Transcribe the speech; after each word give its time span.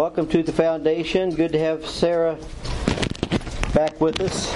welcome 0.00 0.26
to 0.26 0.42
the 0.42 0.50
foundation. 0.50 1.28
Good 1.28 1.52
to 1.52 1.58
have 1.58 1.84
Sarah 1.84 2.38
back 3.74 4.00
with 4.00 4.18
us. 4.22 4.50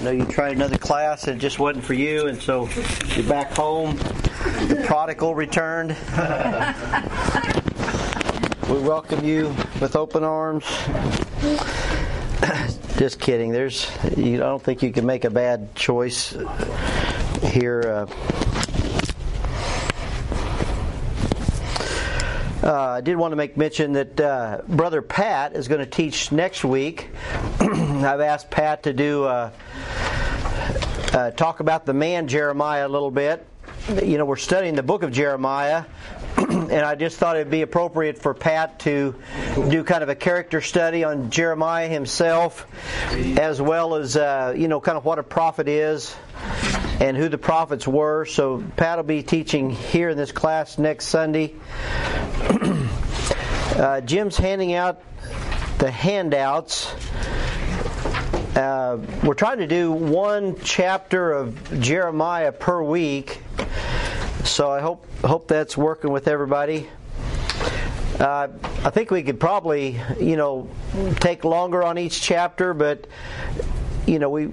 I 0.00 0.02
know 0.02 0.10
you 0.10 0.24
tried 0.24 0.56
another 0.56 0.78
class 0.78 1.28
and 1.28 1.36
it 1.36 1.40
just 1.40 1.60
wasn't 1.60 1.84
for 1.84 1.94
you, 1.94 2.26
and 2.26 2.42
so 2.42 2.68
you're 3.14 3.28
back 3.28 3.52
home. 3.52 3.96
The 4.66 4.82
prodigal 4.84 5.36
returned. 5.36 5.90
we 8.68 8.80
welcome 8.80 9.24
you 9.24 9.54
with 9.80 9.94
open 9.94 10.24
arms. 10.24 10.64
Just 12.98 13.20
kidding. 13.20 13.52
There's, 13.52 13.88
you, 14.16 14.38
I 14.38 14.46
don't 14.46 14.62
think 14.62 14.82
you 14.82 14.90
can 14.90 15.06
make 15.06 15.24
a 15.24 15.30
bad 15.30 15.72
choice 15.76 16.36
here. 17.44 18.08
Uh, 18.10 18.41
I 22.62 23.00
did 23.00 23.16
want 23.16 23.32
to 23.32 23.36
make 23.36 23.56
mention 23.56 23.94
that 23.94 24.20
uh, 24.20 24.60
Brother 24.68 25.02
Pat 25.02 25.56
is 25.56 25.68
going 25.68 25.80
to 25.80 25.86
teach 25.86 26.30
next 26.30 26.64
week. 26.64 27.08
I've 27.60 28.20
asked 28.20 28.50
Pat 28.50 28.84
to 28.84 28.92
do 28.92 29.24
uh, 29.24 29.50
uh, 31.12 31.30
talk 31.32 31.60
about 31.60 31.86
the 31.86 31.94
man 31.94 32.28
Jeremiah 32.28 32.86
a 32.86 32.88
little 32.88 33.10
bit. 33.10 33.46
You 34.02 34.16
know, 34.16 34.24
we're 34.24 34.36
studying 34.36 34.76
the 34.76 34.82
book 34.82 35.02
of 35.02 35.10
Jeremiah, 35.10 35.84
and 36.36 36.72
I 36.72 36.94
just 36.94 37.18
thought 37.18 37.34
it'd 37.36 37.50
be 37.50 37.62
appropriate 37.62 38.16
for 38.16 38.32
Pat 38.32 38.78
to 38.80 39.16
do 39.68 39.82
kind 39.82 40.04
of 40.04 40.08
a 40.08 40.14
character 40.14 40.60
study 40.60 41.02
on 41.02 41.30
Jeremiah 41.30 41.88
himself, 41.88 42.66
as 43.10 43.60
well 43.60 43.96
as 43.96 44.16
uh, 44.16 44.54
you 44.56 44.68
know, 44.68 44.80
kind 44.80 44.96
of 44.96 45.04
what 45.04 45.18
a 45.18 45.24
prophet 45.24 45.66
is 45.66 46.14
and 47.00 47.16
who 47.16 47.28
the 47.28 47.38
prophets 47.38 47.88
were. 47.88 48.24
So 48.24 48.62
Pat 48.76 48.98
will 48.98 49.02
be 49.02 49.24
teaching 49.24 49.70
here 49.70 50.10
in 50.10 50.16
this 50.16 50.30
class 50.30 50.78
next 50.78 51.06
Sunday. 51.06 51.54
Uh, 53.76 54.00
Jim's 54.02 54.36
handing 54.36 54.74
out 54.74 55.02
the 55.78 55.90
handouts. 55.90 56.94
Uh, 58.56 58.98
we're 59.24 59.34
trying 59.34 59.58
to 59.58 59.66
do 59.66 59.90
one 59.90 60.58
chapter 60.60 61.32
of 61.32 61.80
Jeremiah 61.80 62.52
per 62.52 62.82
week, 62.82 63.40
so 64.44 64.70
I 64.70 64.80
hope 64.80 65.06
hope 65.24 65.48
that's 65.48 65.76
working 65.76 66.12
with 66.12 66.28
everybody. 66.28 66.88
Uh, 68.20 68.48
I 68.84 68.90
think 68.90 69.10
we 69.10 69.22
could 69.22 69.40
probably, 69.40 69.98
you 70.20 70.36
know, 70.36 70.68
take 71.16 71.44
longer 71.44 71.82
on 71.82 71.96
each 71.96 72.20
chapter, 72.20 72.74
but 72.74 73.06
you 74.06 74.18
know, 74.18 74.28
we 74.28 74.48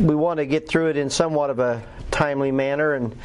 we 0.00 0.14
want 0.14 0.38
to 0.38 0.46
get 0.46 0.66
through 0.66 0.88
it 0.88 0.96
in 0.96 1.10
somewhat 1.10 1.50
of 1.50 1.58
a 1.58 1.82
timely 2.12 2.52
manner. 2.52 2.94
And 2.94 3.16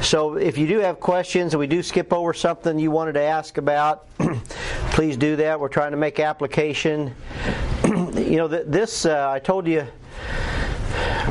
so, 0.00 0.36
if 0.36 0.56
you 0.56 0.66
do 0.66 0.78
have 0.78 1.00
questions 1.00 1.52
and 1.52 1.60
we 1.60 1.66
do 1.66 1.82
skip 1.82 2.12
over 2.12 2.32
something 2.32 2.78
you 2.78 2.90
wanted 2.90 3.12
to 3.14 3.22
ask 3.22 3.58
about, 3.58 4.06
please 4.92 5.16
do 5.16 5.36
that. 5.36 5.60
We're 5.60 5.68
trying 5.68 5.90
to 5.90 5.98
make 5.98 6.20
application. 6.20 7.14
you 7.84 8.36
know, 8.36 8.48
this 8.48 9.04
uh, 9.04 9.30
I 9.30 9.38
told 9.38 9.66
you. 9.66 9.86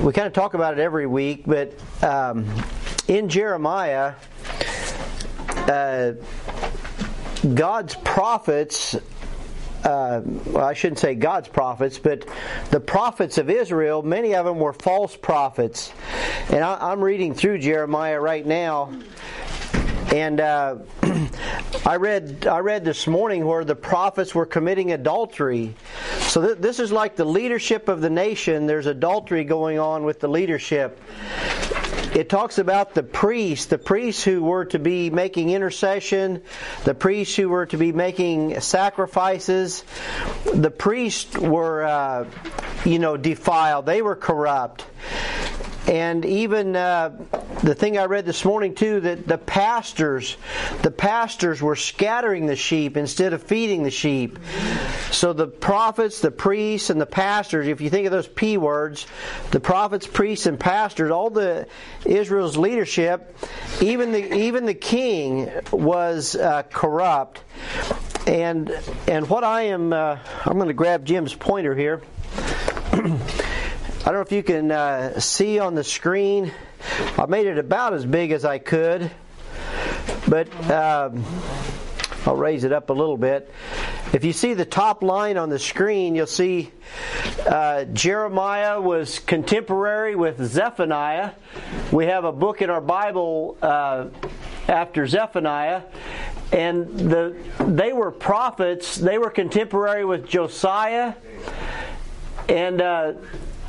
We 0.04 0.14
kind 0.14 0.28
of 0.28 0.34
talk 0.34 0.54
about 0.54 0.74
it 0.74 0.80
every 0.80 1.08
week, 1.08 1.44
but 1.48 1.74
um, 2.04 2.46
in 3.08 3.30
Jeremiah, 3.30 4.14
uh, 5.68 6.14
God's 7.54 7.96
prophets 7.96 8.96
uh, 9.88 10.22
well, 10.48 10.66
I 10.66 10.74
shouldn't 10.74 11.00
say 11.00 11.16
God's 11.16 11.48
prophets, 11.48 11.98
but 11.98 12.28
the 12.72 12.80
prophets 12.80 13.38
of 13.38 13.50
Israel, 13.50 14.02
many 14.02 14.36
of 14.36 14.46
them 14.46 14.60
were 14.60 14.74
false 14.74 15.16
prophets. 15.16 15.94
And 16.50 16.62
I, 16.62 16.92
am 16.92 17.02
reading 17.02 17.34
through 17.34 17.60
Jeremiah 17.60 18.20
right 18.20 18.46
now, 18.46 18.92
and 20.14 20.42
uh, 20.42 20.80
I 21.86 21.96
read 21.96 22.48
I 22.48 22.60
read 22.60 22.84
this 22.84 23.08
morning 23.08 23.46
where 23.46 23.64
the 23.64 23.76
prophets 23.76 24.36
were 24.36 24.46
committing 24.46 24.92
adultery. 24.92 25.74
So 26.20 26.46
th- 26.46 26.58
this 26.58 26.80
is 26.80 26.92
like 26.92 27.16
the 27.16 27.26
leadership 27.26 27.88
of 27.88 28.02
the 28.02 28.10
nation. 28.10 28.68
There's 28.68 28.88
adultery 28.88 29.46
going 29.46 29.80
on 29.80 30.04
with 30.04 30.20
the 30.20 30.28
leadership 30.28 31.00
it 32.17 32.30
talks 32.30 32.58
about 32.58 32.95
the 32.95 33.04
priests, 33.04 33.67
the 33.67 33.78
priests 33.78 34.23
who 34.23 34.42
were 34.42 34.66
to 34.66 34.80
be 34.80 35.11
making 35.11 35.52
intercession, 35.52 36.42
the 36.83 36.95
priests 36.95 37.36
who 37.36 37.48
were 37.48 37.67
to 37.67 37.78
be 37.78 37.92
making 37.92 38.60
sacrifices. 38.60 39.83
The 40.52 40.72
priests 40.72 41.38
were, 41.38 41.83
uh, 41.83 42.26
you 42.86 42.98
know, 42.98 43.17
defiled. 43.17 43.86
They 43.86 44.02
were 44.02 44.16
corrupt. 44.16 44.83
And 45.87 46.25
even 46.25 46.75
uh, 46.75 47.11
the 47.64 47.73
thing 47.73 47.98
I 47.98 48.05
read 48.05 48.25
this 48.25 48.43
morning 48.43 48.75
too 48.75 48.99
that 48.99 49.25
the 49.25 49.37
pastors, 49.37 50.36
the 50.81 50.92
pastors 50.92 51.61
were 51.61 51.77
scattering 51.77 52.45
the 52.45 52.58
sheep 52.58 52.98
instead 52.98 53.31
of 53.31 53.42
feeding 53.42 53.83
the 53.83 53.92
sheep. 53.92 54.37
So 55.11 55.31
the 55.31 55.48
prophets, 55.48 56.20
the 56.20 56.30
priests, 56.30 56.89
and 56.89 56.99
the 56.99 57.05
pastors, 57.05 57.67
if 57.67 57.80
you 57.80 57.89
think 57.89 58.05
of 58.05 58.11
those 58.11 58.27
P 58.27 58.58
words, 58.58 59.08
the 59.52 59.61
prophets, 59.61 60.05
priests, 60.05 60.45
and 60.45 60.59
pastors, 60.59 61.09
all 61.09 61.30
the 61.30 61.67
Israel's 62.05 62.58
leadership, 62.58 63.37
even 63.81 64.11
the 64.11 64.33
even 64.36 64.65
the 64.65 64.73
king 64.73 65.49
was 65.71 66.36
uh, 66.36 66.64
corrupt. 66.64 67.42
And 68.27 68.77
and 69.08 69.30
what 69.30 69.45
I 69.45 69.64
am, 69.64 69.93
uh, 69.93 70.17
I'm 70.45 70.58
going 70.58 70.67
to 70.67 70.73
grab 70.73 71.05
Jim's 71.05 71.33
pointer 71.33 71.73
here. 71.73 72.02
I 74.02 74.12
don't 74.12 74.14
know 74.14 74.22
if 74.22 74.32
you 74.32 74.44
can 74.44 74.72
uh, 74.72 75.20
see 75.20 75.60
on 75.60 75.76
the 75.76 75.84
screen. 75.84 76.52
I 77.18 77.26
made 77.26 77.48
it 77.48 77.58
about 77.58 77.94
as 77.94 78.06
big 78.06 78.32
as 78.32 78.46
I 78.46 78.58
could, 78.58 79.12
but 80.28 80.48
um, 80.72 81.26
I'll 82.26 82.36
raise 82.36 82.64
it 82.64 82.72
up 82.72 82.90
a 82.90 82.94
little 82.94 83.18
bit. 83.18 83.52
If 84.14 84.24
you 84.24 84.32
see 84.32 84.54
the 84.54 84.66
top 84.66 85.04
line 85.04 85.36
on 85.38 85.50
the 85.50 85.60
screen, 85.60 86.16
you'll 86.16 86.28
see 86.28 86.72
uh, 87.46 87.86
Jeremiah 87.86 88.80
was 88.80 89.20
contemporary 89.20 90.16
with 90.16 90.42
Zephaniah. 90.46 91.32
We 91.92 92.06
have 92.06 92.24
a 92.24 92.32
book 92.32 92.62
in 92.62 92.70
our 92.70 92.82
Bible 92.82 93.58
uh, 93.62 94.08
after 94.70 95.06
Zephaniah, 95.08 95.82
and 96.54 96.98
the 96.98 97.36
they 97.60 97.92
were 97.92 98.12
prophets. 98.12 98.96
They 98.96 99.18
were 99.18 99.32
contemporary 99.32 100.06
with 100.06 100.28
Josiah, 100.30 101.16
and 102.48 102.82
uh, 102.82 103.14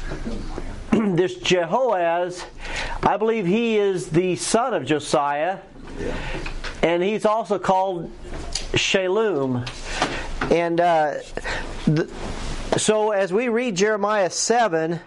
this 0.91 1.37
Jehoahaz, 1.37 2.45
I 3.03 3.17
believe 3.17 3.47
he 3.47 3.79
is 3.79 4.09
the 4.09 4.37
son 4.37 4.75
of 4.75 4.85
Josiah, 4.85 5.59
and 6.83 7.03
he's 7.03 7.25
also 7.25 7.59
called 7.59 8.11
Shallum. 8.73 9.69
And 10.51 10.81
uh, 10.81 11.15
the, 11.87 12.11
so 12.77 13.11
as 13.11 13.33
we 13.33 13.49
read 13.49 13.77
Jeremiah 13.77 14.31
7, 14.31 15.01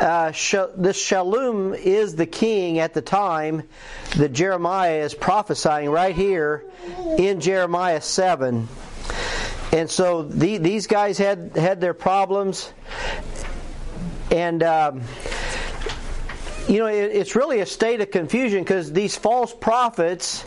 uh, 0.00 0.28
this 0.30 1.04
Shallum 1.04 1.76
is 1.76 2.14
the 2.14 2.26
king 2.26 2.78
at 2.78 2.94
the 2.94 3.02
time 3.02 3.64
that 4.16 4.32
Jeremiah 4.32 5.02
is 5.02 5.14
prophesying 5.14 5.90
right 5.90 6.14
here 6.14 6.64
in 7.18 7.40
Jeremiah 7.40 8.00
7. 8.00 8.68
And 9.72 9.88
so 9.88 10.22
the, 10.22 10.58
these 10.58 10.86
guys 10.86 11.18
had, 11.18 11.56
had 11.56 11.80
their 11.80 11.94
problems, 11.94 12.72
and 14.30 14.62
um, 14.62 15.02
you 16.68 16.78
know, 16.78 16.86
it, 16.86 17.10
it's 17.12 17.34
really 17.34 17.60
a 17.60 17.66
state 17.66 18.00
of 18.00 18.10
confusion 18.10 18.62
because 18.62 18.92
these 18.92 19.16
false 19.16 19.52
prophets 19.52 20.44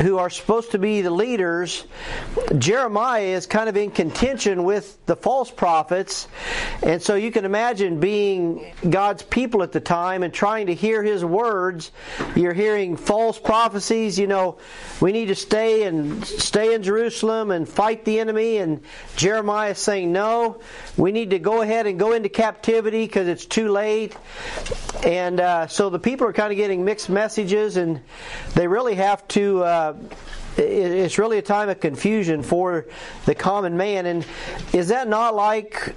who 0.00 0.18
are 0.18 0.30
supposed 0.30 0.72
to 0.72 0.78
be 0.78 1.02
the 1.02 1.10
leaders, 1.10 1.84
Jeremiah 2.58 3.22
is 3.22 3.46
kind 3.46 3.68
of 3.68 3.76
in 3.76 3.90
contention 3.90 4.64
with 4.64 4.98
the 5.06 5.14
false 5.14 5.50
prophets. 5.50 6.26
And 6.82 7.00
so 7.00 7.14
you 7.14 7.30
can 7.30 7.44
imagine 7.44 8.00
being 8.00 8.74
God's 8.88 9.22
people 9.22 9.62
at 9.62 9.72
the 9.72 9.80
time 9.80 10.22
and 10.22 10.34
trying 10.34 10.66
to 10.66 10.74
hear 10.74 11.02
his 11.02 11.24
words. 11.24 11.92
You're 12.34 12.54
hearing 12.54 12.96
false 12.96 13.38
prophecies, 13.38 14.18
you 14.18 14.26
know, 14.26 14.58
we 15.00 15.12
need 15.12 15.26
to 15.26 15.34
stay 15.34 15.84
and 15.84 16.24
stay 16.24 16.74
in 16.74 16.82
Jerusalem 16.82 17.50
and 17.50 17.68
fight 17.68 18.04
the 18.04 18.18
enemy. 18.18 18.58
And 18.58 18.82
Jeremiah 19.16 19.70
is 19.70 19.78
saying, 19.78 20.12
no, 20.12 20.60
we 20.96 21.12
need 21.12 21.30
to 21.30 21.38
go 21.38 21.62
ahead 21.62 21.86
and 21.86 21.98
go 21.98 22.12
into 22.12 22.28
captivity 22.28 23.06
because 23.06 23.28
it's 23.28 23.46
too 23.46 23.68
late. 23.68 24.16
And 25.04 25.38
uh, 25.38 25.66
so 25.68 25.90
the 25.90 25.98
people 25.98 26.26
are 26.26 26.32
kind 26.32 26.50
of 26.50 26.56
getting 26.56 26.84
mixed 26.84 27.10
messages, 27.10 27.76
and 27.76 28.00
they 28.54 28.66
really 28.66 28.94
have 28.94 29.26
to. 29.28 29.62
Uh, 29.62 29.83
it's 30.56 31.18
really 31.18 31.38
a 31.38 31.42
time 31.42 31.68
of 31.68 31.80
confusion 31.80 32.42
for 32.42 32.86
the 33.26 33.34
common 33.34 33.76
man. 33.76 34.06
And 34.06 34.26
is 34.72 34.88
that 34.88 35.08
not 35.08 35.34
like, 35.34 35.94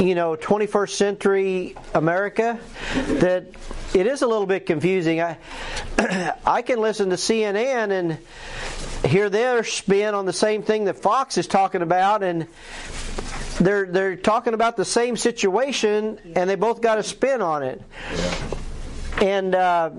you 0.00 0.14
know, 0.14 0.36
21st 0.36 0.90
century 0.90 1.76
America? 1.94 2.58
That 3.20 3.46
it 3.94 4.06
is 4.06 4.22
a 4.22 4.26
little 4.26 4.46
bit 4.46 4.66
confusing. 4.66 5.20
I, 5.20 5.38
I 6.46 6.62
can 6.62 6.80
listen 6.80 7.10
to 7.10 7.16
CNN 7.16 7.90
and 7.90 8.18
hear 9.10 9.30
their 9.30 9.64
spin 9.64 10.14
on 10.14 10.26
the 10.26 10.32
same 10.32 10.62
thing 10.62 10.84
that 10.84 10.98
Fox 10.98 11.38
is 11.38 11.46
talking 11.46 11.82
about, 11.82 12.22
and 12.22 12.46
they're 13.60 13.86
they're 13.86 14.16
talking 14.16 14.54
about 14.54 14.76
the 14.76 14.84
same 14.84 15.16
situation, 15.16 16.18
and 16.36 16.50
they 16.50 16.56
both 16.56 16.80
got 16.80 16.98
a 16.98 17.02
spin 17.02 17.40
on 17.40 17.62
it. 17.62 17.82
And 19.20 19.54
uh, 19.54 19.90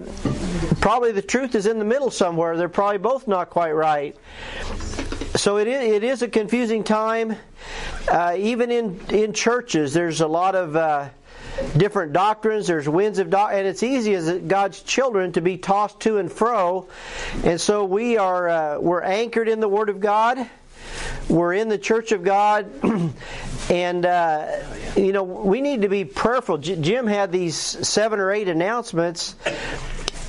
probably 0.82 1.12
the 1.12 1.22
truth 1.22 1.56
is 1.56 1.66
in 1.66 1.80
the 1.80 1.86
middle 1.86 2.12
somewhere. 2.12 2.58
They're 2.58 2.70
probably 2.70 3.00
both 3.00 3.28
not 3.28 3.50
quite 3.50 3.72
right. 3.72 4.16
so 5.36 5.58
it 5.58 5.68
is, 5.68 5.94
it 5.94 6.04
is 6.04 6.22
a 6.22 6.28
confusing 6.28 6.84
time. 6.84 7.36
Uh, 8.10 8.36
even 8.38 8.72
in, 8.72 9.00
in 9.10 9.34
churches, 9.34 9.94
there's 9.94 10.22
a 10.22 10.28
lot 10.28 10.56
of 10.56 10.76
uh, 10.76 11.10
different 11.78 12.14
doctrines. 12.14 12.68
There's 12.68 12.88
winds 12.88 13.20
of 13.20 13.34
and 13.34 13.68
it's 13.68 13.84
easy 13.84 14.14
as 14.16 14.32
God's 14.40 14.82
children 14.82 15.32
to 15.34 15.42
be 15.42 15.58
tossed 15.58 16.00
to 16.02 16.18
and 16.18 16.32
fro. 16.32 16.88
And 17.44 17.60
so 17.60 17.86
we 17.86 18.18
are 18.18 18.50
uh, 18.50 18.80
we're 18.80 19.02
anchored 19.02 19.48
in 19.48 19.60
the 19.60 19.68
Word 19.68 19.90
of 19.90 20.00
God. 20.00 20.50
We're 21.28 21.54
in 21.54 21.70
the 21.70 21.78
Church 21.78 22.12
of 22.12 22.24
God, 22.24 22.72
and 23.70 24.06
uh, 24.06 24.48
you 24.96 25.14
know 25.14 25.24
we 25.24 25.62
need 25.62 25.84
to 25.84 25.90
be 25.90 26.06
prayerful. 26.06 26.58
Jim 26.58 27.08
had 27.08 27.32
these 27.32 27.56
seven 27.56 28.20
or 28.20 28.32
eight 28.32 28.48
announcements 28.48 29.36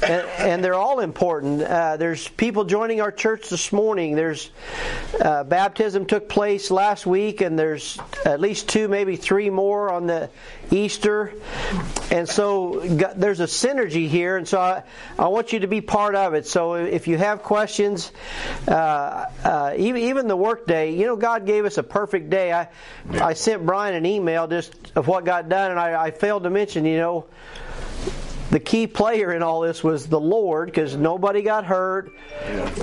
and, 0.03 0.27
and, 0.39 0.65
they're 0.65 0.75
all 0.75 1.01
important. 1.01 1.63
Uh, 1.63 1.97
there's 1.97 2.27
people 2.29 2.65
joining 2.65 3.01
our 3.01 3.13
church 3.13 3.49
this 3.49 3.73
morning. 3.73 4.15
There's 4.15 4.51
uh, 5.21 5.45
baptism 5.45 6.07
took 6.07 6.29
place 6.29 6.71
last 6.71 7.07
week, 7.07 7.41
and 7.41 7.59
there's 7.59 7.99
at 8.25 8.41
least 8.41 8.69
two, 8.69 8.89
maybe 8.89 9.17
three 9.17 9.51
more 9.51 9.91
on 9.91 10.07
the 10.07 10.31
Easter. 10.71 11.35
And 12.11 12.29
so 12.29 12.81
there's 12.81 13.41
a 13.41 13.45
synergy 13.45 14.09
here, 14.09 14.37
and 14.37 14.49
so 14.49 14.61
I, 14.61 14.83
I 15.19 15.29
want 15.29 15.53
you 15.53 15.61
to 15.61 15.69
be 15.69 15.81
part 15.81 16.15
of 16.15 16.35
it. 16.35 16.47
So 16.47 16.75
if 16.75 17.07
you 17.07 17.19
have 17.19 17.43
questions, 17.43 18.13
uh, 18.69 19.27
uh 19.45 19.75
even 19.77 20.03
even 20.03 20.29
the 20.29 20.37
work 20.37 20.67
day, 20.67 20.95
you 20.95 21.07
know, 21.07 21.17
God 21.17 21.47
gave 21.47 21.65
us 21.65 21.79
a 21.79 21.83
perfect 21.83 22.31
day. 22.31 22.53
I 22.53 22.69
I 23.13 23.35
sent 23.35 23.67
Brian 23.67 23.95
an 23.95 24.07
email 24.07 24.47
just 24.47 24.75
of 24.97 25.09
what 25.09 25.25
got 25.25 25.49
done, 25.49 25.73
and 25.73 25.81
I, 25.81 26.05
I 26.05 26.11
failed 26.11 26.45
to 26.45 26.51
mention, 26.51 26.85
you 26.85 26.99
know 26.99 27.27
the 28.51 28.61
key 28.61 28.87
player 28.87 29.33
in 29.33 29.43
all 29.43 29.61
this 29.61 29.83
was 29.83 30.07
the 30.07 30.21
Lord 30.21 30.67
because 30.69 30.97
nobody 30.97 31.43
got 31.43 31.65
hurt. 31.65 32.13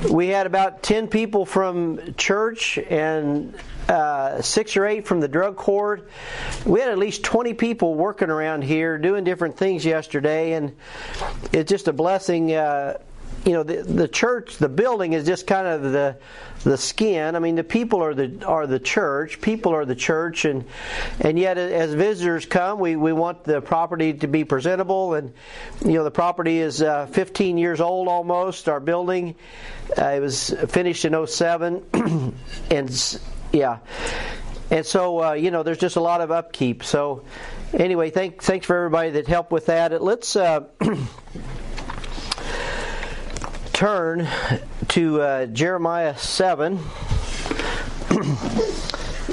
We 0.09 0.27
had 0.27 0.47
about 0.47 0.81
10 0.81 1.07
people 1.07 1.45
from 1.45 2.13
church 2.15 2.77
and 2.77 3.53
uh, 3.89 4.41
six 4.41 4.77
or 4.77 4.85
eight 4.85 5.05
from 5.05 5.19
the 5.19 5.27
drug 5.27 5.57
court. 5.57 6.09
We 6.65 6.79
had 6.79 6.89
at 6.89 6.97
least 6.97 7.23
20 7.23 7.53
people 7.53 7.95
working 7.95 8.29
around 8.29 8.63
here 8.63 8.97
doing 8.97 9.23
different 9.23 9.57
things 9.57 9.85
yesterday, 9.85 10.53
and 10.53 10.75
it's 11.51 11.69
just 11.69 11.87
a 11.87 11.93
blessing. 11.93 12.53
Uh, 12.53 12.99
you 13.47 13.53
know, 13.53 13.63
the, 13.63 13.81
the 13.81 14.07
church, 14.09 14.57
the 14.57 14.67
building 14.67 15.13
is 15.13 15.25
just 15.25 15.47
kind 15.47 15.67
of 15.67 15.81
the 15.81 16.17
the 16.65 16.77
skin. 16.77 17.33
I 17.33 17.39
mean, 17.39 17.55
the 17.55 17.63
people 17.63 18.03
are 18.03 18.13
the 18.13 18.45
are 18.45 18.67
the 18.67 18.77
church. 18.79 19.39
People 19.39 19.73
are 19.73 19.85
the 19.85 19.95
church, 19.95 20.43
and 20.43 20.65
and 21.21 21.39
yet 21.39 21.57
as 21.57 21.93
visitors 21.93 22.45
come, 22.45 22.77
we, 22.77 22.97
we 22.97 23.13
want 23.13 23.45
the 23.45 23.61
property 23.61 24.13
to 24.15 24.27
be 24.27 24.43
presentable. 24.43 25.13
And 25.13 25.33
you 25.85 25.93
know, 25.93 26.03
the 26.03 26.11
property 26.11 26.59
is 26.59 26.81
uh, 26.81 27.05
15 27.05 27.57
years 27.57 27.79
old 27.79 28.09
almost. 28.09 28.67
Our 28.67 28.81
building, 28.81 29.35
uh, 29.97 30.07
it 30.07 30.19
was 30.19 30.49
finished 30.67 31.05
in 31.05 31.25
07, 31.25 31.85
and 32.69 33.19
yeah. 33.53 33.77
And 34.69 34.85
so, 34.85 35.23
uh, 35.23 35.33
you 35.33 35.51
know, 35.51 35.63
there's 35.63 35.77
just 35.77 35.95
a 35.95 36.01
lot 36.01 36.19
of 36.19 36.29
upkeep. 36.29 36.83
So, 36.83 37.23
anyway, 37.73 38.09
thank, 38.09 38.43
thanks 38.43 38.65
for 38.65 38.75
everybody 38.75 39.11
that 39.11 39.25
helped 39.25 39.49
with 39.49 39.67
that. 39.67 40.03
Let's 40.03 40.35
uh, 40.35 40.65
turn 43.77 44.27
to 44.87 45.21
uh, 45.21 45.45
Jeremiah 45.45 46.17
7, 46.17 46.77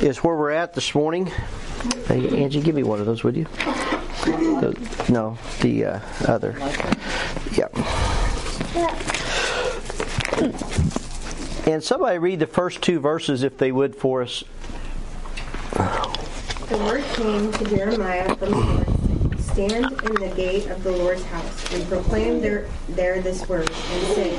is 0.02 0.18
where 0.18 0.36
we're 0.36 0.50
at 0.50 0.74
this 0.74 0.94
morning. 0.94 1.32
Hey, 2.08 2.42
Angie, 2.42 2.60
give 2.60 2.74
me 2.74 2.82
one 2.82 3.00
of 3.00 3.06
those, 3.06 3.24
would 3.24 3.36
you? 3.36 3.44
The, 4.24 5.06
no, 5.08 5.38
the 5.62 5.86
uh, 5.86 6.00
other. 6.28 6.58
Yep. 7.52 7.74
And 11.66 11.82
somebody 11.82 12.18
read 12.18 12.40
the 12.40 12.46
first 12.46 12.82
two 12.82 13.00
verses, 13.00 13.44
if 13.44 13.56
they 13.56 13.72
would, 13.72 13.96
for 13.96 14.20
us. 14.20 14.44
The 15.72 16.76
word 16.84 17.04
came 17.14 17.50
to 17.50 17.64
Jeremiah 17.64 18.36
the 18.36 18.50
Lord 18.50 18.93
Stand 19.54 19.86
in 20.02 20.14
the 20.14 20.32
gate 20.34 20.66
of 20.66 20.82
the 20.82 20.90
Lord's 20.90 21.22
house, 21.26 21.72
and 21.72 21.86
proclaim 21.86 22.40
there, 22.40 22.66
there 22.88 23.20
this 23.20 23.48
word, 23.48 23.70
and 23.70 24.06
say, 24.08 24.36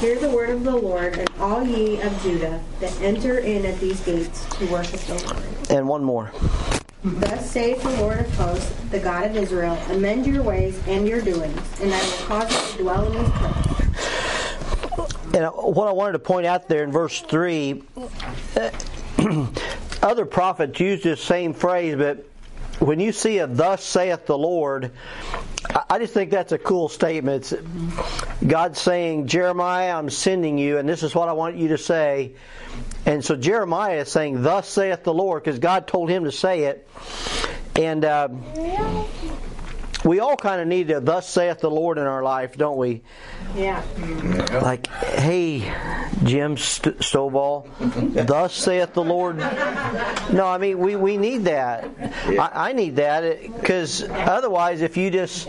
Hear 0.00 0.18
the 0.18 0.28
word 0.28 0.50
of 0.50 0.64
the 0.64 0.76
Lord, 0.76 1.16
and 1.16 1.30
all 1.40 1.66
ye 1.66 1.98
of 2.02 2.22
Judah 2.22 2.62
that 2.80 3.00
enter 3.00 3.38
in 3.38 3.64
at 3.64 3.80
these 3.80 3.98
gates 4.00 4.44
to 4.56 4.66
worship 4.66 5.00
the 5.00 5.14
Lord. 5.14 5.46
And 5.70 5.88
one 5.88 6.04
more. 6.04 6.30
Thus 7.02 7.50
saith 7.50 7.82
the 7.82 8.02
Lord 8.02 8.20
of 8.20 8.34
hosts, 8.34 8.70
the 8.90 8.98
God 8.98 9.24
of 9.24 9.34
Israel, 9.34 9.78
amend 9.88 10.26
your 10.26 10.42
ways 10.42 10.78
and 10.86 11.08
your 11.08 11.22
doings, 11.22 11.58
and 11.80 11.94
I 11.94 12.02
will 12.02 12.26
cause 12.26 12.50
you 12.52 12.76
to 12.76 12.82
dwell 12.82 13.06
in 13.06 13.14
this 13.14 13.30
place. 13.38 13.80
And 15.32 15.46
what 15.74 15.88
I 15.88 15.92
wanted 15.92 16.12
to 16.12 16.18
point 16.18 16.44
out 16.44 16.68
there 16.68 16.84
in 16.84 16.92
verse 16.92 17.22
3, 17.22 17.82
other 20.02 20.26
prophets 20.26 20.78
use 20.78 21.02
this 21.02 21.22
same 21.22 21.54
phrase, 21.54 21.96
but 21.96 22.26
when 22.80 22.98
you 22.98 23.12
see 23.12 23.38
a 23.38 23.46
thus 23.46 23.84
saith 23.84 24.26
the 24.26 24.36
Lord, 24.36 24.90
I 25.88 25.98
just 25.98 26.14
think 26.14 26.30
that's 26.30 26.52
a 26.52 26.58
cool 26.58 26.88
statement. 26.88 27.52
God 28.46 28.76
saying, 28.76 29.26
Jeremiah, 29.26 29.96
I'm 29.96 30.10
sending 30.10 30.58
you, 30.58 30.78
and 30.78 30.88
this 30.88 31.02
is 31.02 31.14
what 31.14 31.28
I 31.28 31.32
want 31.32 31.56
you 31.56 31.68
to 31.68 31.78
say. 31.78 32.34
And 33.04 33.24
so 33.24 33.36
Jeremiah 33.36 34.00
is 34.00 34.10
saying, 34.10 34.42
Thus 34.42 34.68
saith 34.68 35.04
the 35.04 35.14
Lord, 35.14 35.44
because 35.44 35.58
God 35.58 35.86
told 35.86 36.10
him 36.10 36.24
to 36.24 36.32
say 36.32 36.64
it. 36.64 36.88
And 37.76 38.04
uh, 38.04 38.28
we 40.04 40.20
all 40.20 40.36
kind 40.36 40.60
of 40.60 40.66
need 40.66 40.90
a 40.90 41.00
thus 41.00 41.28
saith 41.28 41.60
the 41.60 41.70
Lord 41.70 41.98
in 41.98 42.06
our 42.06 42.22
life, 42.22 42.56
don't 42.56 42.76
we? 42.76 43.02
Yeah. 43.54 43.82
Like, 44.62 44.86
hey, 44.86 45.60
Jim 46.24 46.56
St- 46.56 46.98
Stovall, 46.98 47.66
thus 48.26 48.54
saith 48.54 48.94
the 48.94 49.04
Lord. 49.04 49.38
No, 49.38 50.46
I 50.46 50.58
mean, 50.58 50.78
we, 50.78 50.96
we 50.96 51.16
need 51.16 51.44
that. 51.44 51.88
I, 52.26 52.70
I 52.70 52.72
need 52.72 52.96
that 52.96 53.42
because 53.42 54.02
otherwise, 54.08 54.82
if 54.82 54.96
you 54.96 55.10
just 55.10 55.48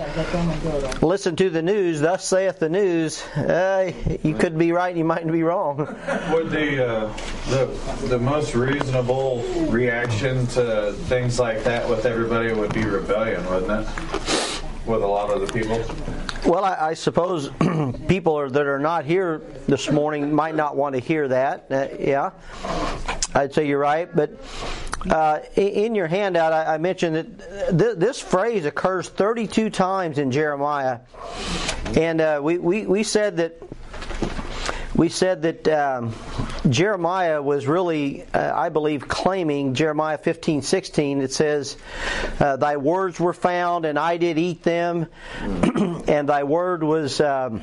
listen 1.01 1.35
to 1.37 1.49
the 1.49 1.61
news, 1.61 2.01
thus 2.01 2.25
saith 2.25 2.59
the 2.59 2.69
news, 2.69 3.21
uh, 3.37 3.91
you 4.23 4.33
could 4.35 4.57
be 4.57 4.71
right 4.71 4.89
and 4.89 4.97
you 4.97 5.05
mightn't 5.05 5.31
be 5.31 5.43
wrong. 5.43 5.77
Would 6.31 6.49
the, 6.49 6.87
uh, 6.87 7.17
the, 7.49 8.07
the 8.07 8.19
most 8.19 8.55
reasonable 8.55 9.43
reaction 9.69 10.47
to 10.47 10.93
things 11.07 11.39
like 11.39 11.63
that 11.63 11.87
with 11.87 12.05
everybody 12.05 12.53
would 12.53 12.73
be 12.73 12.83
rebellion, 12.83 13.45
wouldn't 13.49 13.87
it? 13.87 14.40
With 14.85 15.03
a 15.03 15.07
lot 15.07 15.29
of 15.29 15.41
the 15.41 15.53
people? 15.53 15.83
Well, 16.49 16.65
I, 16.65 16.89
I 16.89 16.93
suppose 16.93 17.49
people 18.07 18.37
are, 18.37 18.49
that 18.49 18.65
are 18.65 18.79
not 18.79 19.05
here 19.05 19.41
this 19.67 19.91
morning 19.91 20.33
might 20.33 20.55
not 20.55 20.75
want 20.75 20.95
to 20.95 21.01
hear 21.01 21.27
that. 21.27 21.67
Uh, 21.69 21.87
yeah, 21.99 22.31
I'd 23.35 23.53
say 23.53 23.67
you're 23.67 23.79
right. 23.79 24.13
But 24.13 24.43
uh, 25.09 25.39
in 25.55 25.95
your 25.95 26.07
handout, 26.07 26.53
I, 26.53 26.75
I 26.75 26.77
mentioned 26.77 27.15
that 27.15 27.77
th- 27.77 27.97
this 27.97 28.19
phrase 28.19 28.65
occurs 28.65 29.09
32 29.09 29.69
times 29.69 30.17
in 30.17 30.31
Jeremiah, 30.31 30.99
and 31.95 32.21
uh, 32.21 32.39
we, 32.43 32.57
we 32.57 32.85
we 32.85 33.03
said 33.03 33.37
that 33.37 33.61
we 34.95 35.09
said 35.09 35.43
that 35.43 35.67
um, 35.67 36.13
Jeremiah 36.69 37.41
was 37.41 37.65
really, 37.67 38.25
uh, 38.33 38.53
I 38.55 38.69
believe, 38.69 39.07
claiming 39.07 39.73
Jeremiah 39.73 40.17
15, 40.17 40.61
16. 40.61 41.21
It 41.21 41.31
says, 41.31 41.77
uh, 42.39 42.57
Thy 42.57 42.77
words 42.77 43.19
were 43.19 43.33
found, 43.33 43.85
and 43.85 43.97
I 43.97 44.17
did 44.17 44.37
eat 44.37 44.63
them, 44.63 45.07
and 45.39 46.27
thy 46.27 46.43
word 46.43 46.83
was. 46.83 47.21
Um, 47.21 47.61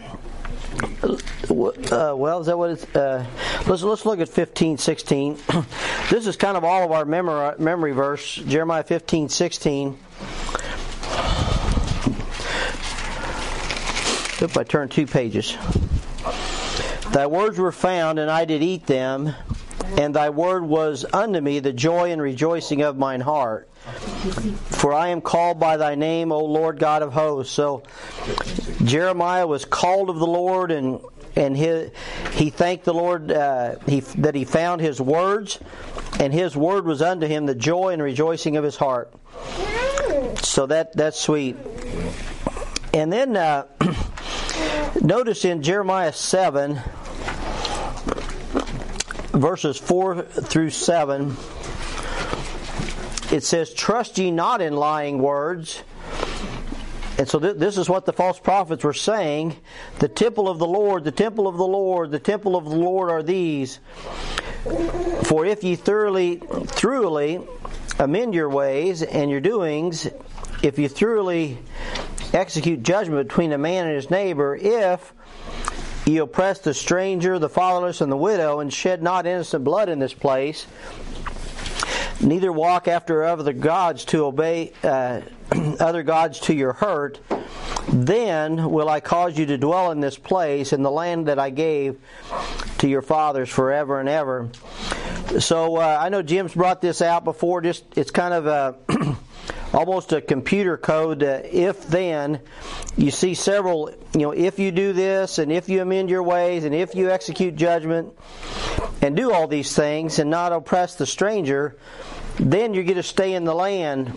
uh, 1.01 2.15
well, 2.17 2.41
is 2.41 2.47
that 2.47 2.57
what 2.57 2.71
it's? 2.71 2.85
Uh, 2.95 3.27
let's 3.67 3.83
let's 3.83 4.07
look 4.07 4.21
at 4.21 4.29
15, 4.29 4.79
16. 4.79 5.39
this 6.11 6.27
is 6.27 6.37
kind 6.37 6.57
of 6.57 6.65
all 6.65 6.85
of 6.85 6.93
our 6.93 7.05
memory 7.05 7.55
memory 7.59 7.93
verse, 7.93 8.35
Jeremiah 8.35 8.85
15, 8.85 9.29
16. 9.29 9.99
If 14.41 14.57
I 14.57 14.63
turn 14.63 14.89
two 14.89 15.07
pages. 15.07 15.57
Thy 17.19 17.27
words 17.27 17.59
were 17.59 17.73
found, 17.73 18.21
and 18.21 18.31
I 18.31 18.45
did 18.45 18.63
eat 18.63 18.87
them, 18.87 19.35
and 19.97 20.15
thy 20.15 20.31
word 20.31 20.63
was 20.65 21.05
unto 21.13 21.41
me 21.41 21.59
the 21.59 21.73
joy 21.73 22.13
and 22.13 22.23
rejoicing 22.23 22.83
of 22.83 22.97
mine 22.97 23.23
heart. 23.23 23.69
For 24.71 24.95
I 24.95 25.09
am 25.09 25.21
called 25.21 25.59
by 25.59 25.79
thy 25.79 25.97
name, 25.97 26.31
O 26.31 26.45
Lord 26.45 26.79
God 26.79 27.03
of 27.03 27.13
hosts. 27.13 27.53
So 27.53 27.83
Jeremiah 28.85 29.49
was 29.49 29.65
called 29.65 30.11
of 30.11 30.21
the 30.21 30.29
Lord, 30.29 30.71
and 30.71 31.01
and 31.35 31.57
his, 31.57 31.91
he 32.35 32.51
thanked 32.51 32.85
the 32.85 32.95
Lord 32.95 33.33
uh, 33.33 33.81
he, 33.89 33.99
that 33.99 34.37
he 34.37 34.45
found 34.45 34.81
his 34.81 35.01
words, 35.01 35.59
and 36.21 36.33
his 36.33 36.57
word 36.57 36.85
was 36.85 37.03
unto 37.03 37.27
him 37.27 37.47
the 37.47 37.55
joy 37.57 37.95
and 37.95 38.01
rejoicing 38.01 38.57
of 38.57 38.63
his 38.63 38.77
heart. 38.77 39.13
So 40.45 40.67
that 40.67 40.93
that's 40.97 41.19
sweet. 41.19 41.57
And 42.95 43.13
then 43.13 43.37
uh, 43.37 43.67
notice 45.03 45.45
in 45.45 45.65
Jeremiah 45.65 46.13
seven 46.13 46.81
verses 49.41 49.79
4 49.79 50.23
through 50.23 50.71
7, 50.71 51.37
it 53.31 53.45
says, 53.45 53.73
Trust 53.75 54.19
ye 54.19 54.31
not 54.31 54.61
in 54.61 54.75
lying 54.75 55.19
words. 55.19 55.83
And 57.19 57.29
so 57.29 57.41
th- 57.41 57.57
this 57.57 57.77
is 57.77 57.89
what 57.89 58.07
the 58.07 58.13
false 58.13 58.39
prophets 58.39 58.85
were 58.85 58.93
saying. 58.93 59.57
The 59.99 60.09
temple 60.09 60.49
of 60.49 60.59
the 60.59 60.67
Lord, 60.67 61.05
the 61.05 61.11
temple 61.11 61.49
of 61.49 61.57
the 61.57 61.67
Lord, 61.67 62.11
the 62.13 62.21
temple 62.21 62.57
of 62.57 62.65
the 62.65 62.77
Lord 62.77 63.11
are 63.11 63.23
these, 63.23 63.81
For 65.25 65.45
if 65.45 65.65
ye 65.65 65.75
thoroughly, 65.75 66.37
thoroughly 66.37 67.41
amend 67.99 68.35
your 68.35 68.49
ways 68.49 69.03
and 69.03 69.31
your 69.31 69.41
doings, 69.41 70.09
if 70.63 70.79
you 70.79 70.89
thoroughly 70.89 71.59
execute 72.33 72.83
judgment 72.83 73.29
between 73.29 73.53
a 73.53 73.59
man 73.59 73.87
and 73.87 73.97
his 73.97 74.11
neighbor, 74.11 74.57
if 74.57 75.13
ye 76.09 76.19
oppress 76.19 76.59
the 76.61 76.75
stranger, 76.75 77.39
the 77.39 77.49
fatherless, 77.49 78.01
and 78.01 78.11
the 78.11 78.17
widow, 78.17 78.61
and 78.61 78.73
shed 78.73 79.03
not 79.03 79.27
innocent 79.27 79.63
blood 79.63 79.89
in 79.89 79.99
this 79.99 80.15
place, 80.15 80.67
neither 82.21 82.51
walk 82.51 82.89
after 82.89 83.25
other 83.25 83.53
gods 83.53 84.05
to 84.07 84.25
obey 84.25 84.73
uh, 84.83 85.21
other 85.81 86.03
gods 86.03 86.41
to 86.41 86.55
your 86.55 86.73
hurt, 86.73 87.21
then 87.89 88.71
will 88.71 88.89
I 88.89 89.01
cause 89.01 89.39
you 89.39 89.47
to 89.47 89.59
dwell 89.59 89.91
in 89.93 90.01
this 90.01 90.19
place 90.19 90.73
in 90.73 90.83
the 90.83 90.91
land 90.91 91.29
that 91.29 91.39
I 91.39 91.51
gave 91.51 91.99
to 92.79 92.89
your 92.89 93.03
fathers 93.03 93.49
forever 93.49 94.01
and 94.01 94.09
ever. 94.09 94.51
So 95.39 95.77
uh, 95.77 95.99
I 96.01 96.09
know 96.09 96.23
Jim's 96.23 96.55
brought 96.55 96.81
this 96.81 97.03
out 97.03 97.25
before. 97.25 97.61
Just 97.61 97.85
it's 97.97 98.11
kind 98.11 98.35
of 98.35 98.47
a 98.47 98.77
almost 99.73 100.13
a 100.13 100.21
computer 100.21 100.77
code. 100.77 101.23
Uh, 101.23 101.41
if 101.45 101.87
then, 101.87 102.41
you 102.97 103.11
see 103.11 103.35
several. 103.35 103.91
You 104.15 104.21
know, 104.21 104.31
if 104.33 104.59
you 104.59 104.71
do 104.71 104.93
this, 104.93 105.39
and 105.39 105.53
if 105.53 105.69
you 105.69 105.83
amend 105.83 106.11
your 106.11 106.23
ways, 106.23 106.65
and 106.65 106.75
if 106.75 106.95
you 106.95 107.11
execute 107.11 107.57
judgment, 107.57 108.13
and 109.03 109.17
do 109.17 109.33
all 109.33 109.47
these 109.47 109.75
things, 109.75 110.19
and 110.19 110.31
not 110.31 110.53
oppress 110.53 110.95
the 110.97 111.07
stranger, 111.07 111.77
then 112.39 112.75
you're 112.75 112.85
going 112.85 112.97
to 112.97 113.03
stay 113.03 113.35
in 113.35 113.45
the 113.45 113.55
land. 113.55 114.13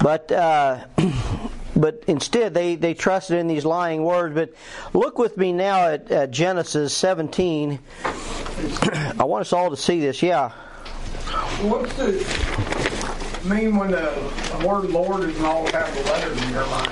But. 0.00 0.30
Uh, 0.32 0.84
but 1.78 2.02
instead 2.08 2.54
they, 2.54 2.74
they 2.74 2.92
trusted 2.92 3.38
in 3.38 3.46
these 3.46 3.64
lying 3.64 4.02
words. 4.02 4.34
But 4.34 4.52
look 4.92 5.16
with 5.16 5.36
me 5.36 5.52
now 5.52 5.86
at, 5.86 6.10
at 6.10 6.30
Genesis 6.32 6.92
17. 6.92 7.78
I 8.04 9.24
want 9.24 9.42
us 9.42 9.52
all 9.52 9.70
to 9.70 9.76
see 9.76 10.00
this. 10.00 10.20
Yeah. 10.20 10.50
What's 11.60 11.94
the 11.94 12.77
mean 13.48 13.76
when 13.76 13.90
the 13.90 14.12
word 14.64 14.90
Lord 14.90 15.24
is 15.24 15.38
in 15.38 15.44
all 15.44 15.66
capital 15.66 16.02
letters 16.04 16.42
in 16.42 16.50
your 16.50 16.66
mind? 16.66 16.90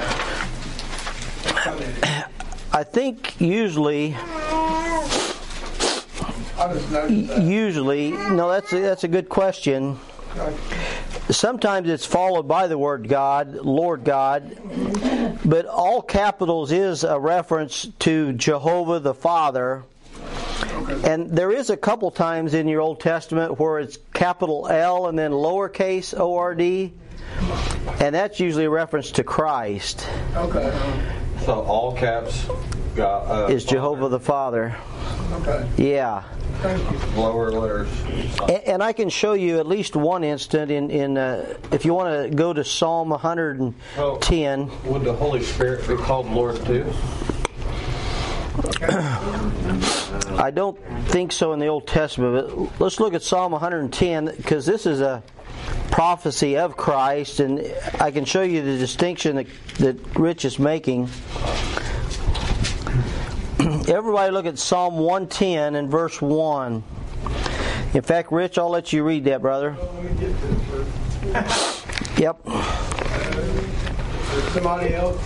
I 2.72 2.84
think 2.84 3.40
usually, 3.40 4.14
I 6.58 6.72
just 6.72 6.90
noticed 6.90 7.28
that. 7.28 7.42
usually, 7.42 8.10
no, 8.10 8.50
that's 8.50 8.72
a, 8.72 8.80
that's 8.80 9.04
a 9.04 9.08
good 9.08 9.28
question. 9.28 9.98
Sometimes 11.30 11.88
it's 11.88 12.06
followed 12.06 12.46
by 12.46 12.66
the 12.66 12.78
word 12.78 13.08
God, 13.08 13.54
Lord 13.54 14.04
God, 14.04 14.58
but 15.44 15.66
all 15.66 16.02
capitals 16.02 16.70
is 16.70 17.02
a 17.04 17.18
reference 17.18 17.88
to 18.00 18.32
Jehovah 18.34 19.00
the 19.00 19.14
Father. 19.14 19.84
And 21.04 21.30
there 21.30 21.50
is 21.50 21.70
a 21.70 21.76
couple 21.76 22.10
times 22.10 22.54
in 22.54 22.68
your 22.68 22.80
Old 22.80 23.00
Testament 23.00 23.58
where 23.58 23.78
it's 23.78 23.98
capital 24.14 24.68
L 24.68 25.06
and 25.08 25.18
then 25.18 25.30
lowercase 25.32 26.18
O 26.18 26.36
R 26.36 26.54
D, 26.54 26.92
and 28.00 28.14
that's 28.14 28.40
usually 28.40 28.64
a 28.64 28.70
reference 28.70 29.10
to 29.12 29.24
Christ, 29.24 30.06
Okay. 30.34 30.72
So 31.44 31.62
all 31.62 31.94
caps 31.96 32.46
got 32.96 33.20
uh, 33.26 33.46
is 33.52 33.64
Jehovah 33.64 34.08
the 34.08 34.18
Father. 34.18 34.76
Okay. 35.32 35.68
Yeah. 35.76 36.24
Thank 36.62 36.90
you. 36.90 37.20
lower 37.20 37.50
letters. 37.52 37.88
And, 38.48 38.50
and 38.50 38.82
I 38.82 38.92
can 38.92 39.10
show 39.10 39.34
you 39.34 39.58
at 39.58 39.66
least 39.66 39.94
one 39.94 40.24
instant 40.24 40.70
in, 40.70 40.90
in 40.90 41.18
uh, 41.18 41.56
if 41.70 41.84
you 41.84 41.92
want 41.92 42.30
to 42.30 42.34
go 42.34 42.52
to 42.52 42.64
Psalm 42.64 43.10
110. 43.10 44.70
Would 44.86 45.04
the 45.04 45.12
Holy 45.12 45.42
Spirit 45.42 45.86
be 45.86 45.96
called 45.96 46.26
Lord 46.30 46.56
too? 46.64 46.92
I 50.38 50.50
don't 50.50 50.78
think 51.08 51.32
so 51.32 51.52
in 51.52 51.58
the 51.58 51.66
Old 51.66 51.86
Testament, 51.86 52.48
but 52.48 52.80
let's 52.80 53.00
look 53.00 53.14
at 53.14 53.22
Psalm 53.22 53.52
110 53.52 54.36
because 54.36 54.66
this 54.66 54.86
is 54.86 55.00
a 55.00 55.22
prophecy 55.90 56.56
of 56.56 56.76
Christ, 56.76 57.40
and 57.40 57.60
I 58.00 58.10
can 58.10 58.24
show 58.24 58.42
you 58.42 58.62
the 58.62 58.78
distinction 58.78 59.36
that, 59.36 59.46
that 59.78 60.16
Rich 60.16 60.44
is 60.44 60.58
making. 60.58 61.08
Everybody 63.88 64.32
look 64.32 64.46
at 64.46 64.58
Psalm 64.58 64.98
110 64.98 65.74
and 65.74 65.90
verse 65.90 66.20
1. 66.20 66.82
In 67.94 68.02
fact, 68.02 68.30
Rich, 68.30 68.58
I'll 68.58 68.68
let 68.68 68.92
you 68.92 69.04
read 69.04 69.24
that, 69.24 69.40
brother. 69.40 69.76
Yep. 72.18 72.40
Is 74.36 74.52
somebody 74.52 74.94
else 74.94 75.16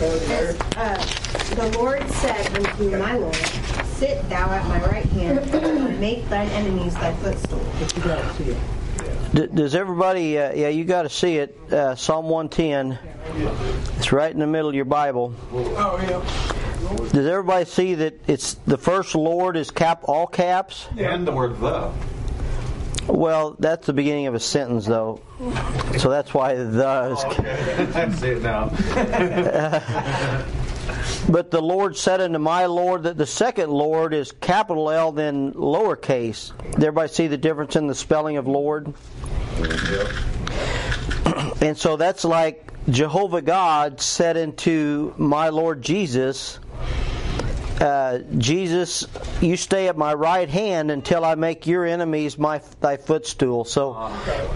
over 0.00 0.16
there? 0.26 0.56
Uh, 0.76 0.96
the 1.54 1.78
Lord 1.78 2.08
said 2.10 2.54
unto 2.56 2.96
my 2.98 3.16
Lord, 3.16 3.34
Sit 4.02 4.28
thou 4.28 4.50
at 4.50 4.66
my 4.66 4.84
right 4.86 5.04
hand, 5.04 6.00
make 6.00 6.28
thine 6.28 6.48
enemies 6.48 6.92
thy 6.94 7.14
footstool. 7.14 7.64
D- 9.32 9.46
Does 9.54 9.76
everybody, 9.76 10.36
uh, 10.40 10.52
yeah, 10.54 10.66
you 10.66 10.82
got 10.82 11.02
to 11.02 11.08
see 11.08 11.36
it. 11.36 11.56
Uh, 11.70 11.94
Psalm 11.94 12.28
110. 12.28 12.98
It's 13.98 14.10
right 14.10 14.32
in 14.32 14.40
the 14.40 14.46
middle 14.48 14.68
of 14.68 14.74
your 14.74 14.86
Bible. 14.86 15.32
Oh, 15.52 16.00
yeah. 16.02 17.08
Does 17.12 17.28
everybody 17.28 17.64
see 17.64 17.94
that 17.94 18.14
it's 18.26 18.54
the 18.66 18.76
first 18.76 19.14
Lord 19.14 19.56
is 19.56 19.70
cap 19.70 20.00
all 20.02 20.26
caps? 20.26 20.88
And 20.98 21.24
the 21.24 21.30
word 21.30 21.60
the. 21.60 21.92
Well, 23.06 23.54
that's 23.56 23.86
the 23.86 23.92
beginning 23.92 24.26
of 24.26 24.34
a 24.34 24.40
sentence, 24.40 24.84
though. 24.84 25.20
So 25.98 26.10
that's 26.10 26.34
why 26.34 26.54
the 26.54 27.08
is. 27.12 27.24
Okay, 27.24 27.86
I 27.94 28.10
see 28.10 28.30
it 28.30 28.42
now. 28.42 28.68
But 31.28 31.50
the 31.50 31.62
Lord 31.62 31.96
said 31.96 32.20
unto 32.20 32.38
my 32.38 32.66
Lord 32.66 33.04
that 33.04 33.16
the 33.16 33.26
second 33.26 33.70
Lord 33.70 34.12
is 34.12 34.32
capital 34.32 34.90
L, 34.90 35.12
then 35.12 35.52
lowercase. 35.52 36.52
Did 36.72 36.84
everybody 36.84 37.08
see 37.08 37.26
the 37.26 37.38
difference 37.38 37.76
in 37.76 37.86
the 37.86 37.94
spelling 37.94 38.36
of 38.36 38.46
Lord? 38.46 38.92
And 41.60 41.78
so 41.78 41.96
that's 41.96 42.24
like 42.24 42.72
Jehovah 42.90 43.42
God 43.42 44.00
said 44.00 44.36
unto 44.36 45.14
my 45.16 45.50
Lord 45.50 45.80
Jesus, 45.80 46.58
uh, 47.82 48.18
Jesus, 48.38 49.06
you 49.40 49.56
stay 49.56 49.88
at 49.88 49.96
my 49.98 50.14
right 50.14 50.48
hand 50.48 50.90
until 50.90 51.24
I 51.24 51.34
make 51.34 51.66
your 51.66 51.84
enemies 51.84 52.38
my 52.38 52.62
thy 52.80 52.96
footstool. 52.96 53.64
So 53.64 53.92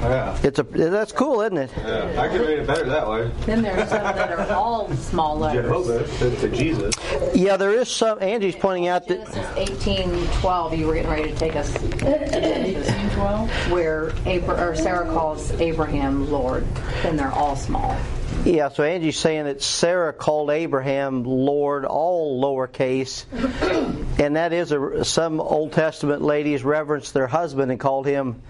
Yeah. 0.00 0.38
it's 0.42 0.59
a 0.59 0.62
that's 0.62 1.12
cool, 1.12 1.40
isn't 1.40 1.59
it? 1.59 1.71
yeah, 1.76 2.21
I 2.21 2.28
can 2.28 2.40
read 2.40 2.61
it 2.61 2.66
better 2.66 2.85
that 2.85 3.09
way. 3.09 3.30
Then 3.47 3.62
there's 3.62 3.88
some 3.88 4.02
that 4.02 4.30
are 4.33 4.52
all 4.54 4.88
small 4.95 5.37
letters. 5.38 5.64
Jehovah 5.64 6.37
to 6.40 6.49
Jesus. 6.50 6.95
Yeah, 7.35 7.56
there 7.56 7.73
is 7.73 7.88
some. 7.90 8.23
Angie's 8.23 8.56
pointing 8.56 8.87
out 8.88 9.09
that 9.09 9.18
Genesis 9.33 9.56
18, 9.87 10.26
12, 10.40 10.75
you 10.75 10.87
were 10.87 10.95
getting 10.95 11.11
ready 11.11 11.30
to 11.33 11.37
take 11.37 11.56
us 11.56 11.73
to 11.73 11.88
Genesis 11.99 13.14
12, 13.14 13.50
where 13.73 14.09
Abra- 14.26 14.68
or 14.71 14.75
Sarah 14.76 15.06
calls 15.06 15.50
Abraham 15.61 16.30
Lord. 16.30 16.64
Then 17.02 17.16
they're 17.16 17.33
all 17.33 17.56
small. 17.56 17.97
Yeah, 18.46 18.68
so 18.68 18.84
Angie's 18.84 19.18
saying 19.18 19.46
that 19.46 19.60
Sarah 19.60 20.12
called 20.12 20.50
Abraham 20.50 21.24
Lord, 21.24 21.84
all 21.84 22.40
lowercase, 22.40 23.24
and 24.20 24.36
that 24.36 24.52
is 24.52 24.70
a 24.70 25.04
some 25.04 25.40
Old 25.40 25.72
Testament 25.72 26.22
ladies 26.22 26.62
reverenced 26.62 27.12
their 27.12 27.26
husband 27.26 27.72
and 27.72 27.80
called 27.80 28.06
him, 28.06 28.40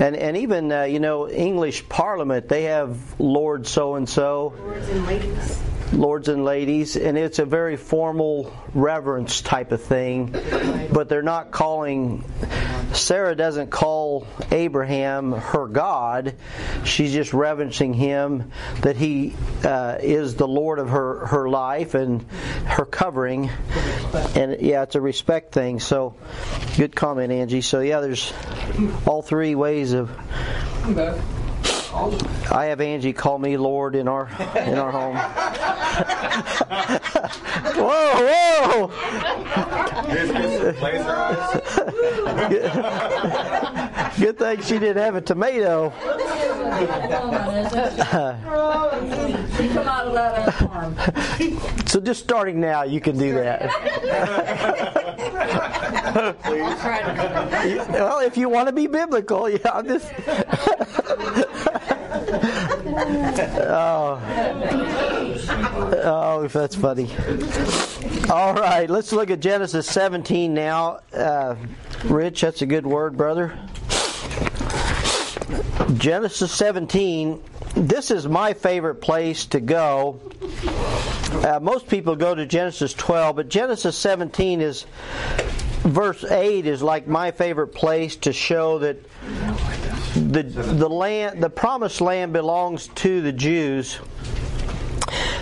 and 0.00 0.16
and 0.16 0.36
even 0.38 0.72
uh, 0.72 0.82
you 0.82 0.98
know 0.98 1.28
English 1.28 1.88
Parliament 1.88 2.48
they 2.48 2.64
have 2.64 2.98
Lord 3.20 3.68
so 3.68 3.94
and 3.94 4.08
so, 4.08 4.52
Lords 4.58 4.88
and 4.88 5.06
ladies. 5.06 5.62
Lords 5.92 6.28
and 6.28 6.44
ladies, 6.44 6.96
and 6.96 7.16
it's 7.18 7.38
a 7.38 7.44
very 7.44 7.76
formal 7.76 8.52
reverence 8.74 9.40
type 9.42 9.72
of 9.72 9.82
thing, 9.82 10.34
but 10.92 11.08
they're 11.08 11.22
not 11.22 11.50
calling. 11.50 12.24
Sarah 12.92 13.34
doesn't 13.34 13.70
call 13.70 14.26
Abraham 14.52 15.32
her 15.32 15.66
God. 15.66 16.36
She's 16.84 17.12
just 17.12 17.32
reverencing 17.32 17.92
him 17.92 18.52
that 18.82 18.96
he 18.96 19.34
uh, 19.64 19.98
is 20.00 20.36
the 20.36 20.46
Lord 20.46 20.78
of 20.78 20.90
her, 20.90 21.26
her 21.26 21.48
life 21.48 21.94
and 21.94 22.22
her 22.66 22.84
covering. 22.84 23.50
And 24.36 24.60
yeah, 24.60 24.82
it's 24.82 24.94
a 24.94 25.00
respect 25.00 25.52
thing. 25.52 25.80
So 25.80 26.14
good 26.76 26.94
comment, 26.94 27.32
Angie. 27.32 27.62
So 27.62 27.80
yeah, 27.80 28.00
there's 28.00 28.32
all 29.06 29.22
three 29.22 29.54
ways 29.54 29.92
of. 29.92 30.10
I 32.50 32.66
have 32.66 32.80
Angie 32.80 33.12
call 33.12 33.38
me 33.38 33.56
Lord 33.56 33.94
in 33.94 34.08
our 34.08 34.28
in 34.56 34.78
our 34.78 34.90
home. 34.90 35.16
Whoa, 37.76 38.10
whoa! 38.26 38.88
Here's 40.08 40.30
some 40.30 40.42
laser 40.82 41.10
eyes. 41.10 41.60
Good 44.18 44.38
thing 44.38 44.62
she 44.62 44.78
didn't 44.78 45.02
have 45.02 45.16
a 45.16 45.20
tomato. 45.20 45.92
You 49.60 49.68
come 49.70 49.86
out 49.86 50.06
of 50.06 50.14
that 50.14 50.54
farm. 50.54 50.96
So 51.86 52.00
just 52.00 52.22
starting 52.22 52.60
now, 52.60 52.82
you 52.82 53.00
can 53.00 53.16
do 53.16 53.34
that. 53.34 53.70
I'll 56.16 56.34
try 56.78 57.02
to. 57.02 57.86
Well, 57.92 58.18
if 58.20 58.36
you 58.36 58.48
want 58.48 58.68
to 58.68 58.72
be 58.72 58.86
biblical, 58.88 59.48
yeah, 59.48 59.70
I'm 59.72 59.86
just. 59.86 60.10
Oh, 63.66 64.20
oh, 66.04 66.48
that's 66.48 66.76
funny. 66.76 67.10
All 68.30 68.54
right, 68.54 68.88
let's 68.88 69.12
look 69.12 69.30
at 69.30 69.40
Genesis 69.40 69.86
17 69.86 70.54
now. 70.54 71.00
Uh, 71.12 71.56
Rich, 72.04 72.42
that's 72.42 72.62
a 72.62 72.66
good 72.66 72.86
word, 72.86 73.16
brother. 73.16 73.58
Genesis 75.94 76.52
17. 76.52 77.42
This 77.74 78.10
is 78.10 78.26
my 78.26 78.52
favorite 78.52 78.96
place 78.96 79.46
to 79.46 79.60
go. 79.60 80.20
Uh, 81.32 81.58
most 81.60 81.88
people 81.88 82.16
go 82.16 82.34
to 82.34 82.46
Genesis 82.46 82.94
12, 82.94 83.36
but 83.36 83.48
Genesis 83.48 83.96
17 83.96 84.60
is 84.60 84.86
verse 85.84 86.24
8 86.24 86.66
is 86.66 86.82
like 86.82 87.06
my 87.06 87.30
favorite 87.30 87.74
place 87.74 88.16
to 88.16 88.32
show 88.32 88.78
that 88.78 88.96
the 90.34 90.42
the 90.42 90.88
land 90.88 91.40
the 91.42 91.48
promised 91.48 92.00
land 92.00 92.32
belongs 92.32 92.88
to 92.88 93.20
the 93.20 93.32
Jews. 93.32 94.00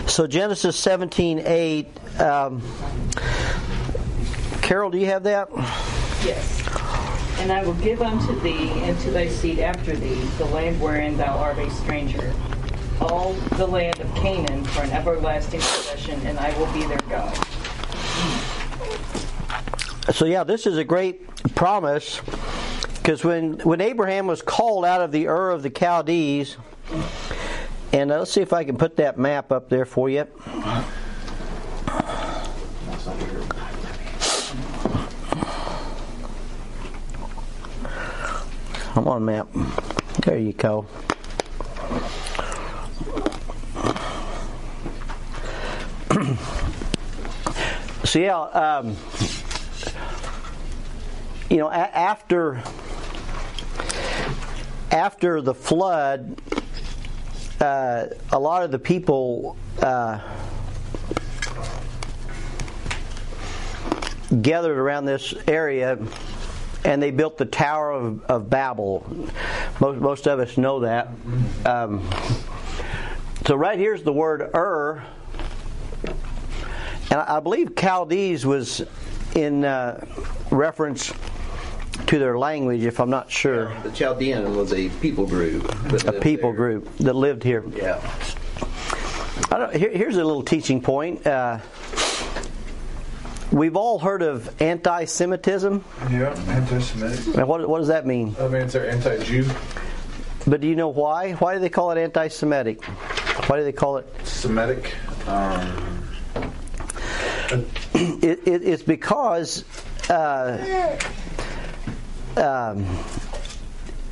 So 0.07 0.27
Genesis 0.27 0.77
17, 0.77 1.39
8. 1.39 2.21
Um, 2.21 2.63
Carol, 4.61 4.91
do 4.91 4.99
you 4.99 5.07
have 5.07 5.23
that? 5.23 5.49
Yes. 6.23 6.61
And 7.39 7.51
I 7.51 7.65
will 7.65 7.75
give 7.75 8.03
unto 8.03 8.39
thee 8.41 8.69
and 8.83 8.99
to 9.01 9.11
thy 9.11 9.29
seed 9.29 9.59
after 9.59 9.97
thee 9.97 10.21
the 10.37 10.45
land 10.47 10.81
wherein 10.81 11.17
thou 11.17 11.39
art 11.39 11.59
a 11.59 11.71
stranger, 11.71 12.35
all 13.01 13.33
the 13.57 13.67
land 13.67 13.99
of 14.01 14.15
Canaan 14.15 14.65
for 14.65 14.83
an 14.83 14.91
everlasting 14.91 15.61
possession, 15.61 16.21
and 16.27 16.39
I 16.39 16.57
will 16.59 16.71
be 16.73 16.85
their 16.87 17.01
God. 17.09 17.35
So 20.13 20.27
yeah, 20.27 20.45
this 20.45 20.67
is 20.67 20.77
a 20.77 20.85
great 20.85 21.55
promise 21.55 22.21
because 23.03 23.25
when 23.25 23.55
when 23.59 23.81
Abraham 23.81 24.29
was 24.29 24.43
called 24.43 24.85
out 24.85 25.01
of 25.01 25.11
the 25.11 25.27
Ur 25.27 25.51
of 25.51 25.65
the 25.65 25.71
Chaldees, 25.71 26.57
and 27.93 28.13
uh, 28.13 28.21
let's 28.21 28.31
see 28.31 28.43
if 28.43 28.53
I 28.53 28.63
can 28.63 28.77
put 28.77 28.97
that 28.99 29.19
map 29.19 29.51
up 29.51 29.69
there 29.69 29.85
for 29.85 30.09
you. 30.09 30.29
Come 38.95 39.09
on, 39.09 39.25
map. 39.25 39.49
There 40.25 40.39
you 40.39 40.53
go. 40.53 40.87
so 48.05 48.19
yeah, 48.21 48.39
um, 48.39 48.97
you 51.51 51.57
know, 51.57 51.67
a- 51.69 51.73
after 51.73 52.63
after 54.93 55.41
the 55.41 55.55
flood, 55.55 56.41
uh, 57.61 58.07
a 58.31 58.39
lot 58.39 58.63
of 58.63 58.71
the 58.71 58.79
people 58.79 59.57
uh, 59.81 60.21
gathered 64.43 64.77
around 64.79 65.07
this 65.07 65.35
area 65.49 65.99
and 66.85 67.03
they 67.03 67.11
built 67.11 67.39
the 67.39 67.45
Tower 67.45 67.93
of, 67.93 68.23
of 68.25 68.51
Babel. 68.51 69.07
Most, 69.81 70.01
most 70.01 70.27
of 70.29 70.41
us 70.41 70.59
know 70.59 70.81
that. 70.81 71.09
Um, 71.65 72.09
so, 73.47 73.57
right 73.57 73.79
here's 73.79 74.03
the 74.03 74.13
word 74.13 74.51
Ur. 74.55 75.03
And 77.11 77.21
I 77.21 77.37
I 77.37 77.41
believe 77.41 77.75
Chaldees 77.77 78.45
was 78.45 78.83
in 79.35 79.65
uh, 79.65 80.05
reference 80.51 81.13
to 82.13 82.19
their 82.19 82.37
language, 82.39 82.85
if 82.85 83.01
I'm 83.01 83.09
not 83.09 83.31
sure. 83.31 83.75
The 83.85 83.91
Chaldean 83.91 84.55
was 84.55 84.75
a 84.75 84.91
people 85.01 85.27
group. 85.27 85.65
A 86.07 86.13
people 86.13 86.51
there. 86.51 86.57
group 86.57 86.97
that 86.99 87.15
lived 87.15 87.43
here. 87.43 87.65
Yeah. 87.75 88.03
I 89.51 89.57
don't, 89.59 89.75
here, 89.75 89.89
here's 89.89 90.17
a 90.17 90.23
little 90.23 90.43
teaching 90.43 90.83
point. 90.83 91.27
Uh, 91.27 91.61
we've 93.51 93.77
all 93.77 93.99
heard 93.99 94.21
of 94.21 94.61
anti-Semitism. 94.61 95.83
Yeah, 96.11 96.35
anti-Semitic. 96.49 97.35
Now, 97.35 97.47
What, 97.47 97.67
what 97.67 97.79
does 97.79 97.89
that 97.89 98.07
mean? 98.07 98.35
That 98.35 98.51
means 98.51 98.75
they're 98.75 98.91
anti-Jew. 98.91 99.49
But 100.47 100.61
do 100.61 100.67
you 100.67 100.77
know 100.77 100.89
why? 100.89 101.33
Why 101.33 101.55
do 101.55 101.61
they 101.61 101.71
call 101.71 101.93
it 101.93 101.99
anti-Semitic? 101.99 102.85
Why 102.85 103.57
do 103.57 103.65
they 103.65 103.73
call 103.73 103.97
it? 103.97 104.07
Semitic. 104.25 104.95
Um, 105.27 106.05
it, 107.95 108.47
it 108.47 108.63
it's 108.65 108.83
because 108.83 109.65
uh, 110.11 110.99
um, 112.37 112.87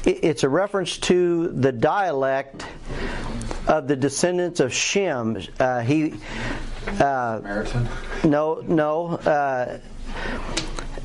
it, 0.05 0.25
it's 0.25 0.43
a 0.43 0.49
reference 0.49 0.99
to 0.99 1.49
the 1.49 1.73
dialect 1.73 2.67
of 3.67 3.89
the 3.89 3.97
descendants 3.97 4.61
of 4.61 4.73
Shem. 4.73 5.39
Uh, 5.59 5.81
he 5.81 6.15
uh, 6.99 7.65
no 8.25 8.63
no. 8.67 9.07
Uh, 9.07 9.79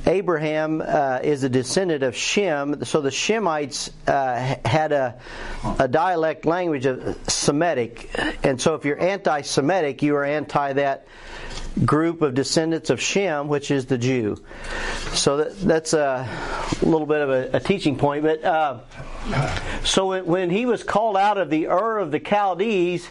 Abraham 0.08 0.84
uh, 0.86 1.20
is 1.24 1.44
a 1.44 1.50
descendant 1.50 2.04
of 2.04 2.16
Shem, 2.16 2.86
so 2.86 3.02
the 3.02 3.10
Shemites 3.10 3.90
uh, 4.08 4.56
had 4.64 4.92
a, 4.92 5.20
a 5.80 5.88
dialect 5.88 6.46
language 6.46 6.86
of 6.86 7.18
Semitic, 7.28 8.12
and 8.44 8.62
so 8.62 8.76
if 8.76 8.86
you're 8.86 9.02
anti-Semitic, 9.02 10.04
you 10.04 10.16
are 10.16 10.24
anti 10.24 10.74
that 10.74 11.08
group 11.84 12.22
of 12.22 12.34
descendants 12.34 12.90
of 12.90 13.02
Shem, 13.02 13.48
which 13.48 13.72
is 13.72 13.86
the 13.86 13.98
Jew. 13.98 14.38
So 15.14 15.38
that, 15.38 15.60
that's 15.60 15.94
a 15.94 16.28
little 16.82 17.08
bit 17.08 17.22
of 17.22 17.30
a, 17.30 17.58
a 17.58 17.60
teaching 17.60 17.98
point. 17.98 18.24
But 18.24 18.44
uh, 18.44 18.80
so 19.84 20.22
when, 20.24 20.50
he 20.50 20.66
was 20.66 20.84
called 20.84 21.18
out 21.18 21.38
of 21.38 21.50
the 21.50 21.68
Ur 21.68 22.00
of 22.00 22.12
the 22.12 22.20
Chaldees, 22.20 23.08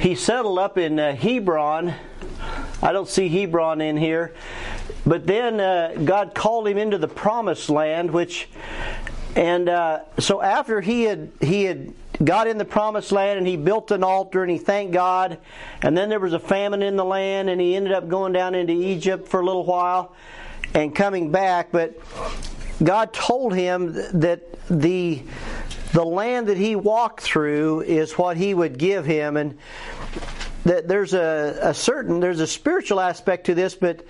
he 0.00 0.14
settled 0.14 0.58
up 0.58 0.78
in 0.78 0.98
uh, 0.98 1.14
Hebron. 1.14 1.94
I 2.82 2.92
don't 2.92 3.08
see 3.08 3.28
Hebron 3.28 3.80
in 3.80 3.96
here. 3.96 4.34
But 5.06 5.26
then 5.26 5.60
uh, 5.60 5.94
God 6.04 6.34
called 6.34 6.68
him 6.68 6.78
into 6.78 6.98
the 6.98 7.08
promised 7.08 7.70
land, 7.70 8.10
which, 8.10 8.48
and 9.34 9.68
uh, 9.68 10.00
so 10.18 10.42
after 10.42 10.80
he 10.80 11.04
had 11.04 11.30
he 11.40 11.64
had 11.64 11.94
got 12.22 12.46
in 12.46 12.58
the 12.58 12.64
promised 12.64 13.12
land 13.12 13.38
and 13.38 13.46
he 13.46 13.56
built 13.56 13.90
an 13.90 14.02
altar 14.02 14.42
and 14.42 14.50
he 14.50 14.58
thanked 14.58 14.92
God, 14.92 15.38
and 15.82 15.96
then 15.96 16.08
there 16.08 16.20
was 16.20 16.32
a 16.32 16.40
famine 16.40 16.82
in 16.82 16.96
the 16.96 17.04
land 17.04 17.48
and 17.48 17.60
he 17.60 17.76
ended 17.76 17.92
up 17.92 18.08
going 18.08 18.32
down 18.32 18.54
into 18.54 18.72
Egypt 18.72 19.28
for 19.28 19.40
a 19.40 19.44
little 19.44 19.64
while, 19.64 20.14
and 20.74 20.94
coming 20.94 21.30
back. 21.30 21.70
But 21.72 21.98
God 22.82 23.12
told 23.12 23.54
him 23.54 23.92
that 24.20 24.42
the 24.68 25.22
the 25.92 26.04
land 26.04 26.48
that 26.48 26.58
he 26.58 26.76
walked 26.76 27.22
through 27.22 27.80
is 27.82 28.12
what 28.18 28.36
he 28.36 28.52
would 28.52 28.78
give 28.78 29.06
him, 29.06 29.36
and 29.36 29.56
that 30.64 30.86
there's 30.86 31.14
a, 31.14 31.58
a 31.62 31.74
certain 31.74 32.20
there's 32.20 32.40
a 32.40 32.46
spiritual 32.46 33.00
aspect 33.00 33.46
to 33.46 33.54
this 33.54 33.74
but 33.74 34.04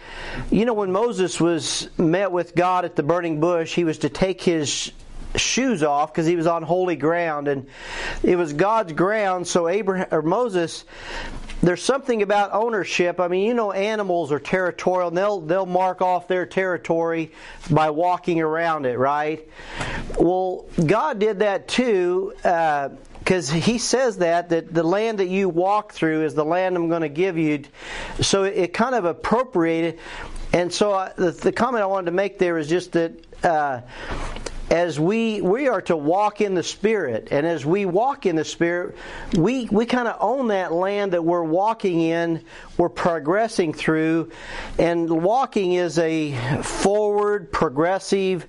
you 0.51 0.65
know 0.65 0.73
when 0.73 0.91
moses 0.91 1.41
was 1.41 1.89
met 1.99 2.33
with 2.33 2.55
god 2.57 2.85
at 2.85 2.97
the 2.97 3.03
burning 3.03 3.39
bush 3.39 3.75
he 3.75 3.85
was 3.85 3.99
to 3.99 4.09
take 4.09 4.43
his 4.43 4.91
shoes 5.37 5.83
off 5.83 6.13
because 6.13 6.27
he 6.27 6.37
was 6.37 6.47
on 6.47 6.63
holy 6.63 6.97
ground 6.97 7.49
and 7.49 7.69
it 8.23 8.37
was 8.37 8.53
god's 8.53 8.93
ground 8.93 9.47
so 9.47 9.69
abraham 9.69 10.09
or 10.11 10.23
moses 10.23 10.85
there's 11.61 11.83
something 11.83 12.23
about 12.23 12.53
ownership. 12.53 13.19
I 13.19 13.29
mean, 13.29 13.45
you 13.47 13.55
know, 13.55 13.73
animals 13.73 14.31
are 14.31 14.39
territorial. 14.39 15.09
And 15.09 15.17
they'll 15.17 15.41
they'll 15.41 15.67
mark 15.67 16.01
off 16.03 16.29
their 16.29 16.47
territory 16.47 17.33
by 17.71 17.91
walking 17.91 18.41
around 18.41 18.87
it, 18.87 18.97
right? 18.97 19.47
Well, 20.19 20.67
God 20.85 21.19
did 21.19 21.41
that 21.41 21.69
too. 21.69 22.35
Uh, 22.45 22.91
because 23.19 23.51
he 23.51 23.77
says 23.77 24.19
that 24.19 24.49
that 24.49 24.73
the 24.73 24.83
land 24.83 25.19
that 25.19 25.29
you 25.29 25.51
walk 25.51 25.93
through 25.93 26.25
is 26.25 26.35
the 26.35 26.47
land 26.47 26.77
I'm 26.77 26.89
going 26.89 27.03
to 27.03 27.11
give 27.11 27.37
you. 27.37 27.65
So 28.23 28.45
it, 28.45 28.57
it 28.57 28.73
kind 28.73 28.95
of 28.95 29.05
appropriated, 29.05 29.99
and 30.55 30.73
so 30.73 30.95
I, 30.95 31.13
the, 31.15 31.33
the 31.33 31.53
comment 31.53 31.83
I 31.83 31.87
wanted 31.87 32.07
to 32.07 32.13
make 32.13 32.39
there 32.39 32.57
is 32.57 32.69
just 32.69 32.93
that. 32.93 33.13
Uh, 33.45 33.83
as 34.71 35.01
we 35.01 35.41
we 35.41 35.67
are 35.69 35.81
to 35.81 35.97
walk 35.97 36.41
in 36.41 36.55
the 36.55 36.63
spirit 36.63 37.29
and 37.31 37.47
as 37.47 37.65
we 37.65 37.87
walk 37.87 38.27
in 38.27 38.37
the 38.37 38.45
spirit 38.45 38.95
we 39.37 39.67
we 39.71 39.87
kind 39.87 40.07
of 40.07 40.17
own 40.21 40.49
that 40.49 40.73
land 40.73 41.13
that 41.13 41.25
we're 41.25 41.43
walking 41.43 42.01
in 42.03 42.43
we're 42.77 42.89
progressing 42.89 43.73
through 43.73 44.31
and 44.79 45.09
walking 45.09 45.73
is 45.73 45.99
a 45.99 46.33
forward 46.63 47.51
progressive 47.51 48.47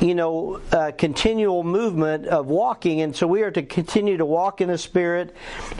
you 0.00 0.14
know, 0.14 0.60
uh, 0.72 0.92
continual 0.96 1.62
movement 1.62 2.26
of 2.26 2.46
walking, 2.46 3.00
and 3.00 3.14
so 3.14 3.26
we 3.26 3.42
are 3.42 3.50
to 3.50 3.62
continue 3.62 4.16
to 4.16 4.26
walk 4.26 4.60
in 4.60 4.68
the 4.68 4.78
Spirit, 4.78 5.34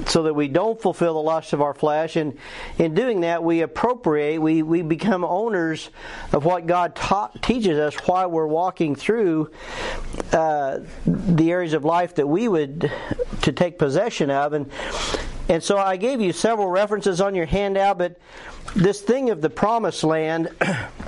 so 0.06 0.22
that 0.24 0.34
we 0.34 0.48
don't 0.48 0.80
fulfill 0.80 1.14
the 1.14 1.22
lusts 1.22 1.52
of 1.52 1.60
our 1.60 1.74
flesh. 1.74 2.16
And 2.16 2.38
in 2.78 2.94
doing 2.94 3.20
that, 3.22 3.42
we 3.42 3.62
appropriate, 3.62 4.40
we 4.40 4.62
we 4.62 4.82
become 4.82 5.24
owners 5.24 5.90
of 6.32 6.44
what 6.44 6.66
God 6.66 6.98
teaches 7.42 7.78
us 7.78 7.94
while 8.06 8.30
we're 8.30 8.46
walking 8.46 8.94
through 8.94 9.50
uh, 10.32 10.80
the 11.06 11.50
areas 11.50 11.72
of 11.72 11.84
life 11.84 12.14
that 12.14 12.26
we 12.26 12.48
would 12.48 12.90
to 13.42 13.52
take 13.52 13.78
possession 13.78 14.30
of. 14.30 14.52
And 14.52 14.70
and 15.48 15.62
so 15.62 15.76
I 15.76 15.96
gave 15.96 16.20
you 16.20 16.32
several 16.32 16.68
references 16.68 17.20
on 17.20 17.34
your 17.34 17.46
handout, 17.46 17.98
but 17.98 18.18
this 18.74 19.00
thing 19.02 19.30
of 19.30 19.40
the 19.40 19.50
promised 19.50 20.04
land. 20.04 20.48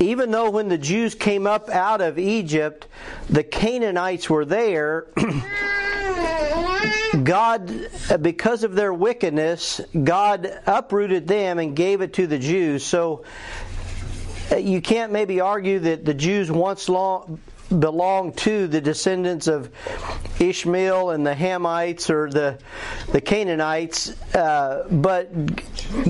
even 0.00 0.30
though 0.30 0.50
when 0.50 0.68
the 0.68 0.78
Jews 0.78 1.14
came 1.14 1.46
up 1.46 1.68
out 1.68 2.00
of 2.00 2.18
Egypt, 2.18 2.86
the 3.28 3.44
Canaanites 3.44 4.30
were 4.30 4.46
there, 4.46 5.06
God, 7.22 7.88
because 8.20 8.64
of 8.64 8.74
their 8.74 8.94
wickedness, 8.94 9.80
God 10.02 10.50
uprooted 10.66 11.28
them 11.28 11.58
and 11.58 11.76
gave 11.76 12.00
it 12.00 12.14
to 12.14 12.26
the 12.26 12.38
Jews. 12.38 12.82
So 12.82 13.24
uh, 14.50 14.56
you 14.56 14.80
can't 14.80 15.12
maybe 15.12 15.40
argue 15.40 15.80
that 15.80 16.04
the 16.04 16.14
Jews 16.14 16.50
once 16.50 16.88
long 16.88 17.38
belonged 17.78 18.36
to 18.38 18.66
the 18.66 18.80
descendants 18.80 19.46
of 19.46 19.70
Ishmael 20.38 21.10
and 21.10 21.26
the 21.26 21.34
Hamites 21.34 22.10
or 22.10 22.30
the 22.30 22.58
the 23.12 23.20
Canaanites, 23.20 24.10
uh, 24.34 24.86
but 24.90 25.30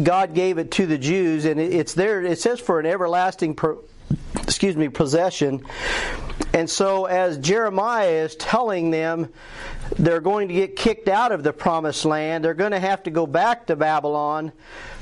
God 0.03 0.35
gave 0.35 0.59
it 0.59 0.71
to 0.73 0.87
the 0.87 0.99
Jews, 0.99 1.45
and 1.45 1.61
it's 1.61 1.95
there. 1.95 2.23
It 2.23 2.39
says 2.39 2.61
for 2.61 2.81
an 2.81 2.87
everlasting, 2.87 3.55
pro, 3.55 3.83
excuse 4.43 4.77
me, 4.77 4.89
possession. 4.89 5.65
And 6.53 6.69
so, 6.69 7.05
as 7.05 7.39
Jeremiah 7.39 8.25
is 8.25 8.35
telling 8.37 8.91
them, 8.91 9.33
they're 9.99 10.21
going 10.21 10.49
to 10.49 10.55
get 10.55 10.77
kicked 10.77 11.09
out 11.09 11.33
of 11.33 11.43
the 11.43 11.53
promised 11.53 12.05
land. 12.05 12.45
They're 12.45 12.55
going 12.55 12.73
to 12.73 12.81
have 12.81 13.03
to 13.05 13.11
go 13.11 13.27
back 13.27 13.67
to 13.67 13.77
Babylon, 13.77 14.53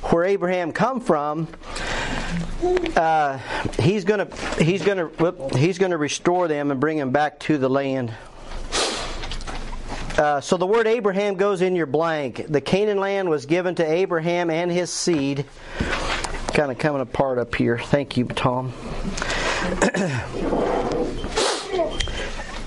where 0.05 0.25
Abraham 0.25 0.73
come 0.73 1.01
from. 1.01 1.49
Uh, 2.97 3.39
he's 3.79 4.05
going 4.05 4.27
to 4.27 4.63
he's 4.63 4.85
going 4.85 4.99
to 4.99 5.59
he's 5.59 5.79
going 5.79 5.93
to 5.93 5.99
restore 5.99 6.49
them 6.49 6.71
and 6.71 6.81
bring 6.81 6.99
them 6.99 7.11
back 7.13 7.39
to 7.41 7.57
the 7.57 7.69
land. 7.69 8.13
Uh, 10.19 10.41
so 10.41 10.57
the 10.57 10.67
word 10.67 10.89
Abraham 10.89 11.37
goes 11.37 11.63
in 11.63 11.77
your 11.77 11.87
blank. 11.87 12.45
The 12.49 12.61
Canaan 12.61 12.99
land 12.99 13.31
was 13.31 13.47
given 13.47 13.77
to 13.77 13.89
Abraham 13.89 14.51
and 14.51 14.71
his 14.71 14.91
seed. 14.93 15.47
Kind 16.59 16.73
of 16.73 16.79
coming 16.79 17.01
apart 17.01 17.39
up 17.39 17.55
here. 17.55 17.79
Thank 17.79 18.17
you, 18.17 18.25
Tom. 18.25 18.73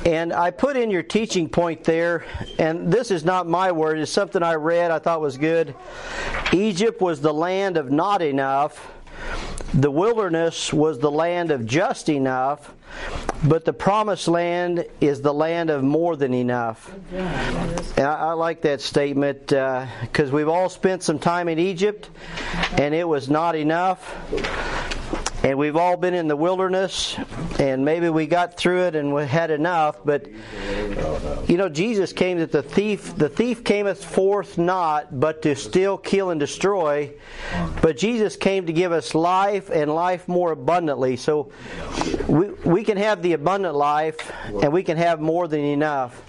And 0.06 0.34
I 0.34 0.50
put 0.50 0.78
in 0.78 0.90
your 0.90 1.04
teaching 1.04 1.48
point 1.48 1.84
there, 1.84 2.26
and 2.58 2.92
this 2.92 3.12
is 3.12 3.24
not 3.24 3.48
my 3.48 3.72
word, 3.72 4.00
it's 4.00 4.10
something 4.10 4.42
I 4.42 4.56
read 4.56 4.90
I 4.90 4.98
thought 4.98 5.22
was 5.22 5.38
good. 5.38 5.76
Egypt 6.54 7.02
was 7.02 7.22
the 7.22 7.34
land 7.34 7.78
of 7.78 7.92
not 7.92 8.24
enough, 8.24 8.92
the 9.74 9.92
wilderness 9.92 10.74
was 10.74 11.00
the 11.00 11.12
land 11.12 11.52
of 11.52 11.66
just 11.66 12.10
enough, 12.10 12.74
but 13.44 13.64
the 13.66 13.74
promised 13.74 14.28
land 14.28 14.86
is 15.00 15.22
the 15.22 15.34
land 15.34 15.70
of 15.70 15.84
more 15.84 16.16
than 16.16 16.34
enough. 16.34 16.94
And 17.12 18.06
I, 18.06 18.14
I 18.14 18.32
like 18.34 18.62
that 18.62 18.82
statement 18.82 19.48
because 19.48 20.30
uh, 20.30 20.36
we've 20.36 20.50
all 20.50 20.70
spent 20.70 21.04
some 21.04 21.20
time 21.20 21.48
in 21.48 21.58
Egypt, 21.60 22.10
and 22.78 22.94
it 22.94 23.08
was 23.08 23.30
not 23.30 23.56
enough 23.56 24.16
and 25.44 25.58
we've 25.58 25.76
all 25.76 25.98
been 25.98 26.14
in 26.14 26.28
the 26.28 26.36
wilderness 26.36 27.18
and 27.60 27.84
maybe 27.84 28.10
we 28.10 28.28
got 28.28 28.58
through 28.58 28.84
it 28.84 28.96
and 28.96 29.14
we 29.14 29.26
had 29.26 29.52
enough 29.52 29.98
but 30.06 30.28
you 31.48 31.58
know 31.58 31.70
jesus 31.70 32.14
came 32.14 32.38
that 32.38 32.52
the 32.52 32.64
thief 32.64 33.16
the 33.16 33.30
thief 33.30 33.64
cameth 33.64 34.04
forth 34.04 34.58
not 34.58 35.20
but 35.20 35.42
to 35.42 35.56
steal 35.56 35.98
kill 35.98 36.30
and 36.30 36.40
destroy. 36.40 37.12
But 37.82 37.98
jesus 37.98 38.36
came 38.36 38.66
to 38.68 38.74
give 38.74 38.92
us 38.92 39.16
life 39.16 39.70
and 39.70 39.94
life 39.94 40.28
more 40.28 40.52
abundantly. 40.52 41.18
So 41.18 41.52
we, 42.28 42.50
we 42.50 42.84
can 42.84 42.98
have 42.98 43.22
the 43.22 43.34
abundant 43.34 43.76
life 43.76 44.32
and 44.46 44.72
we 44.72 44.84
can 44.84 44.98
have 44.98 45.20
more 45.20 45.48
than 45.48 45.62
enough. 45.62 46.22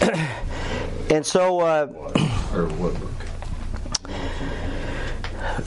And 1.10 1.24
so 1.24 1.60
uh, 1.60 1.86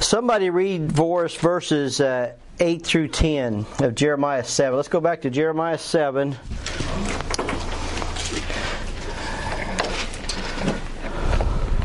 Somebody 0.02 0.50
read 0.50 0.96
for 0.96 1.26
us 1.26 1.36
verses 1.36 2.02
uh, 2.02 2.34
8 2.60 2.84
through 2.84 3.10
10 3.10 3.66
of 3.82 3.94
Jeremiah 3.94 4.44
7. 4.44 4.76
Let's 4.76 4.88
go 4.88 5.00
back 5.00 5.22
to 5.22 5.30
Jeremiah 5.30 5.78
7. 5.78 6.36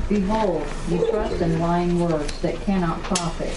Behold, 0.08 0.66
you 0.88 1.06
trust 1.10 1.42
in 1.42 1.58
lying 1.58 2.00
words 2.00 2.40
that 2.40 2.58
cannot 2.62 3.02
profit. 3.02 3.52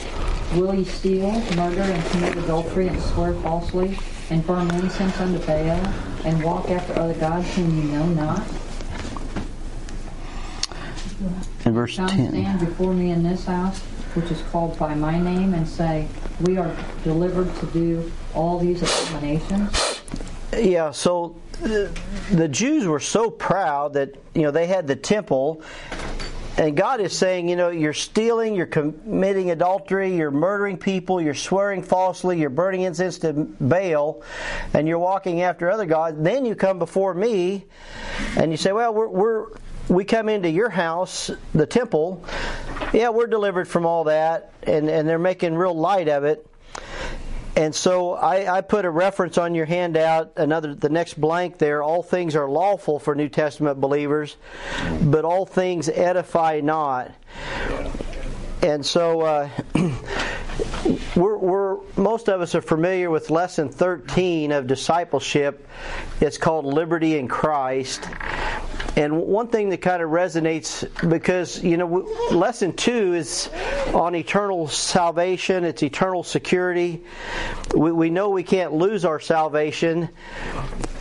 Will 0.59 0.75
ye 0.75 0.83
steal, 0.83 1.31
murder, 1.55 1.81
and 1.81 2.05
commit 2.11 2.35
adultery, 2.37 2.89
and 2.89 3.01
swear 3.01 3.33
falsely, 3.35 3.97
and 4.29 4.45
burn 4.45 4.69
incense 4.75 5.19
unto 5.21 5.39
Baal, 5.45 5.93
and 6.25 6.43
walk 6.43 6.69
after 6.69 6.99
other 6.99 7.13
gods 7.13 7.47
whom 7.55 7.77
you 7.77 7.83
know 7.91 8.05
not? 8.07 8.47
In 11.65 11.73
verse 11.73 11.95
Come 11.95 12.09
10. 12.09 12.29
stand 12.31 12.59
before 12.59 12.93
me 12.93 13.11
in 13.11 13.23
this 13.23 13.45
house, 13.45 13.81
which 14.15 14.31
is 14.31 14.41
called 14.51 14.77
by 14.77 14.93
my 14.95 15.19
name, 15.19 15.53
and 15.53 15.67
say, 15.67 16.07
We 16.41 16.57
are 16.57 16.75
delivered 17.03 17.53
to 17.57 17.65
do 17.67 18.11
all 18.33 18.59
these 18.59 18.81
abominations? 18.81 20.01
Yeah, 20.53 20.91
so 20.91 21.35
the, 21.61 21.95
the 22.31 22.47
Jews 22.47 22.87
were 22.87 22.99
so 22.99 23.29
proud 23.29 23.93
that, 23.93 24.15
you 24.33 24.41
know, 24.41 24.51
they 24.51 24.67
had 24.67 24.87
the 24.87 24.95
temple 24.95 25.61
and 26.59 26.75
God 26.75 26.99
is 26.99 27.17
saying, 27.17 27.47
you 27.47 27.55
know, 27.55 27.69
you're 27.69 27.93
stealing, 27.93 28.53
you're 28.53 28.65
committing 28.65 29.51
adultery, 29.51 30.13
you're 30.13 30.29
murdering 30.29 30.75
people, 30.75 31.21
you're 31.21 31.33
swearing 31.33 31.81
falsely, 31.81 32.37
you're 32.37 32.49
burning 32.49 32.81
incense 32.81 33.17
to 33.19 33.31
Baal, 33.31 34.21
and 34.73 34.85
you're 34.85 34.99
walking 34.99 35.41
after 35.41 35.71
other 35.71 35.85
gods. 35.85 36.17
Then 36.19 36.43
you 36.43 36.55
come 36.55 36.77
before 36.77 37.13
me, 37.13 37.65
and 38.35 38.51
you 38.51 38.57
say, 38.57 38.73
well, 38.73 38.93
we're, 38.93 39.07
we're 39.07 39.47
we 39.89 40.05
come 40.05 40.29
into 40.29 40.49
your 40.49 40.69
house, 40.69 41.31
the 41.53 41.65
temple. 41.65 42.23
Yeah, 42.93 43.09
we're 43.09 43.27
delivered 43.27 43.67
from 43.67 43.85
all 43.85 44.05
that, 44.05 44.53
and 44.63 44.87
and 44.89 45.09
they're 45.09 45.19
making 45.19 45.55
real 45.55 45.75
light 45.75 46.07
of 46.07 46.23
it. 46.23 46.45
And 47.55 47.75
so 47.75 48.13
I, 48.13 48.59
I, 48.59 48.61
put 48.61 48.85
a 48.85 48.89
reference 48.89 49.37
on 49.37 49.53
your 49.53 49.65
handout, 49.65 50.33
another 50.37 50.73
the 50.75 50.87
next 50.87 51.19
blank 51.19 51.57
there. 51.57 51.83
All 51.83 52.03
things 52.03 52.35
are 52.35 52.49
lawful 52.49 52.99
for 52.99 53.15
New 53.15 53.27
Testament 53.27 53.81
believers, 53.81 54.37
but 55.01 55.25
all 55.25 55.45
things 55.45 55.89
edify 55.89 56.61
not. 56.61 57.11
And 58.61 58.85
so 58.85 59.21
uh, 59.21 59.49
we're, 61.15 61.37
we're 61.37 61.77
most 61.97 62.29
of 62.29 62.39
us 62.39 62.55
are 62.55 62.61
familiar 62.61 63.09
with 63.09 63.29
lesson 63.29 63.69
13 63.69 64.51
of 64.51 64.67
discipleship. 64.67 65.67
It's 66.21 66.37
called 66.37 66.65
Liberty 66.65 67.17
in 67.17 67.27
Christ. 67.27 68.07
And 68.99 69.21
one 69.21 69.47
thing 69.47 69.69
that 69.69 69.81
kind 69.81 70.03
of 70.03 70.09
resonates 70.09 70.85
because, 71.09 71.63
you 71.63 71.77
know, 71.77 72.05
lesson 72.31 72.73
two 72.73 73.13
is 73.13 73.49
on 73.93 74.13
eternal 74.13 74.67
salvation, 74.67 75.63
it's 75.63 75.81
eternal 75.81 76.21
security. 76.21 77.05
We, 77.73 77.93
we 77.93 78.09
know 78.09 78.27
we 78.27 78.43
can't 78.43 78.73
lose 78.73 79.05
our 79.05 79.21
salvation. 79.21 80.09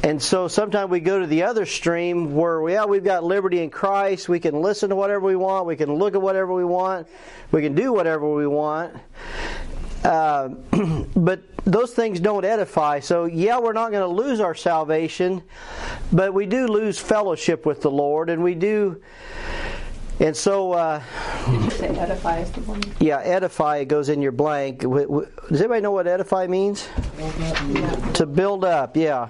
And 0.05 0.23
so 0.23 0.47
sometimes 0.47 0.93
we 0.93 1.01
go 1.01 1.19
to 1.19 1.27
the 1.27 1.43
other 1.43 1.67
stream 1.67 2.37
where, 2.37 2.69
yeah, 2.71 2.85
we've 2.85 3.03
got 3.03 3.25
liberty 3.25 3.65
in 3.65 3.71
Christ. 3.71 4.29
We 4.29 4.39
can 4.39 4.63
listen 4.63 4.91
to 4.91 4.95
whatever 4.95 5.27
we 5.27 5.35
want. 5.35 5.67
We 5.67 5.75
can 5.75 5.93
look 5.93 6.15
at 6.15 6.23
whatever 6.23 6.53
we 6.53 6.65
want. 6.65 7.09
We 7.51 7.63
can 7.63 7.75
do 7.75 7.93
whatever 7.93 8.33
we 8.33 8.47
want. 8.47 8.95
Uh, 10.05 10.49
but 11.17 11.43
those 11.65 11.93
things 11.93 12.21
don't 12.21 12.45
edify. 12.45 13.01
So, 13.01 13.27
yeah, 13.27 13.59
we're 13.59 13.73
not 13.73 13.91
going 13.91 14.03
to 14.03 14.23
lose 14.23 14.41
our 14.41 14.55
salvation, 14.55 15.43
but 16.13 16.33
we 16.33 16.47
do 16.47 16.67
lose 16.67 16.99
fellowship 16.99 17.67
with 17.67 17.83
the 17.83 17.91
Lord, 17.91 18.31
and 18.31 18.43
we 18.43 18.55
do. 18.55 19.03
And 20.21 20.37
so, 20.37 20.73
uh, 20.73 21.03
did 21.47 21.63
you 21.63 21.71
say 21.71 21.89
edify 21.89 22.39
is 22.41 22.51
the 22.51 22.61
one? 22.63 22.83
Yeah, 22.99 23.19
edify 23.19 23.85
goes 23.85 24.09
in 24.09 24.21
your 24.21 24.33
blank. 24.33 24.81
Does 24.81 25.61
anybody 25.61 25.81
know 25.81 25.93
what 25.93 26.09
edify 26.09 26.49
means? 26.49 26.89
To 28.15 28.27
build 28.27 28.65
up, 28.65 28.97
yeah. 28.97 29.29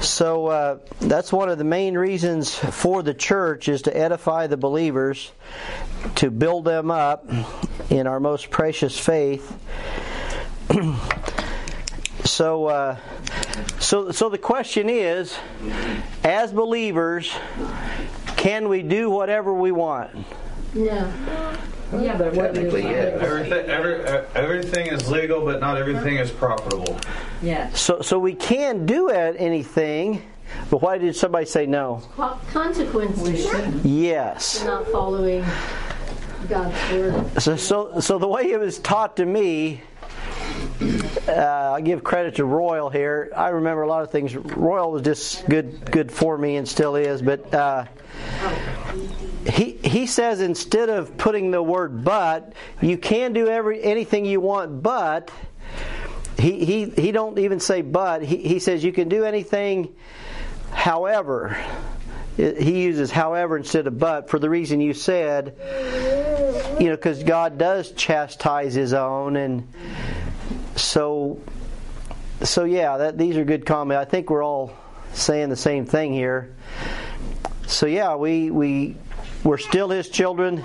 So 0.00 0.46
uh, 0.48 0.78
that's 1.00 1.32
one 1.32 1.48
of 1.48 1.58
the 1.58 1.64
main 1.64 1.96
reasons 1.96 2.54
for 2.54 3.04
the 3.04 3.14
church 3.14 3.68
is 3.68 3.82
to 3.82 3.96
edify 3.96 4.48
the 4.48 4.56
believers, 4.56 5.30
to 6.16 6.30
build 6.30 6.64
them 6.64 6.90
up 6.90 7.30
in 7.88 8.08
our 8.08 8.18
most 8.18 8.50
precious 8.50 8.98
faith. 8.98 9.56
so, 12.24 12.66
uh, 12.66 12.96
so, 13.78 14.10
so 14.10 14.28
the 14.28 14.38
question 14.38 14.88
is, 14.88 15.36
as 16.24 16.52
believers, 16.52 17.32
can 18.44 18.68
we 18.68 18.82
do 18.82 19.08
whatever 19.08 19.54
we 19.54 19.72
want? 19.72 20.10
No. 20.74 21.10
Yeah, 21.94 22.18
but 22.18 22.34
what 22.34 22.54
Technically, 22.54 22.82
yeah. 22.82 23.16
Everything, 23.20 23.70
every, 23.70 23.94
everything 24.34 24.88
is 24.88 25.08
legal, 25.10 25.42
but 25.46 25.60
not 25.60 25.78
everything 25.78 26.16
is 26.18 26.30
profitable. 26.30 26.98
Yes. 27.40 27.80
So, 27.80 28.02
so 28.02 28.18
we 28.18 28.34
can 28.34 28.84
do 28.84 29.08
it- 29.08 29.36
anything, 29.38 30.20
but 30.70 30.82
why 30.82 30.98
did 30.98 31.16
somebody 31.16 31.46
say 31.46 31.64
no? 31.64 32.02
Consequences 32.52 33.46
Yes. 33.82 34.58
for 34.60 34.66
not 34.66 34.88
following 34.88 35.42
God's 36.46 36.92
word. 36.92 37.40
So, 37.42 37.56
so, 37.56 38.00
so 38.00 38.18
the 38.18 38.28
way 38.28 38.50
it 38.50 38.60
was 38.60 38.78
taught 38.80 39.16
to 39.16 39.24
me, 39.24 39.80
uh, 40.80 41.72
I 41.76 41.80
give 41.80 42.02
credit 42.02 42.36
to 42.36 42.44
Royal 42.44 42.90
here. 42.90 43.30
I 43.34 43.50
remember 43.50 43.82
a 43.82 43.88
lot 43.88 44.02
of 44.02 44.10
things. 44.10 44.34
Royal 44.34 44.90
was 44.90 45.02
just 45.02 45.48
good, 45.48 45.90
good 45.90 46.10
for 46.10 46.36
me, 46.36 46.56
and 46.56 46.68
still 46.68 46.96
is. 46.96 47.22
But 47.22 47.54
uh, 47.54 47.84
he 49.48 49.72
he 49.84 50.06
says 50.06 50.40
instead 50.40 50.88
of 50.88 51.16
putting 51.16 51.50
the 51.50 51.62
word 51.62 52.04
"but," 52.04 52.52
you 52.80 52.98
can 52.98 53.32
do 53.32 53.48
every 53.48 53.82
anything 53.82 54.24
you 54.24 54.40
want, 54.40 54.82
but 54.82 55.30
he 56.38 56.64
he 56.64 56.84
he 56.86 57.12
don't 57.12 57.38
even 57.38 57.60
say 57.60 57.82
"but." 57.82 58.22
He 58.22 58.38
he 58.38 58.58
says 58.58 58.82
you 58.82 58.92
can 58.92 59.08
do 59.08 59.24
anything, 59.24 59.94
however. 60.72 61.56
he 62.36 62.82
uses 62.82 63.12
however 63.12 63.56
instead 63.56 63.86
of 63.86 63.96
but 63.96 64.28
for 64.28 64.40
the 64.40 64.50
reason 64.50 64.80
you 64.80 64.92
said. 64.92 65.54
You 66.80 66.90
know, 66.90 66.96
because 66.96 67.22
God 67.22 67.56
does 67.58 67.92
chastise 67.92 68.74
His 68.74 68.92
own, 68.92 69.36
and 69.36 69.68
so 70.76 71.40
so 72.42 72.64
yeah, 72.64 72.96
that 72.96 73.18
these 73.18 73.36
are 73.36 73.44
good 73.44 73.64
comments. 73.64 74.06
I 74.06 74.08
think 74.08 74.30
we're 74.30 74.44
all 74.44 74.72
saying 75.12 75.48
the 75.48 75.56
same 75.56 75.86
thing 75.86 76.12
here. 76.12 76.54
So 77.66 77.86
yeah, 77.86 78.14
we 78.16 78.50
we 78.50 78.96
we're 79.44 79.58
still 79.58 79.88
His 79.88 80.08
children, 80.08 80.64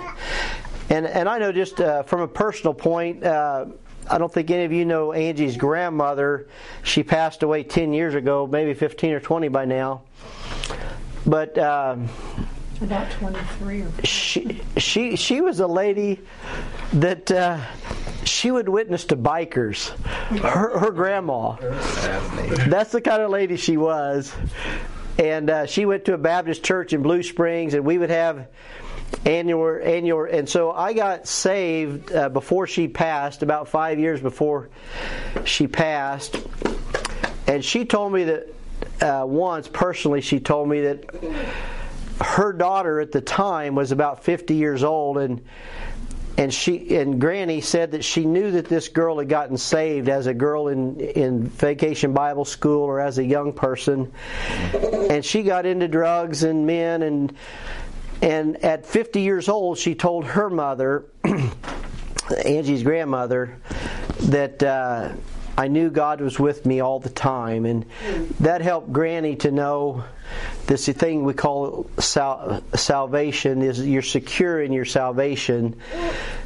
and 0.88 1.06
and 1.06 1.28
I 1.28 1.38
know 1.38 1.52
just 1.52 1.80
uh, 1.80 2.02
from 2.02 2.20
a 2.20 2.28
personal 2.28 2.74
point. 2.74 3.24
Uh, 3.24 3.66
I 4.10 4.18
don't 4.18 4.32
think 4.32 4.50
any 4.50 4.64
of 4.64 4.72
you 4.72 4.84
know 4.84 5.12
Angie's 5.12 5.56
grandmother. 5.56 6.48
She 6.82 7.02
passed 7.04 7.44
away 7.44 7.62
10 7.62 7.92
years 7.92 8.14
ago, 8.14 8.46
maybe 8.46 8.74
15 8.74 9.12
or 9.12 9.20
20 9.20 9.48
by 9.48 9.64
now. 9.64 10.02
But 11.24 11.56
um, 11.58 12.08
About 12.82 13.10
23 13.10 13.82
or 13.82 13.92
she 14.04 14.62
she 14.78 15.16
she 15.16 15.42
was 15.42 15.60
a 15.60 15.66
lady 15.66 16.20
that 16.94 17.30
uh, 17.30 17.60
she 18.24 18.50
would 18.50 18.68
witness 18.68 19.04
to 19.06 19.16
bikers. 19.16 19.90
Her, 20.38 20.78
her 20.78 20.90
grandma. 20.90 21.56
That's 22.68 22.92
the 22.92 23.00
kind 23.00 23.22
of 23.22 23.30
lady 23.30 23.56
she 23.56 23.76
was. 23.76 24.34
And 25.18 25.50
uh, 25.50 25.66
she 25.66 25.84
went 25.84 26.06
to 26.06 26.14
a 26.14 26.18
Baptist 26.18 26.64
church 26.64 26.94
in 26.94 27.02
Blue 27.02 27.22
Springs, 27.22 27.74
and 27.74 27.84
we 27.84 27.98
would 27.98 28.08
have 28.08 28.48
annual 29.26 29.78
annual. 29.82 30.24
And 30.24 30.48
so 30.48 30.70
I 30.72 30.92
got 30.94 31.26
saved 31.28 32.12
uh, 32.12 32.28
before 32.30 32.66
she 32.66 32.88
passed, 32.88 33.42
about 33.42 33.68
five 33.68 33.98
years 33.98 34.20
before 34.20 34.70
she 35.44 35.66
passed. 35.66 36.36
And 37.46 37.64
she 37.64 37.84
told 37.84 38.12
me 38.12 38.24
that 38.24 38.46
uh, 39.02 39.26
once 39.26 39.68
personally, 39.68 40.20
she 40.20 40.40
told 40.40 40.68
me 40.68 40.80
that 40.82 41.04
her 42.20 42.52
daughter 42.52 43.00
at 43.00 43.12
the 43.12 43.20
time 43.20 43.74
was 43.74 43.92
about 43.92 44.24
50 44.24 44.54
years 44.54 44.82
old 44.82 45.18
and 45.18 45.42
and 46.36 46.54
she 46.54 46.96
and 46.96 47.20
Granny 47.20 47.60
said 47.60 47.90
that 47.90 48.02
she 48.02 48.24
knew 48.24 48.52
that 48.52 48.66
this 48.66 48.88
girl 48.88 49.18
had 49.18 49.28
gotten 49.28 49.58
saved 49.58 50.08
as 50.08 50.26
a 50.26 50.32
girl 50.32 50.68
in 50.68 50.98
in 50.98 51.48
vacation 51.48 52.14
Bible 52.14 52.46
school 52.46 52.82
or 52.82 52.98
as 52.98 53.18
a 53.18 53.24
young 53.24 53.52
person. 53.52 54.10
And 55.10 55.22
she 55.22 55.42
got 55.42 55.66
into 55.66 55.86
drugs 55.86 56.42
and 56.42 56.66
men 56.66 57.02
and 57.02 57.36
and 58.22 58.64
at 58.64 58.86
50 58.86 59.20
years 59.20 59.50
old 59.50 59.76
she 59.76 59.94
told 59.94 60.24
her 60.24 60.48
mother 60.48 61.04
Angie's 62.44 62.84
grandmother 62.84 63.58
that 64.20 64.62
uh, 64.62 65.10
I 65.56 65.68
knew 65.68 65.90
God 65.90 66.20
was 66.20 66.38
with 66.38 66.64
me 66.64 66.80
all 66.80 67.00
the 67.00 67.10
time, 67.10 67.66
and 67.66 67.84
that 68.40 68.60
helped 68.62 68.92
Granny 68.92 69.36
to 69.36 69.50
know 69.50 70.04
this 70.66 70.88
thing 70.88 71.24
we 71.24 71.34
call 71.34 71.90
sal- 71.98 72.62
salvation 72.74 73.62
is 73.62 73.86
you're 73.86 74.02
secure 74.02 74.62
in 74.62 74.72
your 74.72 74.84
salvation. 74.84 75.76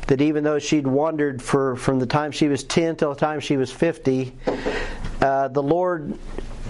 That 0.06 0.20
even 0.20 0.44
though 0.44 0.58
she'd 0.58 0.86
wandered 0.86 1.40
for 1.42 1.76
from 1.76 1.98
the 1.98 2.06
time 2.06 2.32
she 2.32 2.48
was 2.48 2.64
10 2.64 2.96
till 2.96 3.14
the 3.14 3.20
time 3.20 3.40
she 3.40 3.56
was 3.56 3.70
50, 3.70 4.32
uh, 5.20 5.48
the 5.48 5.62
Lord, 5.62 6.18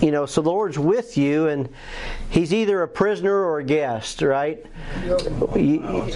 you 0.01 0.11
know, 0.11 0.27
so 0.27 0.43
the 0.43 0.51
Lord's 0.51 0.79
with 0.79 1.17
you, 1.17 1.49
and 1.49 1.69
He's 2.35 2.53
either 2.53 2.83
a 2.83 2.89
prisoner 2.89 3.33
or 3.33 3.61
a 3.61 3.65
guest, 3.65 4.21
right? 4.21 4.67
You, 5.55 6.11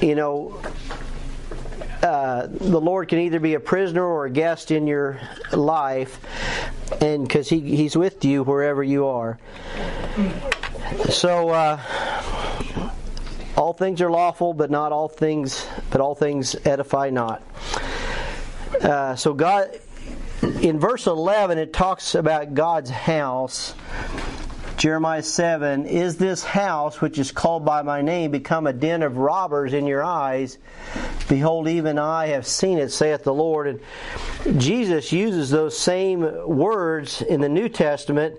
you 0.00 0.14
know, 0.14 0.60
uh, 2.04 2.48
the 2.50 2.80
Lord 2.80 3.08
can 3.08 3.18
either 3.18 3.40
be 3.40 3.54
a 3.54 3.60
prisoner 3.60 4.04
or 4.04 4.26
a 4.26 4.30
guest 4.30 4.70
in 4.70 4.86
your 4.86 5.18
life, 5.52 6.20
and 7.00 7.26
because 7.26 7.48
he, 7.48 7.60
He's 7.60 7.96
with 7.96 8.26
you 8.26 8.44
wherever 8.44 8.82
you 8.82 9.06
are. 9.06 9.38
So, 11.08 11.48
uh, 11.48 11.80
all 13.56 13.72
things 13.72 14.02
are 14.02 14.10
lawful, 14.10 14.52
but 14.52 14.70
not 14.70 14.92
all 14.92 15.08
things, 15.08 15.66
but 15.90 16.02
all 16.02 16.14
things 16.14 16.54
edify 16.66 17.08
not. 17.08 17.42
Uh, 18.82 19.16
so, 19.16 19.32
God, 19.32 19.70
in 20.42 20.78
verse 20.78 21.06
11, 21.06 21.56
it 21.56 21.72
talks 21.72 22.14
about 22.14 22.52
God's 22.52 22.90
house. 22.90 23.74
Jeremiah 24.84 25.22
7 25.22 25.86
Is 25.86 26.18
this 26.18 26.44
house, 26.44 27.00
which 27.00 27.18
is 27.18 27.32
called 27.32 27.64
by 27.64 27.80
my 27.80 28.02
name, 28.02 28.30
become 28.30 28.66
a 28.66 28.72
den 28.74 29.02
of 29.02 29.16
robbers 29.16 29.72
in 29.72 29.86
your 29.86 30.04
eyes? 30.04 30.58
Behold, 31.26 31.68
even 31.68 31.98
I 31.98 32.26
have 32.26 32.46
seen 32.46 32.76
it, 32.76 32.90
saith 32.90 33.24
the 33.24 33.32
Lord. 33.32 33.80
And 34.44 34.60
Jesus 34.60 35.10
uses 35.10 35.48
those 35.48 35.74
same 35.74 36.20
words 36.46 37.22
in 37.22 37.40
the 37.40 37.48
New 37.48 37.70
Testament. 37.70 38.38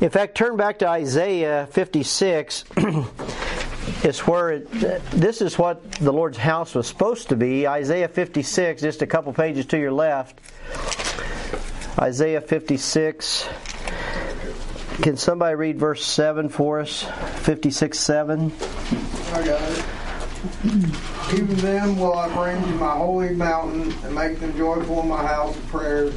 In 0.00 0.10
fact, 0.10 0.36
turn 0.36 0.56
back 0.56 0.78
to 0.78 0.86
Isaiah 0.86 1.66
56. 1.72 2.66
it's 4.04 4.24
where 4.28 4.50
it, 4.50 4.70
this 5.10 5.42
is 5.42 5.58
what 5.58 5.90
the 5.94 6.12
Lord's 6.12 6.38
house 6.38 6.72
was 6.72 6.86
supposed 6.86 7.30
to 7.30 7.36
be. 7.36 7.66
Isaiah 7.66 8.06
56, 8.06 8.80
just 8.80 9.02
a 9.02 9.08
couple 9.08 9.32
pages 9.32 9.66
to 9.66 9.76
your 9.76 9.90
left. 9.90 10.40
Isaiah 11.98 12.40
56. 12.40 13.48
Can 15.02 15.16
somebody 15.16 15.54
read 15.54 15.78
verse 15.78 16.04
7 16.04 16.50
for 16.50 16.80
us? 16.80 17.04
56 17.42 17.98
7. 17.98 18.52
I 19.32 19.44
got 19.44 19.62
it. 19.62 19.84
Even 21.32 21.56
them 21.56 21.98
will 21.98 22.14
I 22.14 22.28
bring 22.34 22.62
to 22.62 22.78
my 22.78 22.90
holy 22.90 23.34
mountain 23.34 23.92
and 24.04 24.14
make 24.14 24.40
them 24.40 24.54
joyful 24.56 25.00
in 25.00 25.08
my 25.08 25.26
house 25.26 25.56
of 25.56 25.66
prayer. 25.68 26.10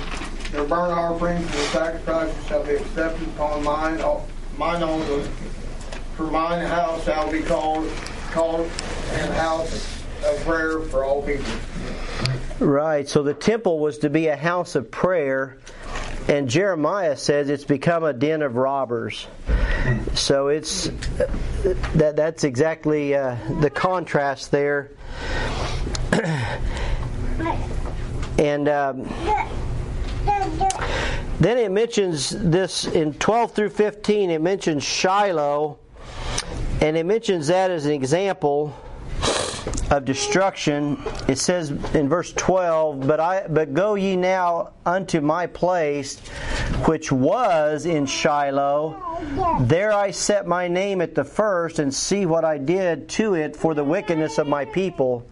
Their 0.51 0.65
burnt 0.65 0.91
offerings 0.91 1.45
and 1.45 1.49
their 1.49 1.67
sacrifices 1.67 2.47
shall 2.47 2.63
be 2.63 2.75
accepted 2.75 3.27
upon 3.29 3.63
mine, 3.63 4.03
mine 4.57 4.83
altar. 4.83 5.23
For 6.17 6.23
mine 6.23 6.65
house 6.65 7.05
shall 7.05 7.31
be 7.31 7.41
called 7.41 7.89
called 8.31 8.69
an 9.11 9.31
house 9.33 10.03
of 10.25 10.43
prayer 10.43 10.79
for 10.81 11.05
all 11.05 11.21
people. 11.21 11.45
Right. 12.59 13.07
So 13.07 13.23
the 13.23 13.33
temple 13.33 13.79
was 13.79 13.99
to 13.99 14.09
be 14.09 14.27
a 14.27 14.35
house 14.35 14.75
of 14.75 14.89
prayer, 14.91 15.57
and 16.27 16.49
Jeremiah 16.49 17.17
says 17.17 17.49
it's 17.49 17.65
become 17.65 18.03
a 18.03 18.13
den 18.13 18.41
of 18.41 18.55
robbers. 18.55 19.27
So 20.13 20.47
it's 20.47 20.89
that 21.95 22.13
that's 22.15 22.43
exactly 22.43 23.15
uh, 23.15 23.35
the 23.59 23.69
contrast 23.69 24.51
there. 24.51 24.91
and 28.39 28.69
um, 28.69 29.03
then 31.39 31.57
it 31.57 31.71
mentions 31.71 32.29
this 32.29 32.85
in 32.85 33.13
12 33.13 33.51
through 33.53 33.69
15. 33.69 34.29
It 34.29 34.41
mentions 34.41 34.83
Shiloh, 34.83 35.77
and 36.79 36.95
it 36.95 37.05
mentions 37.05 37.47
that 37.47 37.71
as 37.71 37.85
an 37.85 37.91
example 37.91 38.73
of 39.89 40.05
destruction. 40.05 41.01
It 41.27 41.37
says 41.37 41.71
in 41.93 42.09
verse 42.09 42.33
12, 42.33 43.07
"But 43.07 43.19
I 43.19 43.45
but 43.47 43.73
go 43.73 43.95
ye 43.95 44.15
now 44.15 44.71
unto 44.85 45.21
my 45.21 45.47
place 45.47 46.19
which 46.85 47.11
was 47.11 47.85
in 47.85 48.05
Shiloh, 48.05 48.97
there 49.61 49.93
I 49.93 50.11
set 50.11 50.47
my 50.47 50.67
name 50.67 51.01
at 51.01 51.15
the 51.15 51.23
first 51.23 51.79
and 51.79 51.93
see 51.93 52.25
what 52.25 52.43
I 52.43 52.57
did 52.57 53.07
to 53.09 53.35
it 53.35 53.55
for 53.55 53.73
the 53.73 53.83
wickedness 53.83 54.37
of 54.37 54.47
my 54.47 54.65
people." 54.65 55.23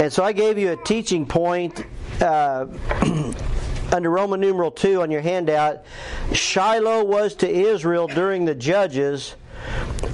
And 0.00 0.12
so 0.12 0.24
I 0.24 0.32
gave 0.32 0.58
you 0.58 0.72
a 0.72 0.76
teaching 0.76 1.26
point 1.26 1.84
uh, 2.20 2.66
under 3.92 4.10
Roman 4.10 4.40
numeral 4.40 4.70
2 4.70 5.02
on 5.02 5.10
your 5.10 5.20
handout. 5.20 5.84
Shiloh 6.32 7.04
was 7.04 7.34
to 7.36 7.48
Israel 7.48 8.06
during 8.06 8.46
the 8.46 8.54
judges 8.54 9.34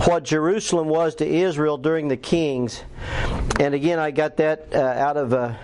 what 0.06 0.24
Jerusalem 0.24 0.88
was 0.88 1.16
to 1.16 1.26
Israel 1.26 1.76
during 1.76 2.08
the 2.08 2.16
kings. 2.16 2.82
And 3.60 3.74
again, 3.74 3.98
I 3.98 4.10
got 4.10 4.36
that 4.38 4.74
uh, 4.74 4.78
out 4.78 5.16
of 5.16 5.32
uh, 5.32 5.54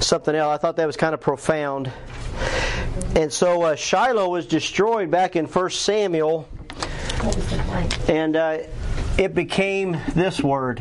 something 0.00 0.34
else. 0.34 0.54
I 0.54 0.58
thought 0.58 0.76
that 0.76 0.86
was 0.86 0.96
kind 0.96 1.14
of 1.14 1.20
profound. 1.20 1.92
And 3.14 3.32
so 3.32 3.62
uh, 3.62 3.76
Shiloh 3.76 4.28
was 4.28 4.46
destroyed 4.46 5.10
back 5.10 5.36
in 5.36 5.46
1 5.46 5.70
Samuel, 5.70 6.48
and 8.08 8.36
uh, 8.36 8.58
it 9.18 9.34
became 9.34 9.98
this 10.14 10.42
word. 10.42 10.80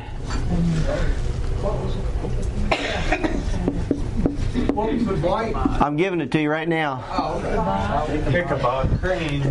What 4.74 4.94
was 4.94 5.06
the 5.06 5.14
blight? 5.14 5.56
I'm 5.56 5.98
giving 5.98 6.22
it 6.22 6.32
to 6.32 6.42
you 6.42 6.50
right 6.50 6.68
now. 6.68 7.04
Oh, 7.22 8.08
okay. 8.10 8.42
Ichabod 8.42 9.00
Crane. 9.00 9.42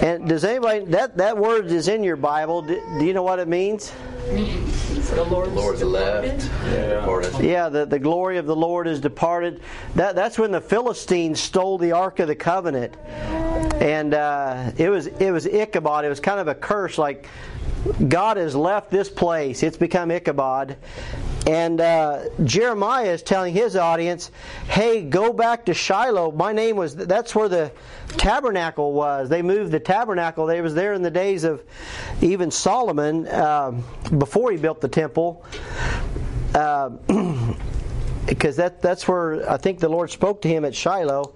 And 0.00 0.28
does 0.28 0.44
anybody 0.44 0.84
that 0.86 1.16
that 1.16 1.36
word 1.36 1.66
is 1.66 1.88
in 1.88 2.04
your 2.04 2.16
Bible? 2.16 2.62
Do, 2.62 2.80
do 2.98 3.04
you 3.04 3.12
know 3.12 3.24
what 3.24 3.38
it 3.38 3.48
means? 3.48 3.92
The 4.28 5.24
Lord's, 5.24 5.52
Lord's 5.52 5.82
left. 5.82 6.48
Departed. 6.70 7.40
Yeah, 7.40 7.68
the, 7.68 7.86
the 7.86 7.98
glory 7.98 8.36
of 8.36 8.46
the 8.46 8.54
Lord 8.54 8.86
is 8.86 9.00
departed. 9.00 9.60
That 9.94 10.14
that's 10.14 10.38
when 10.38 10.52
the 10.52 10.60
Philistines 10.60 11.40
stole 11.40 11.78
the 11.78 11.92
Ark 11.92 12.20
of 12.20 12.28
the 12.28 12.34
Covenant, 12.36 12.94
and 13.80 14.14
uh, 14.14 14.70
it 14.76 14.90
was 14.90 15.06
it 15.06 15.30
was 15.30 15.46
Ichabod. 15.46 16.04
It 16.04 16.10
was 16.10 16.20
kind 16.20 16.38
of 16.38 16.46
a 16.46 16.54
curse, 16.54 16.98
like 16.98 17.26
God 18.08 18.36
has 18.36 18.54
left 18.54 18.90
this 18.90 19.08
place. 19.08 19.62
It's 19.62 19.78
become 19.78 20.10
Ichabod, 20.10 20.76
And 21.46 21.80
uh, 21.80 22.24
Jeremiah 22.44 23.12
is 23.12 23.22
telling 23.22 23.54
his 23.54 23.76
audience, 23.76 24.30
"Hey, 24.68 25.02
go 25.02 25.32
back 25.32 25.64
to 25.66 25.74
Shiloh. 25.74 26.32
My 26.32 26.52
name 26.52 26.76
was. 26.76 26.94
That's 26.94 27.34
where 27.34 27.48
the 27.48 27.72
tabernacle 28.16 28.92
was. 28.92 29.28
They 29.28 29.42
moved 29.42 29.70
the 29.72 29.80
tabernacle. 29.80 30.46
They 30.46 30.60
was 30.60 30.74
there 30.74 30.92
in 30.94 31.02
the 31.02 31.10
days 31.10 31.44
of 31.44 31.62
even 32.20 32.50
Solomon 32.50 33.28
um, 33.28 33.84
before 34.18 34.50
he 34.50 34.56
built 34.56 34.80
the 34.80 34.88
temple." 34.88 35.44
Uh, 36.54 36.88
because 38.26 38.56
that 38.56 38.80
that's 38.80 39.06
where 39.06 39.48
I 39.48 39.58
think 39.58 39.80
the 39.80 39.88
Lord 39.88 40.10
spoke 40.10 40.40
to 40.42 40.48
him 40.48 40.64
at 40.64 40.74
Shiloh, 40.74 41.34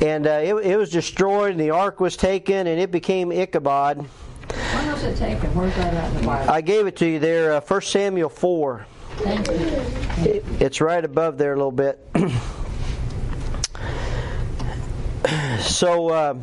and 0.00 0.26
uh, 0.28 0.30
it, 0.42 0.54
it 0.54 0.76
was 0.76 0.90
destroyed, 0.90 1.50
and 1.50 1.60
the 1.60 1.70
ark 1.70 1.98
was 1.98 2.16
taken, 2.16 2.68
and 2.68 2.80
it 2.80 2.92
became 2.92 3.32
Ichabod. 3.32 3.98
When 3.98 4.92
was 4.92 5.02
it 5.02 5.16
taken? 5.16 5.52
Where's 5.56 5.74
that 5.74 5.92
at 5.92 6.10
in 6.12 6.20
the 6.20 6.26
Bible? 6.26 6.50
I 6.52 6.60
gave 6.60 6.86
it 6.86 6.94
to 6.96 7.06
you 7.06 7.18
there, 7.18 7.54
uh, 7.54 7.60
1 7.60 7.80
Samuel 7.82 8.28
4. 8.28 8.86
Thank 9.16 9.48
you. 9.48 9.54
It- 10.30 10.44
It's 10.60 10.80
right 10.80 11.04
above 11.04 11.36
there 11.36 11.52
a 11.52 11.56
little 11.56 11.72
bit. 11.72 11.98
so, 15.60 16.08
uh, 16.10 16.34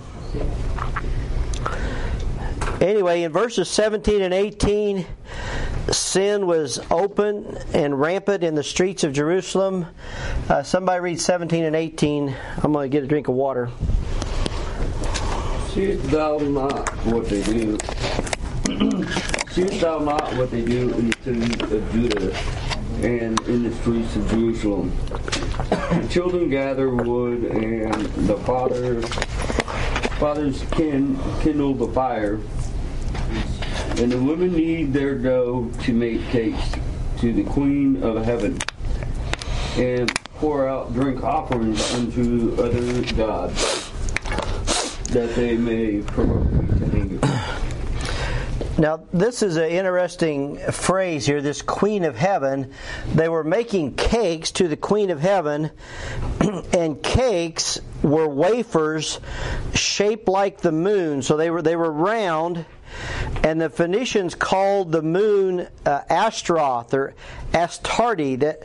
anyway, 2.81 3.23
in 3.23 3.31
verses 3.31 3.69
17 3.69 4.21
and 4.21 4.33
18, 4.33 5.05
sin 5.91 6.47
was 6.47 6.79
open 6.91 7.57
and 7.73 7.99
rampant 7.99 8.43
in 8.43 8.55
the 8.55 8.63
streets 8.63 9.03
of 9.03 9.13
Jerusalem. 9.13 9.85
Uh, 10.49 10.63
somebody 10.63 11.01
read 11.01 11.21
17 11.21 11.63
and 11.63 11.75
18. 11.75 12.35
I'm 12.63 12.73
going 12.73 12.89
to 12.89 12.89
get 12.89 13.03
a 13.03 13.07
drink 13.07 13.27
of 13.27 13.35
water. 13.35 13.69
Seest 15.69 16.03
thou 16.11 16.37
not 16.37 16.89
what 17.05 17.27
they 17.29 17.41
do? 17.43 17.77
Seest 19.49 19.81
thou 19.81 19.99
not 19.99 20.33
what 20.35 20.51
they 20.51 20.63
do 20.63 20.93
in 20.93 21.09
the 21.09 21.17
cities 21.23 21.71
of 21.71 21.91
Judah 21.91 22.37
and 23.01 23.39
in 23.47 23.63
the 23.63 23.75
streets 23.77 24.15
of 24.15 24.29
Jerusalem? 24.29 24.91
Children 26.09 26.49
gather 26.49 26.89
wood, 26.89 27.43
and 27.43 28.05
the 28.27 28.37
fathers 28.37 29.05
fathers 30.17 30.63
kin, 30.71 31.19
kindle 31.41 31.73
the 31.73 31.87
fire, 31.89 32.39
and 33.97 34.11
the 34.11 34.17
women 34.17 34.53
knead 34.53 34.93
their 34.93 35.15
dough 35.15 35.69
to 35.81 35.93
make 35.93 36.21
cakes 36.29 36.73
to 37.19 37.33
the 37.33 37.43
Queen 37.43 38.01
of 38.01 38.23
Heaven, 38.25 38.57
and 39.75 40.11
pour 40.35 40.67
out 40.67 40.93
drink 40.93 41.23
offerings 41.23 41.93
unto 41.93 42.55
other 42.59 43.13
gods 43.13 43.91
that 45.09 45.35
they 45.35 45.55
may 45.55 46.01
provoke. 46.01 46.72
Now, 48.83 48.99
this 49.13 49.43
is 49.43 49.55
an 49.55 49.69
interesting 49.69 50.57
phrase 50.57 51.25
here, 51.25 51.41
this 51.41 51.61
Queen 51.61 52.03
of 52.03 52.17
Heaven. 52.17 52.73
They 53.15 53.29
were 53.29 53.45
making 53.45 53.95
cakes 53.95 54.51
to 54.51 54.67
the 54.67 54.75
Queen 54.75 55.09
of 55.09 55.21
Heaven, 55.21 55.71
and 56.73 57.01
cakes 57.01 57.79
were 58.01 58.27
wafers 58.27 59.21
shaped 59.73 60.27
like 60.27 60.59
the 60.59 60.73
moon. 60.73 61.21
So 61.21 61.37
they 61.37 61.49
were, 61.49 61.61
they 61.61 61.77
were 61.77 61.93
round, 61.93 62.65
and 63.41 63.61
the 63.61 63.69
Phoenicians 63.69 64.35
called 64.35 64.91
the 64.91 65.01
moon 65.01 65.65
uh, 65.85 66.01
Ashtaroth 66.09 66.93
or 66.93 67.13
Astarte. 67.53 68.41
That, 68.41 68.63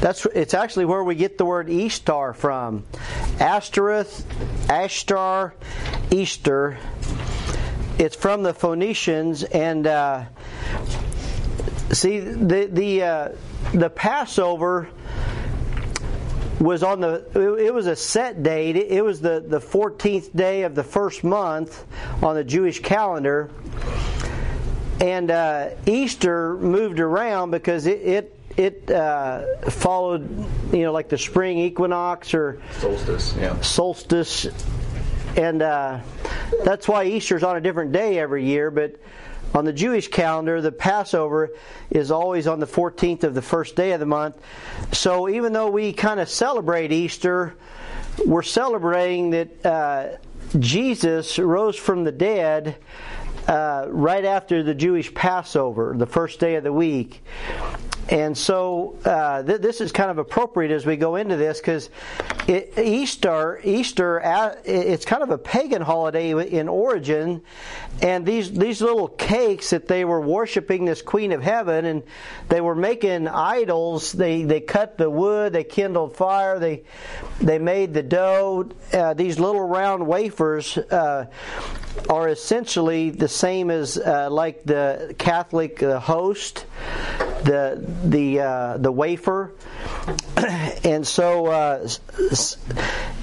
that's, 0.00 0.26
it's 0.34 0.54
actually 0.54 0.86
where 0.86 1.04
we 1.04 1.14
get 1.14 1.38
the 1.38 1.46
word 1.46 1.68
Eastar 1.68 2.34
from. 2.34 2.86
Ashtaroth, 3.38 4.26
Ashtar, 4.66 5.52
Easter 6.10 6.76
it's 8.00 8.16
from 8.16 8.42
the 8.42 8.54
Phoenicians, 8.54 9.42
and 9.44 9.86
uh, 9.86 10.24
see 11.92 12.18
the 12.18 12.66
the 12.72 13.02
uh, 13.02 13.28
the 13.74 13.90
Passover 13.90 14.88
was 16.58 16.82
on 16.82 17.00
the 17.00 17.26
it 17.34 17.74
was 17.74 17.86
a 17.86 17.94
set 17.94 18.42
date. 18.42 18.76
It 18.76 19.04
was 19.04 19.20
the 19.20 19.44
the 19.46 19.60
14th 19.60 20.34
day 20.34 20.62
of 20.62 20.74
the 20.74 20.82
first 20.82 21.22
month 21.22 21.84
on 22.22 22.34
the 22.34 22.44
Jewish 22.44 22.80
calendar, 22.80 23.50
and 24.98 25.30
uh, 25.30 25.70
Easter 25.84 26.56
moved 26.56 27.00
around 27.00 27.50
because 27.50 27.86
it. 27.86 28.00
it 28.00 28.36
it 28.56 28.90
uh, 28.90 29.70
followed, 29.70 30.28
you 30.72 30.82
know, 30.82 30.92
like 30.92 31.08
the 31.08 31.16
spring 31.16 31.58
equinox 31.58 32.34
or 32.34 32.60
Solstice, 32.80 33.34
yeah. 33.36 33.58
solstice, 33.60 34.48
and 35.36 35.62
uh, 35.62 36.00
that's 36.64 36.88
why 36.88 37.04
Easter's 37.04 37.42
on 37.42 37.56
a 37.56 37.60
different 37.60 37.92
day 37.92 38.18
every 38.18 38.44
year. 38.44 38.70
But 38.70 38.96
on 39.54 39.64
the 39.64 39.72
Jewish 39.72 40.08
calendar, 40.08 40.60
the 40.60 40.72
Passover 40.72 41.50
is 41.90 42.10
always 42.10 42.46
on 42.46 42.60
the 42.60 42.66
14th 42.66 43.24
of 43.24 43.34
the 43.34 43.42
first 43.42 43.76
day 43.76 43.92
of 43.92 44.00
the 44.00 44.06
month. 44.06 44.36
So 44.92 45.28
even 45.28 45.52
though 45.52 45.70
we 45.70 45.92
kind 45.92 46.20
of 46.20 46.28
celebrate 46.28 46.92
Easter, 46.92 47.54
we're 48.24 48.42
celebrating 48.42 49.30
that 49.30 49.66
uh, 49.66 50.08
Jesus 50.58 51.38
rose 51.38 51.76
from 51.76 52.04
the 52.04 52.12
dead. 52.12 52.76
Uh, 53.48 53.86
right 53.88 54.24
after 54.24 54.62
the 54.62 54.74
Jewish 54.74 55.12
Passover, 55.12 55.94
the 55.96 56.06
first 56.06 56.38
day 56.38 56.54
of 56.54 56.62
the 56.62 56.72
week. 56.72 57.20
And 58.10 58.36
so 58.36 58.98
uh, 59.04 59.42
th- 59.44 59.60
this 59.60 59.80
is 59.80 59.92
kind 59.92 60.10
of 60.10 60.18
appropriate 60.18 60.72
as 60.72 60.84
we 60.84 60.96
go 60.96 61.14
into 61.14 61.36
this 61.36 61.60
because 61.60 61.90
Easter, 62.48 63.60
Easter, 63.62 64.20
it's 64.64 65.04
kind 65.04 65.22
of 65.22 65.30
a 65.30 65.38
pagan 65.38 65.80
holiday 65.80 66.30
in 66.30 66.68
origin, 66.68 67.42
and 68.02 68.26
these 68.26 68.50
these 68.50 68.82
little 68.82 69.06
cakes 69.06 69.70
that 69.70 69.86
they 69.86 70.04
were 70.04 70.20
worshiping 70.20 70.84
this 70.84 71.02
Queen 71.02 71.30
of 71.30 71.42
Heaven, 71.42 71.84
and 71.84 72.02
they 72.48 72.60
were 72.60 72.74
making 72.74 73.28
idols. 73.28 74.10
They 74.10 74.42
they 74.42 74.60
cut 74.60 74.98
the 74.98 75.08
wood, 75.08 75.52
they 75.52 75.64
kindled 75.64 76.16
fire, 76.16 76.58
they 76.58 76.82
they 77.40 77.60
made 77.60 77.94
the 77.94 78.02
dough. 78.02 78.70
Uh, 78.92 79.14
these 79.14 79.38
little 79.38 79.66
round 79.66 80.06
wafers 80.06 80.76
uh, 80.76 81.26
are 82.08 82.28
essentially 82.28 83.10
the 83.10 83.28
same 83.28 83.70
as 83.70 83.98
uh, 83.98 84.28
like 84.30 84.64
the 84.64 85.14
Catholic 85.18 85.82
uh, 85.82 86.00
host, 86.00 86.66
the 87.44 87.84
the 88.04 88.40
uh, 88.40 88.76
the 88.78 88.92
wafer, 88.92 89.52
and 90.84 91.06
so 91.06 91.46
uh, 91.46 91.88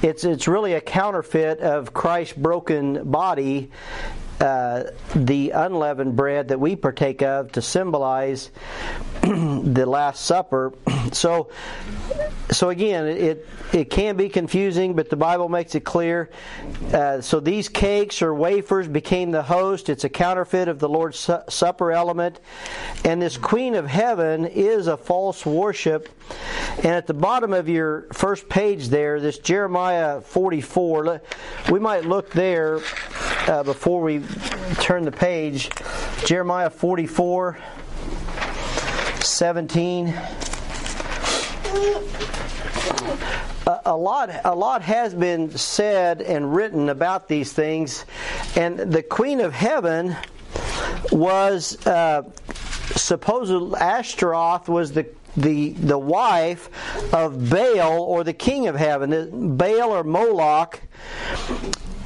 it's 0.02 0.24
it's 0.24 0.48
really 0.48 0.74
a 0.74 0.82
counterfeit 0.82 1.60
of 1.60 1.94
Christ's 1.94 2.38
broken 2.38 3.10
body. 3.10 3.72
Uh, 4.40 4.92
the 5.16 5.50
unleavened 5.50 6.16
bread 6.16 6.50
that 6.50 6.60
we 6.60 6.76
partake 6.76 7.24
of 7.24 7.52
to 7.52 7.62
symbolize 7.62 8.52
the 9.22 9.86
Last 9.88 10.26
Supper. 10.26 10.74
So, 11.14 11.50
so 12.52 12.70
again, 12.70 13.08
it 13.08 13.48
it 13.72 13.90
can 13.90 14.18
be 14.18 14.28
confusing, 14.28 14.94
but 14.94 15.10
the 15.10 15.16
Bible 15.16 15.48
makes 15.48 15.74
it 15.74 15.86
clear. 15.86 16.30
Uh, 16.94 17.22
so 17.22 17.40
these 17.40 17.70
cakes 17.70 18.22
or 18.22 18.36
wafers 18.36 18.90
became 18.90 19.32
the 19.32 19.42
host. 19.42 19.88
It's 19.88 20.04
a 20.04 20.10
counterfeit 20.10 20.68
of 20.68 20.80
the 20.80 20.90
Lord's 20.90 21.18
Su- 21.18 21.40
Supper 21.48 21.94
element, 21.94 22.42
and 23.06 23.22
this 23.22 23.38
Queen 23.38 23.76
of 23.76 23.88
Heaven 23.88 24.46
is 24.46 24.88
a 24.88 24.98
false 24.98 25.46
worship. 25.46 26.10
And 26.78 26.88
at 26.88 27.08
the 27.08 27.14
bottom 27.14 27.54
of 27.54 27.70
your 27.70 28.08
first 28.12 28.50
page 28.50 28.90
there, 28.90 29.22
this 29.22 29.40
Jeremiah 29.40 30.20
44. 30.22 31.22
We 31.72 31.80
might 31.80 32.06
look 32.06 32.32
there 32.32 32.80
uh, 33.48 33.64
before 33.64 34.02
we 34.02 34.20
turn 34.80 35.04
the 35.04 35.12
page. 35.12 35.70
Jeremiah 36.26 36.70
44. 36.70 37.58
17 39.22 40.14
a, 43.86 43.96
lot 43.96 44.30
a 44.46 44.56
lot 44.56 44.82
has 44.82 45.14
been 45.14 45.52
said 45.52 46.22
and 46.22 46.56
written 46.56 46.90
about 46.90 47.28
these 47.28 47.52
things 47.52 48.06
and 48.56 48.80
the 48.80 49.04
queen 49.04 49.42
of 49.42 49.54
heaven 49.54 50.16
was 51.12 51.86
uh, 51.86 52.24
supposed 52.96 53.76
Ashtaroth 53.76 54.70
was 54.70 54.94
the 54.94 55.08
the 55.36 55.72
the 55.72 55.98
wife 55.98 56.70
of 57.14 57.50
Baal 57.50 58.02
or 58.02 58.24
the 58.24 58.34
king 58.34 58.68
of 58.68 58.76
heaven 58.76 59.58
Baal 59.58 59.92
or 59.92 60.04
Moloch 60.04 60.82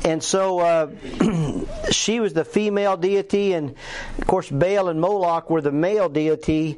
and 0.03 0.23
so 0.23 0.59
uh, 0.59 0.87
she 1.91 2.19
was 2.19 2.33
the 2.33 2.45
female 2.45 2.97
deity, 2.97 3.53
and 3.53 3.75
of 4.17 4.27
course 4.27 4.49
Baal 4.49 4.89
and 4.89 4.99
Moloch 4.99 5.49
were 5.49 5.61
the 5.61 5.71
male 5.71 6.09
deity, 6.09 6.77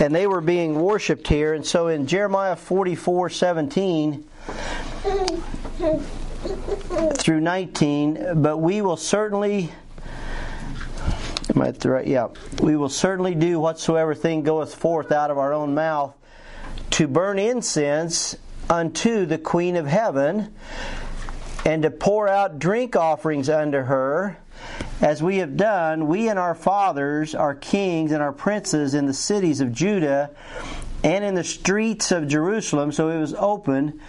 and 0.00 0.14
they 0.14 0.26
were 0.26 0.40
being 0.40 0.80
worshipped 0.80 1.28
here. 1.28 1.54
And 1.54 1.66
so 1.66 1.88
in 1.88 2.06
Jeremiah 2.06 2.56
44 2.56 3.30
17 3.30 4.24
through 7.16 7.40
19, 7.40 8.42
but 8.42 8.58
we 8.58 8.80
will 8.80 8.96
certainly. 8.96 9.72
Am 11.54 11.62
I 11.62 11.72
right? 11.84 12.06
Yeah. 12.06 12.28
We 12.60 12.76
will 12.76 12.90
certainly 12.90 13.34
do 13.34 13.58
whatsoever 13.58 14.14
thing 14.14 14.42
goeth 14.42 14.74
forth 14.74 15.10
out 15.10 15.30
of 15.30 15.38
our 15.38 15.54
own 15.54 15.74
mouth 15.74 16.14
to 16.90 17.08
burn 17.08 17.38
incense 17.38 18.36
unto 18.68 19.24
the 19.24 19.38
Queen 19.38 19.76
of 19.76 19.86
Heaven 19.86 20.54
and 21.64 21.82
to 21.82 21.90
pour 21.90 22.28
out 22.28 22.58
drink 22.58 22.96
offerings 22.96 23.48
unto 23.48 23.78
her, 23.78 24.38
as 25.00 25.22
we 25.22 25.38
have 25.38 25.56
done, 25.56 26.08
we 26.08 26.28
and 26.28 26.38
our 26.38 26.54
fathers, 26.54 27.34
our 27.34 27.54
kings 27.54 28.12
and 28.12 28.22
our 28.22 28.32
princes 28.32 28.94
in 28.94 29.06
the 29.06 29.14
cities 29.14 29.60
of 29.60 29.72
Judah, 29.72 30.30
and 31.04 31.24
in 31.24 31.34
the 31.34 31.44
streets 31.44 32.10
of 32.10 32.26
Jerusalem, 32.26 32.90
so 32.90 33.08
it 33.08 33.18
was 33.18 33.34
open. 33.34 34.00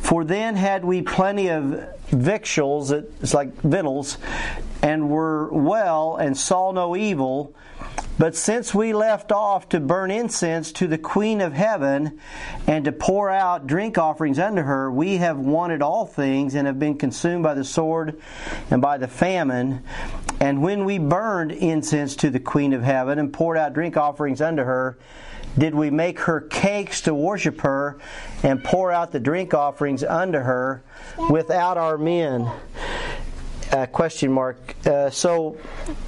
For 0.00 0.24
then 0.24 0.56
had 0.56 0.84
we 0.84 1.02
plenty 1.02 1.48
of 1.48 1.88
victuals, 2.08 2.90
it's 2.90 3.32
like 3.32 3.54
victuals, 3.62 4.18
and 4.82 5.10
were 5.10 5.48
well 5.52 6.16
and 6.16 6.36
saw 6.36 6.72
no 6.72 6.96
evil. 6.96 7.54
But 8.18 8.36
since 8.36 8.74
we 8.74 8.92
left 8.92 9.32
off 9.32 9.68
to 9.70 9.80
burn 9.80 10.10
incense 10.10 10.72
to 10.72 10.86
the 10.86 10.98
Queen 10.98 11.40
of 11.40 11.54
Heaven 11.54 12.20
and 12.66 12.84
to 12.84 12.92
pour 12.92 13.30
out 13.30 13.66
drink 13.66 13.96
offerings 13.96 14.38
unto 14.38 14.62
her, 14.62 14.90
we 14.90 15.16
have 15.16 15.38
wanted 15.38 15.80
all 15.80 16.04
things 16.04 16.54
and 16.54 16.66
have 16.66 16.78
been 16.78 16.98
consumed 16.98 17.42
by 17.42 17.54
the 17.54 17.64
sword 17.64 18.20
and 18.70 18.82
by 18.82 18.98
the 18.98 19.08
famine. 19.08 19.82
And 20.38 20.62
when 20.62 20.84
we 20.84 20.98
burned 20.98 21.52
incense 21.52 22.14
to 22.16 22.30
the 22.30 22.40
Queen 22.40 22.72
of 22.72 22.82
Heaven 22.82 23.18
and 23.18 23.32
poured 23.32 23.56
out 23.56 23.72
drink 23.72 23.96
offerings 23.96 24.40
unto 24.40 24.64
her, 24.64 24.98
did 25.58 25.74
we 25.74 25.90
make 25.90 26.20
her 26.20 26.40
cakes 26.40 27.00
to 27.02 27.14
worship 27.14 27.62
her 27.62 27.98
and 28.42 28.62
pour 28.62 28.92
out 28.92 29.12
the 29.12 29.20
drink 29.20 29.52
offerings 29.52 30.04
unto 30.04 30.38
her 30.38 30.82
without 31.30 31.76
our 31.76 31.98
men? 31.98 32.50
Uh, 33.72 33.86
question 33.86 34.32
mark. 34.32 34.74
Uh, 34.84 35.10
so 35.10 35.56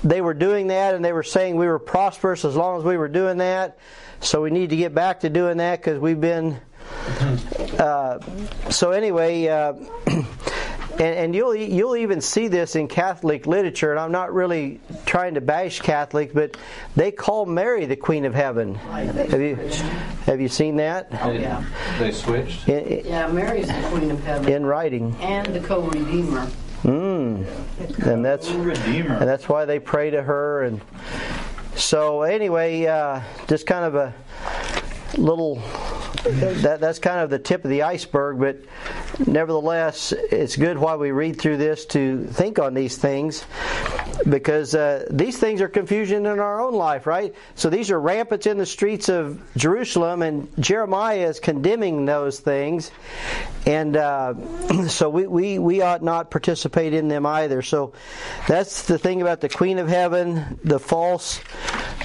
they 0.02 0.20
were 0.20 0.34
doing 0.34 0.66
that, 0.66 0.94
and 0.94 1.04
they 1.04 1.12
were 1.12 1.22
saying 1.22 1.56
we 1.56 1.66
were 1.66 1.78
prosperous 1.78 2.44
as 2.44 2.56
long 2.56 2.78
as 2.78 2.84
we 2.84 2.96
were 2.96 3.08
doing 3.08 3.38
that. 3.38 3.78
So 4.20 4.42
we 4.42 4.50
need 4.50 4.70
to 4.70 4.76
get 4.76 4.94
back 4.94 5.20
to 5.20 5.30
doing 5.30 5.58
that 5.58 5.80
because 5.80 5.98
we've 5.98 6.20
been. 6.20 6.60
Uh, 7.78 8.18
so 8.70 8.90
anyway, 8.90 9.46
uh, 9.46 9.74
and, 10.92 11.00
and, 11.00 11.34
you'll 11.34 11.54
you'll 11.54 11.96
even 11.96 12.20
see 12.20 12.48
this 12.48 12.76
in 12.76 12.86
Catholic 12.86 13.46
literature. 13.46 13.90
And 13.90 14.00
I'm 14.00 14.12
not 14.12 14.32
really 14.32 14.80
trying 15.06 15.34
to 15.34 15.40
bash 15.40 15.80
Catholics, 15.80 16.32
but 16.34 16.56
they 16.96 17.10
call 17.10 17.46
Mary 17.46 17.86
the 17.86 17.96
Queen 17.96 18.24
of 18.24 18.34
Heaven. 18.34 18.74
Have 18.74 19.40
you 19.40 19.56
have 20.26 20.40
you 20.40 20.48
seen 20.48 20.76
that? 20.76 21.08
Oh, 21.22 21.30
yeah. 21.30 21.64
They 21.98 22.12
switched. 22.12 22.68
In, 22.68 23.06
yeah, 23.06 23.26
Mary's 23.28 23.68
the 23.68 23.88
Queen 23.88 24.10
of 24.10 24.22
Heaven. 24.22 24.52
In 24.52 24.66
writing. 24.66 25.16
And 25.20 25.54
the 25.54 25.60
co-redeemer. 25.60 26.48
Mm. 26.82 27.46
And 28.06 28.24
that's 28.24 28.48
and 28.48 29.28
that's 29.28 29.48
why 29.48 29.64
they 29.64 29.78
pray 29.78 30.10
to 30.10 30.22
her. 30.22 30.62
And 30.64 30.80
so 31.76 32.22
anyway, 32.22 32.86
uh, 32.86 33.20
just 33.48 33.66
kind 33.66 33.84
of 33.84 33.94
a 33.94 34.14
little. 35.16 35.62
That, 36.22 36.78
that's 36.80 36.98
kind 36.98 37.20
of 37.20 37.30
the 37.30 37.38
tip 37.38 37.64
of 37.64 37.70
the 37.70 37.82
iceberg, 37.82 38.38
but 38.38 39.26
nevertheless, 39.26 40.12
it's 40.12 40.56
good 40.56 40.78
while 40.78 40.98
we 40.98 41.10
read 41.10 41.40
through 41.40 41.56
this 41.56 41.84
to 41.86 42.24
think 42.24 42.58
on 42.58 42.74
these 42.74 42.96
things 42.96 43.44
because 44.28 44.74
uh, 44.74 45.06
these 45.10 45.38
things 45.38 45.60
are 45.60 45.68
confusion 45.68 46.26
in 46.26 46.38
our 46.38 46.60
own 46.60 46.74
life, 46.74 47.06
right? 47.06 47.34
So 47.54 47.70
these 47.70 47.90
are 47.90 48.00
rampant 48.00 48.46
in 48.46 48.58
the 48.58 48.66
streets 48.66 49.08
of 49.08 49.40
Jerusalem, 49.56 50.22
and 50.22 50.48
Jeremiah 50.58 51.28
is 51.28 51.40
condemning 51.40 52.04
those 52.06 52.38
things, 52.38 52.90
and 53.66 53.96
uh, 53.96 54.34
so 54.88 55.10
we, 55.10 55.26
we 55.26 55.58
we 55.58 55.82
ought 55.82 56.02
not 56.02 56.30
participate 56.30 56.94
in 56.94 57.08
them 57.08 57.26
either. 57.26 57.62
So 57.62 57.92
that's 58.46 58.82
the 58.86 58.98
thing 58.98 59.22
about 59.22 59.40
the 59.40 59.48
Queen 59.48 59.78
of 59.78 59.88
Heaven, 59.88 60.58
the 60.62 60.78
false 60.78 61.40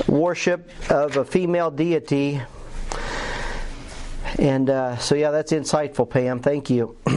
worship 0.07 0.69
of 0.89 1.17
a 1.17 1.25
female 1.25 1.71
deity. 1.71 2.41
And 4.37 4.69
uh, 4.69 4.97
so, 4.97 5.15
yeah, 5.15 5.31
that's 5.31 5.51
insightful, 5.51 6.09
Pam. 6.09 6.39
Thank 6.39 6.69
you. 6.69 6.97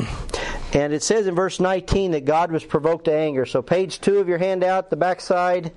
And 0.72 0.92
it 0.92 1.02
says 1.02 1.26
in 1.26 1.34
verse 1.34 1.58
19 1.58 2.12
that 2.12 2.24
God 2.24 2.52
was 2.52 2.64
provoked 2.64 3.06
to 3.06 3.12
anger. 3.12 3.44
So, 3.44 3.60
page 3.60 4.00
two 4.00 4.18
of 4.18 4.28
your 4.28 4.38
handout, 4.38 4.88
the 4.88 4.96
backside, 4.96 5.72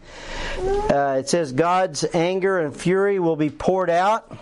uh, 0.59 1.17
it 1.19 1.29
says 1.29 1.51
God's 1.51 2.05
anger 2.13 2.59
and 2.59 2.75
fury 2.75 3.17
will 3.19 3.35
be 3.35 3.49
poured 3.49 3.89
out. 3.89 4.37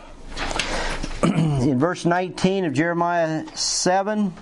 in 1.23 1.79
verse 1.79 2.03
19 2.03 2.65
of 2.65 2.73
Jeremiah 2.73 3.47
7, 3.55 4.33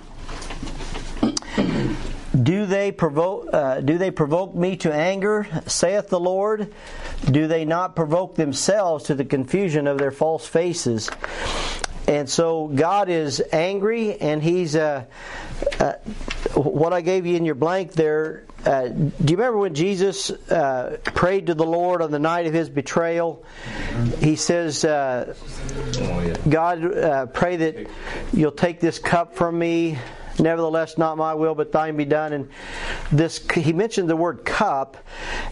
do 2.41 2.65
they 2.65 2.91
provoke? 2.91 3.49
Uh, 3.53 3.81
do 3.81 3.97
they 3.97 4.11
provoke 4.11 4.55
me 4.55 4.77
to 4.77 4.93
anger? 4.93 5.47
Saith 5.67 6.09
the 6.09 6.19
Lord. 6.19 6.73
Do 7.29 7.47
they 7.47 7.65
not 7.65 7.95
provoke 7.95 8.35
themselves 8.35 9.05
to 9.05 9.15
the 9.15 9.25
confusion 9.25 9.87
of 9.87 9.97
their 9.97 10.11
false 10.11 10.47
faces? 10.47 11.09
And 12.09 12.27
so 12.27 12.65
God 12.67 13.07
is 13.07 13.39
angry, 13.51 14.19
and 14.19 14.41
He's 14.41 14.75
uh, 14.75 15.05
uh, 15.79 15.93
what 16.55 16.91
I 16.91 17.01
gave 17.01 17.27
you 17.27 17.35
in 17.35 17.45
your 17.45 17.53
blank 17.53 17.93
there. 17.93 18.45
Uh, 18.65 18.87
do 18.87 19.11
you 19.27 19.37
remember 19.37 19.59
when 19.59 19.75
Jesus 19.75 20.31
uh, 20.31 20.97
prayed 21.03 21.47
to 21.47 21.53
the 21.53 21.67
Lord 21.67 22.01
on 22.01 22.09
the 22.09 22.17
night 22.17 22.47
of 22.47 22.53
his 22.53 22.67
betrayal? 22.67 23.45
He 24.17 24.35
says, 24.37 24.83
uh, 24.83 25.35
God, 26.49 26.83
uh, 26.83 27.27
pray 27.27 27.57
that 27.57 27.87
you'll 28.33 28.53
take 28.53 28.79
this 28.79 28.97
cup 28.97 29.35
from 29.35 29.59
me. 29.59 29.99
Nevertheless, 30.39 30.97
not 30.97 31.17
my 31.17 31.33
will, 31.33 31.55
but 31.55 31.71
thine 31.71 31.97
be 31.97 32.05
done. 32.05 32.33
And 32.33 32.49
this, 33.11 33.45
he 33.53 33.73
mentioned 33.73 34.09
the 34.09 34.15
word 34.15 34.45
cup, 34.45 34.97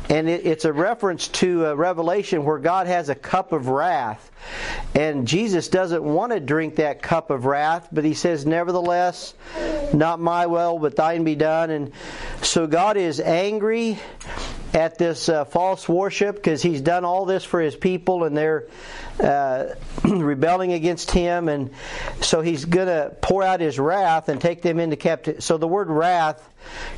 and 0.10 0.30
it, 0.30 0.46
it's 0.46 0.66
a 0.66 0.74
reference 0.74 1.28
to 1.30 1.66
a 1.66 1.76
Revelation 1.76 2.44
where 2.46 2.60
God 2.60 2.88
has 2.88 3.10
a 3.10 3.16
cup 3.16 3.52
of 3.52 3.68
wrath. 3.68 4.32
And 4.96 5.28
Jesus 5.28 5.68
doesn't 5.68 6.04
want 6.04 6.32
to 6.32 6.40
drink 6.40 6.78
that 6.78 7.02
cup 7.02 7.30
of 7.30 7.46
wrath, 7.46 7.90
but 7.92 8.06
he 8.06 8.14
says, 8.14 8.46
Nevertheless, 8.46 9.34
not 9.94 10.20
my 10.20 10.46
will, 10.46 10.80
but 10.80 10.96
thine 10.96 11.24
be 11.24 11.36
done. 11.36 11.70
And 11.70 11.92
so 12.42 12.68
God 12.68 12.98
is 12.98 13.20
angry 13.20 14.00
at 14.74 14.98
this 14.98 15.30
uh, 15.30 15.46
false 15.46 15.88
worship 15.88 16.36
because 16.36 16.62
he's 16.62 16.82
done 16.82 17.06
all 17.06 17.26
this 17.26 17.44
for 17.44 17.60
his 17.60 17.76
people 17.76 18.24
and 18.24 18.36
they're 18.36 18.68
uh, 19.20 19.66
rebelling 20.04 20.74
against 20.74 21.12
him. 21.12 21.50
And 21.50 21.72
so 22.22 22.42
he's 22.42 22.66
going 22.66 22.88
to 22.88 23.16
pour 23.22 23.44
out 23.44 23.62
his 23.62 23.80
wrath 23.80 24.30
and 24.30 24.40
take 24.40 24.62
them 24.62 24.80
into 24.80 24.96
captivity. 24.96 25.42
So 25.42 25.58
the 25.58 25.68
word 25.68 25.90
wrath 25.90 26.48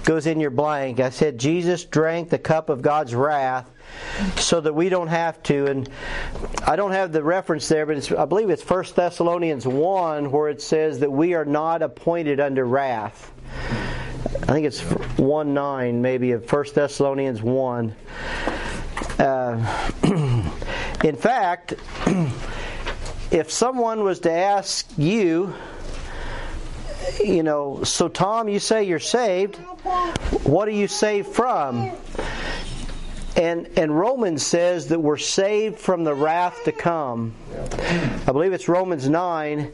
goes 0.04 0.26
in 0.26 0.40
your 0.40 0.50
blank. 0.50 1.00
I 1.00 1.10
said 1.10 1.38
Jesus 1.38 1.86
drank 1.86 2.30
the 2.30 2.40
cup 2.40 2.70
of 2.70 2.82
God's 2.82 3.14
wrath 3.14 3.70
so 4.38 4.62
that 4.62 4.74
we 4.74 4.90
don't 4.90 5.08
have 5.08 5.42
to. 5.44 5.68
And 5.68 5.90
I 6.66 6.76
don't 6.76 6.92
have 6.92 7.12
the 7.12 7.24
reference 7.24 7.68
there, 7.68 7.86
but 7.86 8.12
I 8.18 8.26
believe 8.26 8.50
it's 8.50 8.68
1 8.68 8.86
Thessalonians 8.96 9.68
1 9.68 10.32
where 10.32 10.50
it 10.50 10.62
says 10.62 11.00
that 11.00 11.12
we 11.12 11.34
are 11.34 11.46
not 11.46 11.82
appointed 11.82 12.40
under 12.40 12.66
wrath. 12.66 13.32
I 14.26 14.54
think 14.54 14.66
it's 14.66 14.82
1 14.82 15.54
9, 15.54 16.02
maybe, 16.02 16.32
of 16.32 16.52
1 16.52 16.66
Thessalonians 16.74 17.42
1. 17.42 17.96
Uh, 19.18 19.92
in 21.04 21.16
fact, 21.16 21.76
if 23.32 23.52
someone 23.52 24.04
was 24.04 24.22
to 24.22 24.32
ask 24.32 24.90
you, 24.98 25.54
you 27.24 27.44
know, 27.44 27.84
so 27.84 28.08
Tom, 28.08 28.50
you 28.50 28.60
say 28.60 28.84
you're 28.84 29.00
saved. 29.00 29.56
What 30.44 30.68
are 30.68 30.72
you 30.72 30.88
saved 30.88 31.30
from? 31.30 31.92
And, 33.36 33.70
and 33.78 33.98
Romans 33.98 34.46
says 34.46 34.88
that 34.88 35.00
we're 35.00 35.18
saved 35.18 35.80
from 35.80 36.04
the 36.04 36.14
wrath 36.14 36.64
to 36.66 36.74
come. 36.74 37.36
I 38.28 38.32
believe 38.32 38.52
it's 38.52 38.68
Romans 38.68 39.08
9. 39.08 39.72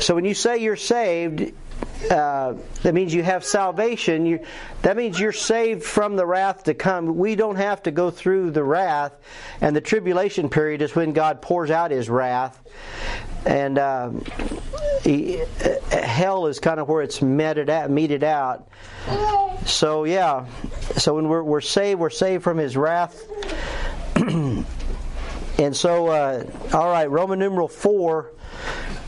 So 0.00 0.14
when 0.14 0.24
you 0.24 0.34
say 0.34 0.58
you're 0.58 0.76
saved, 0.76 1.52
uh, 2.08 2.54
that 2.82 2.94
means 2.94 3.12
you 3.12 3.22
have 3.22 3.44
salvation. 3.44 4.24
You, 4.24 4.44
that 4.82 4.96
means 4.96 5.20
you're 5.20 5.32
saved 5.32 5.84
from 5.84 6.16
the 6.16 6.24
wrath 6.24 6.64
to 6.64 6.74
come. 6.74 7.16
We 7.16 7.34
don't 7.36 7.56
have 7.56 7.82
to 7.84 7.90
go 7.90 8.10
through 8.10 8.52
the 8.52 8.64
wrath, 8.64 9.12
and 9.60 9.76
the 9.76 9.80
tribulation 9.80 10.48
period 10.48 10.82
is 10.82 10.94
when 10.94 11.12
God 11.12 11.42
pours 11.42 11.70
out 11.70 11.90
His 11.90 12.08
wrath, 12.08 12.60
and 13.44 13.78
uh, 13.78 14.10
he, 15.02 15.42
uh, 15.42 15.96
hell 15.96 16.46
is 16.46 16.58
kind 16.58 16.80
of 16.80 16.88
where 16.88 17.02
it's 17.02 17.20
meted 17.20 17.68
out, 17.68 17.90
meted 17.90 18.24
out. 18.24 18.68
So 19.66 20.04
yeah, 20.04 20.46
so 20.96 21.16
when 21.16 21.28
we're, 21.28 21.42
we're 21.42 21.60
saved, 21.60 22.00
we're 22.00 22.10
saved 22.10 22.42
from 22.42 22.58
His 22.58 22.76
wrath. 22.76 23.22
and 24.16 25.76
so, 25.76 26.08
uh, 26.08 26.44
all 26.72 26.90
right, 26.90 27.10
Roman 27.10 27.38
numeral 27.38 27.68
four. 27.68 28.32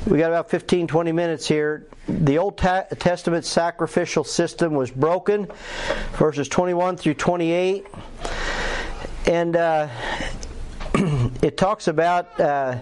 We 0.06 0.18
got 0.18 0.28
about 0.28 0.50
15, 0.50 0.88
20 0.88 1.12
minutes 1.12 1.46
here. 1.46 1.86
The 2.08 2.38
Old 2.38 2.58
Testament 2.58 3.44
sacrificial 3.44 4.24
system 4.24 4.74
was 4.74 4.90
broken, 4.90 5.46
verses 6.14 6.48
21 6.48 6.96
through 6.96 7.14
28. 7.14 7.86
And 9.26 9.54
uh, 9.54 9.88
it 10.94 11.56
talks 11.56 11.86
about 11.86 12.40
uh, 12.40 12.80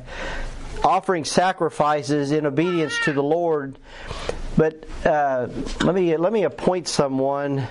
offering 0.83 1.27
sacrifices 1.27 2.33
in 2.33 2.47
obedience 2.47 2.99
to 3.05 3.13
the 3.13 3.23
Lord. 3.23 3.79
But 4.57 4.87
uh, 5.05 5.49
let 5.83 5.95
me 5.95 6.17
let 6.17 6.33
me 6.33 6.45
appoint 6.45 6.89
someone 6.89 7.67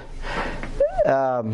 um, 1.08 1.54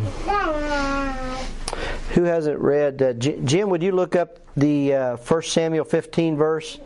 who 2.10 2.24
hasn't 2.24 2.58
read. 2.58 3.00
Uh, 3.00 3.14
Jim, 3.14 3.70
would 3.70 3.82
you 3.82 3.92
look 3.92 4.14
up 4.14 4.40
the 4.54 4.94
uh, 4.94 5.16
1 5.16 5.42
Samuel 5.42 5.86
15 5.86 6.36
verse? 6.36 6.78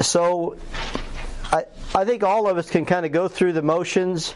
So 0.00 0.56
I, 1.52 1.64
I 1.94 2.04
think 2.04 2.22
all 2.22 2.48
of 2.48 2.58
us 2.58 2.68
can 2.70 2.84
kind 2.84 3.06
of 3.06 3.12
go 3.12 3.28
through 3.28 3.52
the 3.54 3.62
motions 3.62 4.34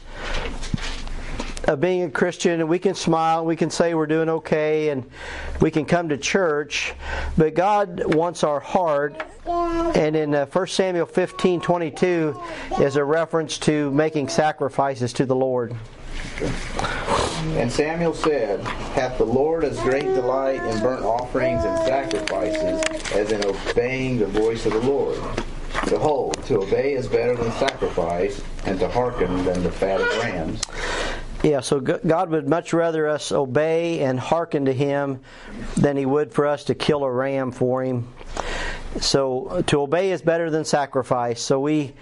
of 1.64 1.80
being 1.80 2.02
a 2.04 2.10
Christian, 2.10 2.60
and 2.60 2.68
we 2.68 2.78
can 2.78 2.94
smile, 2.94 3.44
we 3.44 3.56
can 3.56 3.70
say 3.70 3.94
we're 3.94 4.06
doing 4.06 4.28
okay, 4.28 4.88
and 4.88 5.08
we 5.60 5.70
can 5.70 5.84
come 5.84 6.08
to 6.08 6.16
church, 6.16 6.94
but 7.36 7.54
God 7.54 8.14
wants 8.14 8.44
our 8.44 8.60
heart. 8.60 9.22
And 9.46 10.16
in 10.16 10.34
uh, 10.34 10.46
1 10.46 10.66
Samuel 10.68 11.06
15 11.06 11.60
22 11.60 12.40
is 12.80 12.96
a 12.96 13.04
reference 13.04 13.58
to 13.58 13.90
making 13.90 14.28
sacrifices 14.28 15.12
to 15.14 15.26
the 15.26 15.34
Lord. 15.34 15.74
And 17.56 17.70
Samuel 17.70 18.14
said, 18.14 18.60
Hath 18.94 19.18
the 19.18 19.24
Lord 19.24 19.64
as 19.64 19.78
great 19.80 20.02
delight 20.02 20.62
in 20.62 20.80
burnt 20.80 21.04
offerings 21.04 21.64
and 21.64 21.76
sacrifices 21.78 22.82
as 23.12 23.32
in 23.32 23.44
obeying 23.44 24.18
the 24.18 24.26
voice 24.26 24.66
of 24.66 24.72
the 24.72 24.80
Lord? 24.80 25.18
Behold, 25.88 26.42
to 26.44 26.60
obey 26.60 26.94
is 26.94 27.08
better 27.08 27.34
than 27.34 27.50
sacrifice, 27.52 28.42
and 28.66 28.78
to 28.80 28.88
hearken 28.88 29.44
than 29.44 29.62
the 29.62 29.72
fat 29.72 30.00
of 30.00 30.08
rams. 30.18 30.62
Yeah, 31.42 31.60
so 31.60 31.80
God 31.80 32.30
would 32.30 32.48
much 32.48 32.74
rather 32.74 33.08
us 33.08 33.32
obey 33.32 34.00
and 34.00 34.20
hearken 34.20 34.66
to 34.66 34.74
Him 34.74 35.20
than 35.76 35.96
He 35.96 36.04
would 36.04 36.32
for 36.34 36.46
us 36.46 36.64
to 36.64 36.74
kill 36.74 37.02
a 37.02 37.10
ram 37.10 37.50
for 37.50 37.82
Him. 37.82 38.08
So 39.00 39.62
to 39.68 39.80
obey 39.80 40.10
is 40.10 40.20
better 40.20 40.50
than 40.50 40.64
sacrifice. 40.64 41.40
So 41.40 41.60
we 41.60 41.94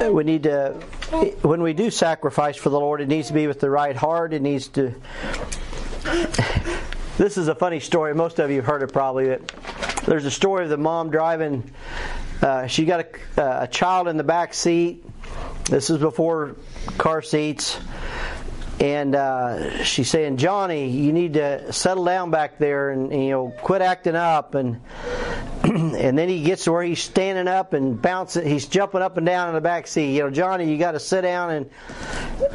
we 0.00 0.24
need 0.24 0.44
to 0.44 0.74
when 1.42 1.62
we 1.62 1.72
do 1.72 1.90
sacrifice 1.90 2.56
for 2.56 2.68
the 2.70 2.78
Lord, 2.78 3.00
it 3.00 3.08
needs 3.08 3.28
to 3.28 3.34
be 3.34 3.46
with 3.46 3.60
the 3.60 3.70
right 3.70 3.96
heart. 3.96 4.32
It 4.32 4.42
needs 4.42 4.68
to. 4.68 4.94
This 7.16 7.38
is 7.38 7.48
a 7.48 7.54
funny 7.54 7.80
story. 7.80 8.14
Most 8.14 8.38
of 8.38 8.50
you 8.50 8.56
have 8.56 8.66
heard 8.66 8.82
it 8.82 8.92
probably. 8.92 9.28
But 9.28 9.50
there's 10.04 10.26
a 10.26 10.30
story 10.30 10.64
of 10.64 10.70
the 10.70 10.76
mom 10.76 11.10
driving. 11.10 11.70
Uh, 12.42 12.66
she 12.66 12.84
got 12.84 13.06
a, 13.36 13.62
a 13.62 13.68
child 13.68 14.08
in 14.08 14.16
the 14.16 14.24
back 14.24 14.54
seat. 14.54 15.04
This 15.64 15.90
is 15.90 15.98
before 15.98 16.56
car 16.98 17.22
seats. 17.22 17.78
And 18.78 19.14
uh, 19.14 19.82
she's 19.84 20.10
saying, 20.10 20.36
Johnny, 20.36 20.90
you 20.90 21.12
need 21.12 21.34
to 21.34 21.72
settle 21.72 22.04
down 22.04 22.30
back 22.30 22.58
there 22.58 22.90
and, 22.90 23.10
and 23.10 23.24
you 23.24 23.30
know 23.30 23.54
quit 23.62 23.80
acting 23.80 24.14
up. 24.14 24.54
And 24.54 24.82
and 25.64 26.16
then 26.16 26.28
he 26.28 26.42
gets 26.42 26.64
to 26.64 26.72
where 26.72 26.82
he's 26.82 27.02
standing 27.02 27.48
up 27.48 27.72
and 27.72 28.00
bouncing 28.00 28.46
he's 28.46 28.66
jumping 28.66 29.00
up 29.00 29.16
and 29.16 29.24
down 29.24 29.48
in 29.48 29.54
the 29.54 29.62
back 29.62 29.86
seat. 29.86 30.14
You 30.14 30.24
know 30.24 30.30
johnny 30.30 30.70
you 30.70 30.76
got 30.76 30.92
to 30.92 31.00
sit 31.00 31.22
down 31.22 31.50
and 31.50 31.70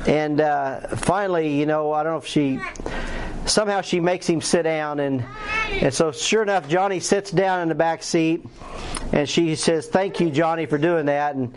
and 0.08 0.42
uh, 0.42 0.96
finally 0.96 1.60
you 1.60 1.66
know 1.66 1.92
i 1.92 2.04
don't 2.04 2.14
know 2.14 2.20
if 2.20 2.28
she 2.28 2.60
somehow 3.46 3.82
she 3.82 4.00
makes 4.00 4.28
him 4.28 4.42
sit 4.42 4.64
down. 4.64 5.00
And 5.00 5.26
and 5.72 5.92
so 5.92 6.12
sure 6.12 6.44
enough 6.44 6.70
johnny 6.70 7.00
sits 7.00 7.32
down 7.32 7.62
in 7.62 7.70
the 7.70 7.76
back 7.76 8.04
seat 8.04 8.46
and 9.12 9.28
she 9.28 9.56
says 9.56 9.88
thank 9.88 10.20
you 10.20 10.30
johnny 10.30 10.66
for 10.66 10.78
doing 10.78 11.06
that 11.06 11.36
and 11.36 11.56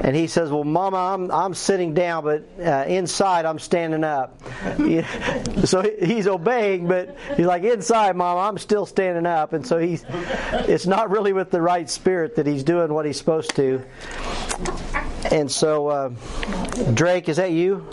and 0.00 0.16
he 0.16 0.26
says 0.26 0.50
well 0.50 0.64
mama 0.64 0.96
i'm 0.96 1.30
i'm 1.30 1.54
sitting 1.54 1.94
down 1.94 2.24
but 2.24 2.44
uh, 2.60 2.84
inside 2.86 3.44
i'm 3.44 3.58
standing 3.58 4.04
up 4.04 4.40
so 5.64 5.82
he's 6.00 6.26
obeying 6.26 6.86
but 6.86 7.16
he's 7.36 7.46
like 7.46 7.62
inside 7.62 8.16
mama 8.16 8.40
i'm 8.40 8.58
still 8.58 8.86
standing 8.86 9.26
up 9.26 9.52
and 9.52 9.66
so 9.66 9.78
he's 9.78 10.04
it's 10.68 10.86
not 10.86 11.10
really 11.10 11.32
with 11.32 11.50
the 11.50 11.60
right 11.60 11.88
spirit 11.88 12.36
that 12.36 12.46
he's 12.46 12.64
doing 12.64 12.92
what 12.92 13.06
he's 13.06 13.18
supposed 13.18 13.54
to 13.54 13.82
and 15.30 15.50
so 15.50 15.88
uh, 15.88 16.08
drake 16.94 17.28
is 17.28 17.36
that 17.36 17.52
you 17.52 17.86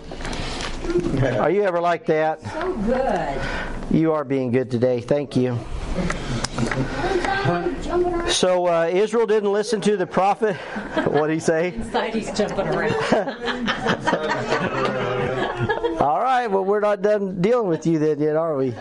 are 1.39 1.49
you 1.49 1.63
ever 1.63 1.79
like 1.79 2.05
that? 2.07 2.41
So 2.41 2.73
good. 2.73 3.41
You 3.89 4.11
are 4.13 4.23
being 4.23 4.51
good 4.51 4.69
today. 4.69 5.01
Thank 5.01 5.35
you. 5.35 5.57
So 8.29 8.67
uh, 8.67 8.89
Israel 8.91 9.27
didn't 9.27 9.51
listen 9.51 9.81
to 9.81 9.97
the 9.97 10.07
prophet. 10.07 10.55
What 11.13 11.27
did 11.27 11.33
he 11.33 11.39
say? 11.39 11.73
Inside 11.73 12.13
he's 12.15 12.31
jumping 12.31 12.67
around. 12.67 12.93
All 16.01 16.21
right, 16.21 16.47
well 16.47 16.63
we're 16.63 16.79
not 16.79 17.01
done 17.01 17.41
dealing 17.41 17.67
with 17.67 17.85
you 17.85 17.99
then 17.99 18.19
yet, 18.19 18.35
are 18.35 18.55
we? 18.57 18.73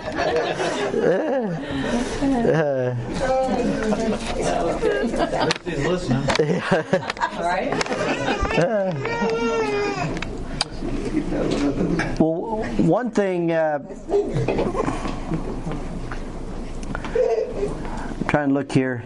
Listening. 5.89 6.22
All 7.30 7.43
right. 7.43 7.72
Well, 12.18 12.64
one 12.78 13.11
thing. 13.11 13.51
I'm 17.14 18.24
trying 18.26 18.48
to 18.48 18.54
look 18.54 18.72
here. 18.72 19.04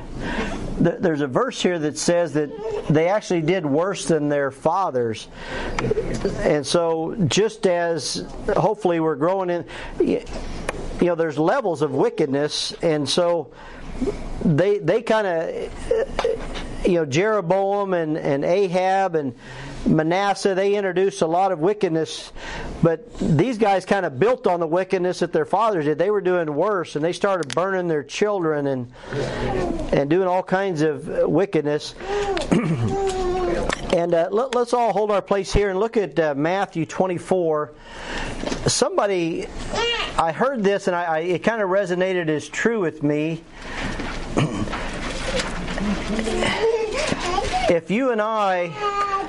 There's 0.78 1.22
a 1.22 1.26
verse 1.26 1.61
here 1.61 1.78
that 1.78 1.98
says 1.98 2.34
that 2.34 2.50
they 2.88 3.09
actually 3.09 3.42
did 3.42 3.64
worse 3.64 4.07
than 4.07 4.28
their 4.28 4.50
fathers. 4.50 5.28
And 6.38 6.66
so, 6.66 7.16
just 7.26 7.66
as 7.66 8.26
hopefully 8.54 9.00
we're 9.00 9.16
growing 9.16 9.50
in, 9.50 9.64
you 9.98 10.22
know, 11.00 11.14
there's 11.14 11.38
levels 11.38 11.82
of 11.82 11.92
wickedness, 11.92 12.72
and 12.82 13.09
so 13.09 13.52
they 14.44 14.78
they 14.78 15.02
kind 15.02 15.26
of, 15.26 16.86
you 16.86 16.94
know, 16.94 17.07
Jeroboam 17.07 17.94
and, 17.94 18.16
and 18.18 18.44
Ahab 18.44 19.14
and 19.14 19.34
Manasseh, 19.87 20.55
they 20.55 20.74
introduced 20.74 21.22
a 21.22 21.26
lot 21.26 21.53
of 21.53 21.59
wickedness, 21.59 22.32
but 22.82 23.16
these 23.18 23.59
guys 23.59 23.84
kind 23.84 24.05
of 24.05 24.18
built 24.18 24.47
on 24.47 24.61
the 24.61 24.66
wickedness 24.66 25.20
that 25.20 25.32
their 25.32 25.45
fathers 25.45 25.84
did. 25.84 25.99
They 25.99 26.11
were 26.11 26.20
doing 26.20 26.55
worse, 26.55 26.97
and 26.97 27.05
they 27.05 27.12
started 27.12 27.55
burning 27.55 27.89
their 27.89 28.03
children 28.03 28.66
and 28.66 28.93
and 29.93 30.11
doing 30.11 30.28
all 30.28 30.43
kinds 30.43 30.82
of 30.82 31.07
wickedness. 31.07 31.95
and 33.93 34.14
uh, 34.14 34.28
let, 34.30 34.55
us 34.57 34.72
all 34.72 34.93
hold 34.93 35.11
our 35.11 35.22
place 35.22 35.53
here 35.53 35.70
and 35.70 35.78
look 35.78 35.97
at 35.97 36.18
uh, 36.18 36.34
Matthew 36.37 36.87
24. 36.87 37.72
Somebody, 38.66 39.47
I 40.18 40.32
heard 40.32 40.64
this, 40.64 40.87
and 40.87 40.97
I, 40.97 41.05
I, 41.05 41.18
it 41.20 41.43
kind 41.43 41.62
of 41.62 41.70
resonated 41.70 42.28
as 42.28 42.49
true 42.49 42.80
with 42.80 43.03
me. 43.03 43.43
if 47.69 47.91
you 47.91 48.11
and 48.11 48.21
I 48.21 48.73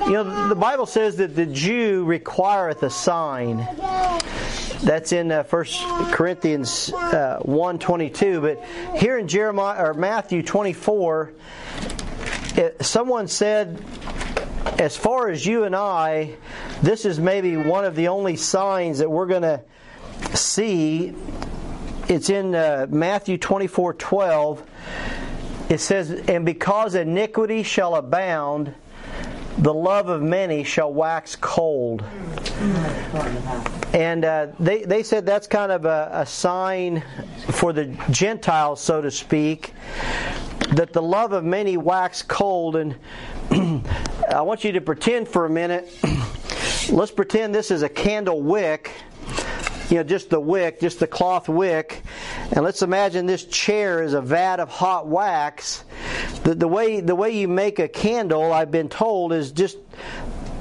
you 0.08 0.14
know, 0.14 0.48
the 0.48 0.56
Bible 0.56 0.86
says 0.86 1.18
that 1.18 1.36
the 1.36 1.46
Jew 1.46 2.06
requireth 2.06 2.82
a 2.84 2.90
sign. 2.90 3.58
That's 4.82 5.12
in 5.12 5.34
uh, 5.34 5.44
1 5.44 5.66
Corinthians 6.14 6.94
uh, 6.94 7.42
1.22. 7.44 8.42
But 8.42 8.98
here 9.02 9.18
in 9.18 9.28
Jeremiah 9.28 9.90
or 9.90 9.94
Matthew 9.94 10.44
24, 10.44 11.34
it, 12.56 12.86
someone 12.86 13.28
said, 13.28 13.84
as 14.80 14.96
far 14.96 15.28
as 15.28 15.46
you 15.46 15.66
and 15.66 15.76
I, 15.76 16.36
this 16.82 17.04
is 17.04 17.20
maybe 17.20 17.58
one 17.58 17.84
of 17.84 17.96
the 17.96 18.08
only 18.08 18.38
signs 18.38 19.00
that 19.00 19.12
we're 19.12 19.26
going 19.26 19.42
to 19.42 19.62
see. 20.38 21.14
It's 22.08 22.30
in 22.30 22.56
uh, 22.56 22.88
Matthew 22.90 23.38
24 23.38 23.96
12. 23.96 24.64
It 25.70 25.80
says, 25.80 26.12
And 26.12 26.46
because 26.46 26.96
iniquity 26.96 27.64
shall 27.64 27.96
abound, 27.96 28.74
the 29.58 29.74
love 29.74 30.08
of 30.08 30.22
many 30.22 30.64
shall 30.64 30.94
wax 30.94 31.36
cold. 31.36 32.04
And 33.94 34.24
uh, 34.24 34.48
they, 34.60 34.84
they 34.84 35.04
said 35.04 35.26
that's 35.26 35.48
kind 35.48 35.72
of 35.72 35.86
a, 35.86 36.10
a 36.14 36.26
sign 36.26 37.04
for 37.50 37.74
the 37.74 37.86
Gentiles, 38.12 38.80
so 38.80 39.02
to 39.02 39.10
speak, 39.10 39.74
that 40.74 40.94
the 40.94 41.02
love 41.02 41.34
of 41.34 41.44
many 41.44 41.76
wax 41.78 42.22
cold. 42.22 42.76
And 42.76 42.96
I 44.32 44.42
want 44.42 44.64
you 44.64 44.72
to 44.74 44.82
pretend 44.82 45.28
for 45.28 45.46
a 45.46 45.50
minute. 45.50 45.92
Let's 46.90 47.12
pretend 47.12 47.54
this 47.54 47.72
is 47.72 47.82
a 47.82 47.90
candle 47.90 48.42
wick 48.42 48.92
you 49.90 49.98
know, 49.98 50.04
just 50.04 50.30
the 50.30 50.40
wick, 50.40 50.80
just 50.80 51.00
the 51.00 51.08
cloth 51.08 51.48
wick. 51.48 52.04
And 52.52 52.64
let's 52.64 52.82
imagine 52.82 53.26
this 53.26 53.46
chair 53.46 54.04
is 54.04 54.14
a 54.14 54.22
vat 54.22 54.60
of 54.60 54.70
hot 54.70 55.08
wax. 55.08 55.84
The, 56.44 56.56
the 56.56 56.68
way 56.68 57.00
the 57.00 57.16
way 57.16 57.32
you 57.32 57.48
make 57.48 57.80
a 57.80 57.88
candle, 57.88 58.52
I've 58.52 58.72
been 58.72 58.90
told, 58.90 59.34
is 59.34 59.52
just 59.52 59.78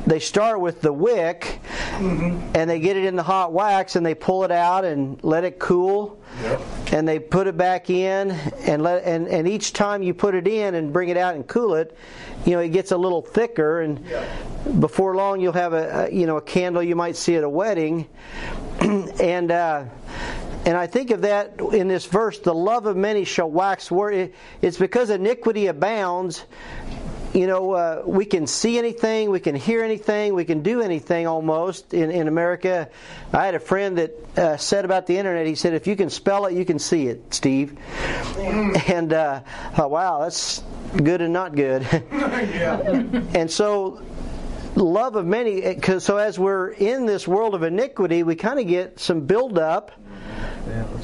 they 0.06 0.20
start 0.20 0.60
with 0.60 0.80
the 0.80 0.92
wick 0.92 1.60
mm-hmm. 1.96 2.52
and 2.54 2.70
they 2.70 2.78
get 2.78 2.96
it 2.96 3.04
in 3.04 3.16
the 3.16 3.22
hot 3.22 3.52
wax 3.52 3.96
and 3.96 4.06
they 4.06 4.14
pull 4.14 4.44
it 4.44 4.52
out 4.52 4.84
and 4.84 5.22
let 5.24 5.42
it 5.42 5.58
cool 5.58 6.22
yep. 6.42 6.60
and 6.92 7.08
they 7.08 7.18
put 7.18 7.48
it 7.48 7.56
back 7.56 7.90
in 7.90 8.30
and 8.30 8.82
let 8.82 9.02
and, 9.04 9.26
and 9.26 9.48
each 9.48 9.72
time 9.72 10.02
you 10.02 10.14
put 10.14 10.34
it 10.36 10.46
in 10.46 10.76
and 10.76 10.92
bring 10.92 11.08
it 11.08 11.16
out 11.16 11.34
and 11.34 11.46
cool 11.48 11.74
it 11.74 11.96
you 12.44 12.52
know 12.52 12.60
it 12.60 12.68
gets 12.68 12.92
a 12.92 12.96
little 12.96 13.20
thicker 13.20 13.80
and 13.80 14.06
yep. 14.06 14.28
before 14.78 15.16
long 15.16 15.40
you'll 15.40 15.52
have 15.52 15.72
a, 15.72 16.06
a, 16.06 16.10
you 16.12 16.26
know 16.26 16.36
a 16.36 16.42
candle 16.42 16.82
you 16.82 16.94
might 16.94 17.16
see 17.16 17.34
at 17.34 17.42
a 17.42 17.48
wedding 17.48 18.06
and 19.20 19.50
uh, 19.50 19.84
and 20.64 20.76
I 20.76 20.86
think 20.86 21.10
of 21.10 21.22
that 21.22 21.60
in 21.60 21.88
this 21.88 22.06
verse, 22.06 22.38
the 22.38 22.54
love 22.54 22.86
of 22.86 22.96
many 22.96 23.24
shall 23.24 23.50
wax 23.50 23.90
where 23.90 24.30
it's 24.62 24.78
because 24.78 25.10
iniquity 25.10 25.66
abounds. 25.66 26.44
You 27.34 27.46
know, 27.46 27.72
uh, 27.72 28.02
we 28.06 28.24
can 28.24 28.46
see 28.46 28.78
anything, 28.78 29.30
we 29.30 29.40
can 29.40 29.54
hear 29.54 29.84
anything, 29.84 30.34
we 30.34 30.46
can 30.46 30.62
do 30.62 30.80
anything 30.80 31.26
almost 31.26 31.92
in, 31.92 32.10
in 32.10 32.28
America. 32.28 32.88
I 33.30 33.44
had 33.44 33.54
a 33.54 33.60
friend 33.60 33.98
that 33.98 34.38
uh, 34.38 34.56
said 34.56 34.86
about 34.86 35.06
the 35.06 35.18
internet, 35.18 35.46
he 35.46 35.54
said, 35.54 35.74
if 35.74 35.86
you 35.86 35.96
can 35.96 36.08
spell 36.08 36.46
it, 36.46 36.54
you 36.54 36.64
can 36.64 36.78
see 36.78 37.08
it, 37.08 37.34
Steve. 37.34 37.76
And 38.88 39.12
uh, 39.12 39.40
thought, 39.74 39.90
wow, 39.90 40.20
that's 40.20 40.62
good 40.96 41.20
and 41.20 41.32
not 41.32 41.54
good. 41.54 41.82
and 43.34 43.50
so 43.50 44.00
love 44.76 45.16
of 45.16 45.26
many. 45.26 45.80
So 45.98 46.16
as 46.18 46.38
we're 46.38 46.70
in 46.70 47.06
this 47.06 47.26
world 47.26 47.54
of 47.54 47.62
iniquity, 47.62 48.22
we 48.22 48.36
kind 48.36 48.60
of 48.60 48.66
get 48.66 49.00
some 49.00 49.22
build 49.22 49.58
up. 49.58 49.92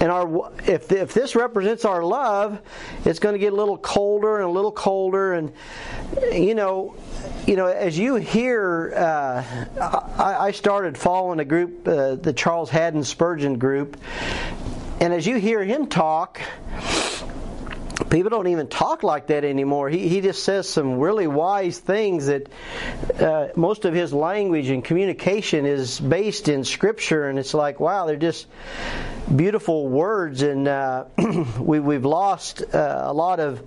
And 0.01 0.11
our 0.11 0.53
if 0.67 0.91
if 0.91 1.15
this 1.15 1.37
represents 1.37 1.85
our 1.85 2.05
love, 2.05 2.61
it's 3.05 3.21
going 3.21 3.35
to 3.35 3.39
get 3.39 3.53
a 3.53 3.57
little 3.57 3.79
colder 3.79 4.37
and 4.37 4.45
a 4.45 4.51
little 4.51 4.73
colder, 4.73 5.35
and 5.35 5.53
you 6.33 6.55
know, 6.55 6.97
you 7.47 7.55
know, 7.55 7.67
as 7.67 7.97
you 7.97 8.17
hear, 8.17 8.93
uh, 8.97 9.45
I, 10.19 10.47
I, 10.47 10.51
started 10.51 10.99
following 10.99 11.39
a 11.39 11.45
group, 11.45 11.87
uh, 11.87 12.17
the 12.17 12.33
Charles 12.33 12.71
Haddon 12.71 13.05
Spurgeon 13.05 13.59
group, 13.59 13.97
and 15.01 15.13
as 15.13 15.27
you 15.27 15.37
hear 15.37 15.63
him 15.63 15.87
talk, 15.87 16.41
people 18.13 18.29
don't 18.29 18.49
even 18.49 18.69
talk 18.69 19.03
like 19.03 19.29
that 19.29 19.43
anymore. 19.43 19.89
He, 19.89 20.07
he 20.07 20.21
just 20.21 20.45
says 20.45 20.69
some 20.69 20.99
really 20.99 21.27
wise 21.27 21.79
things 21.79 22.27
that 22.27 22.49
uh, 23.19 23.49
most 23.57 23.87
of 23.87 23.95
his 23.95 24.13
language 24.13 24.69
and 24.69 24.85
communication 24.85 25.65
is 25.65 25.99
based 25.99 26.49
in 26.49 26.63
Scripture, 26.63 27.29
and 27.29 27.39
it's 27.39 27.55
like, 27.55 27.81
wow, 27.81 28.05
they're 28.05 28.17
just 28.17 28.47
beautiful 29.35 29.89
words, 29.89 30.43
and 30.43 30.69
uh, 30.69 31.07
we, 31.59 31.81
we've 31.81 32.05
lost 32.05 32.63
uh, 32.75 33.03
a 33.05 33.13
lot 33.13 33.41
of 33.41 33.63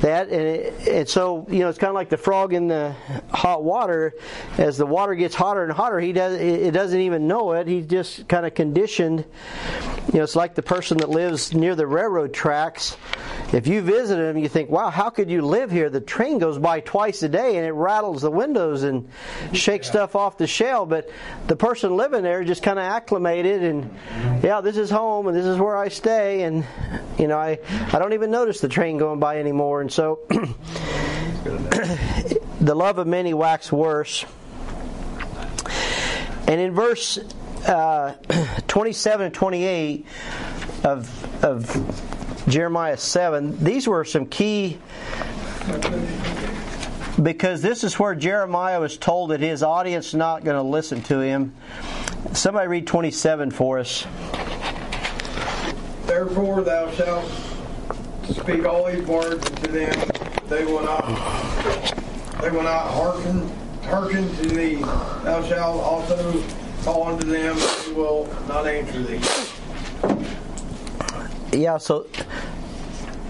that. 0.00 0.28
And, 0.28 0.42
it, 0.42 0.88
and 0.88 1.08
so, 1.08 1.46
you 1.48 1.60
know, 1.60 1.68
it's 1.68 1.78
kind 1.78 1.90
of 1.90 1.94
like 1.94 2.08
the 2.08 2.16
frog 2.16 2.52
in 2.52 2.66
the 2.66 2.96
hot 3.30 3.62
water. 3.62 4.14
As 4.56 4.76
the 4.76 4.86
water 4.86 5.14
gets 5.14 5.36
hotter 5.36 5.62
and 5.62 5.72
hotter, 5.72 6.00
he 6.00 6.12
does 6.12 6.40
it 6.40 6.72
doesn't 6.72 7.00
even 7.00 7.28
know 7.28 7.52
it. 7.52 7.68
He's 7.68 7.86
just 7.86 8.26
kind 8.26 8.44
of 8.44 8.54
conditioned. 8.54 9.24
You 10.12 10.18
know, 10.18 10.24
it's 10.24 10.36
like 10.36 10.54
the 10.54 10.62
person 10.62 10.98
that 10.98 11.10
lives 11.10 11.54
near 11.54 11.76
the 11.76 11.86
railroad 11.86 12.32
tracks. 12.32 12.96
If 13.52 13.67
you 13.68 13.82
visit 13.82 14.16
them, 14.16 14.38
you 14.38 14.48
think, 14.48 14.70
wow, 14.70 14.90
how 14.90 15.10
could 15.10 15.30
you 15.30 15.42
live 15.42 15.70
here? 15.70 15.90
The 15.90 16.00
train 16.00 16.38
goes 16.38 16.58
by 16.58 16.80
twice 16.80 17.22
a 17.22 17.28
day 17.28 17.56
and 17.56 17.66
it 17.66 17.72
rattles 17.72 18.22
the 18.22 18.30
windows 18.30 18.82
and 18.82 19.08
shakes 19.52 19.86
yeah. 19.88 19.92
stuff 19.92 20.16
off 20.16 20.38
the 20.38 20.46
shelf. 20.46 20.88
But 20.88 21.10
the 21.46 21.56
person 21.56 21.96
living 21.96 22.22
there 22.22 22.42
just 22.44 22.62
kind 22.62 22.78
of 22.78 22.84
acclimated 22.84 23.62
and, 23.62 23.94
yeah, 24.42 24.60
this 24.60 24.76
is 24.76 24.90
home 24.90 25.26
and 25.26 25.36
this 25.36 25.46
is 25.46 25.58
where 25.58 25.76
I 25.76 25.88
stay. 25.88 26.42
And, 26.42 26.64
you 27.18 27.28
know, 27.28 27.38
I, 27.38 27.58
I 27.92 27.98
don't 27.98 28.12
even 28.12 28.30
notice 28.30 28.60
the 28.60 28.68
train 28.68 28.98
going 28.98 29.20
by 29.20 29.38
anymore. 29.38 29.80
And 29.80 29.92
so 29.92 30.20
the 32.60 32.74
love 32.74 32.98
of 32.98 33.06
many 33.06 33.34
wax 33.34 33.70
worse. 33.70 34.24
And 36.46 36.60
in 36.60 36.72
verse 36.74 37.18
uh, 37.66 38.14
27 38.68 39.26
and 39.26 39.34
28 39.34 40.06
of, 40.84 41.44
of 41.44 42.17
Jeremiah 42.46 42.96
7, 42.96 43.62
these 43.62 43.88
were 43.88 44.04
some 44.04 44.26
key 44.26 44.78
because 47.22 47.62
this 47.62 47.84
is 47.84 47.98
where 47.98 48.14
Jeremiah 48.14 48.80
was 48.80 48.96
told 48.96 49.30
that 49.30 49.40
his 49.40 49.62
audience 49.62 50.08
is 50.08 50.14
not 50.14 50.44
going 50.44 50.56
to 50.56 50.62
listen 50.62 51.02
to 51.04 51.20
him. 51.20 51.54
Somebody 52.32 52.68
read 52.68 52.86
27 52.86 53.50
for 53.50 53.78
us. 53.78 54.06
Therefore 56.06 56.62
thou 56.62 56.90
shalt 56.92 57.30
speak 58.24 58.64
all 58.64 58.86
these 58.86 59.06
words 59.06 59.44
to 59.50 59.68
them, 59.70 60.10
they 60.48 60.64
will 60.64 60.82
not 60.82 61.04
they 62.40 62.50
will 62.50 62.62
not 62.62 62.88
hearken 62.92 63.48
hearken 63.82 64.28
to 64.36 64.48
thee. 64.48 64.76
Thou 64.76 65.42
shalt 65.48 65.80
also 65.80 66.42
call 66.82 67.08
unto 67.08 67.26
them, 67.26 67.56
they 67.86 67.92
will 67.92 68.26
not 68.48 68.66
answer 68.66 69.02
thee 69.02 69.20
yeah, 71.52 71.78
so 71.78 72.06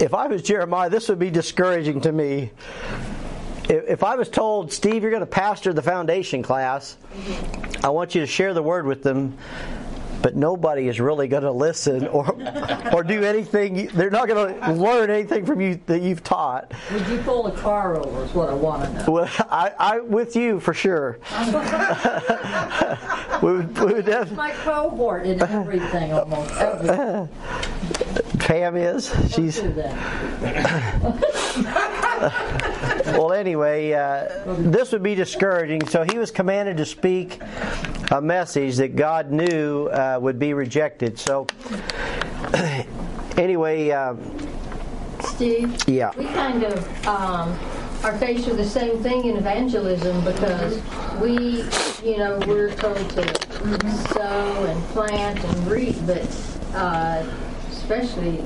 if 0.01 0.14
I 0.14 0.27
was 0.27 0.43
Jeremiah, 0.43 0.91
this 0.91 1.09
would 1.09 1.19
be 1.19 1.31
discouraging 1.31 2.01
to 2.03 2.12
me. 2.12 2.51
If, 3.69 4.03
I 4.03 4.16
was 4.16 4.31
told, 4.31 4.73
Steve, 4.73 5.03
you're 5.03 5.11
going 5.11 5.21
to 5.21 5.27
pastor 5.27 5.75
the 5.75 5.83
foundation 5.83 6.43
class, 6.43 6.97
I 7.85 7.91
want 7.91 8.14
you 8.14 8.23
to 8.23 8.27
share 8.27 8.55
the 8.55 8.62
word 8.62 8.87
with 8.87 9.03
them 9.03 9.37
but 10.23 10.37
nobody 10.37 10.89
is 10.89 11.01
really 11.01 11.29
going 11.29 11.43
to 11.43 11.53
listen 11.53 12.07
or 12.09 12.37
or 12.93 13.03
do 13.03 13.25
anything. 13.25 13.87
They're 13.89 14.11
not 14.11 14.29
going 14.29 14.61
to 14.61 14.73
learn 14.73 15.11
anything 15.11 15.47
from 15.47 15.61
you 15.61 15.81
that 15.87 16.03
you've 16.03 16.23
taught. 16.23 16.73
Would 16.93 17.09
you 17.09 17.19
pull 17.19 17.47
a 17.47 17.57
car 17.57 17.97
over? 17.97 18.25
Is 18.25 18.35
what 18.35 18.49
I 18.49 18.55
want 18.55 18.85
to 18.85 18.93
know. 18.93 19.11
Well, 19.11 19.31
I, 19.51 19.73
I 19.79 20.01
with 20.01 20.37
you 20.37 20.61
for 20.61 20.75
sure. 20.75 21.19
we 23.43 23.53
would, 23.53 23.79
we 23.79 23.95
would 23.95 24.07
def- 24.07 24.33
my 24.33 24.51
cohort 24.51 25.27
in 25.27 25.41
everything 25.43 26.12
almost 26.12 26.53
everything. 26.55 27.29
Pam 28.49 28.76
is. 28.76 29.14
She's. 29.30 29.61
well, 33.12 33.34
anyway, 33.34 33.92
uh, 33.92 34.26
this 34.57 34.90
would 34.90 35.03
be 35.03 35.14
discouraging. 35.14 35.86
So 35.86 36.03
he 36.03 36.16
was 36.16 36.30
commanded 36.30 36.78
to 36.78 36.86
speak 36.86 37.42
a 38.11 38.22
message 38.22 38.76
that 38.76 38.96
God 38.96 39.30
knew 39.30 39.88
uh, 39.88 40.18
would 40.22 40.38
be 40.38 40.55
rejected. 40.55 41.18
So, 41.18 41.46
anyway. 43.36 43.90
Uh, 43.90 44.14
Steve? 45.24 45.76
Yeah. 45.86 46.12
We 46.16 46.24
kind 46.24 46.62
of 46.62 47.07
um, 47.07 47.51
are 48.03 48.16
faced 48.16 48.49
with 48.49 48.57
the 48.57 48.64
same 48.64 49.03
thing 49.03 49.26
in 49.26 49.36
evangelism 49.36 50.24
because 50.24 50.80
we, 51.20 51.64
you 52.03 52.16
know, 52.16 52.40
we're 52.46 52.72
told 52.76 53.11
to 53.11 53.90
sow 54.14 54.64
and 54.64 54.82
plant 54.94 55.44
and 55.44 55.66
reap, 55.66 55.96
but 56.07 56.26
uh, 56.72 57.26
especially 57.89 58.45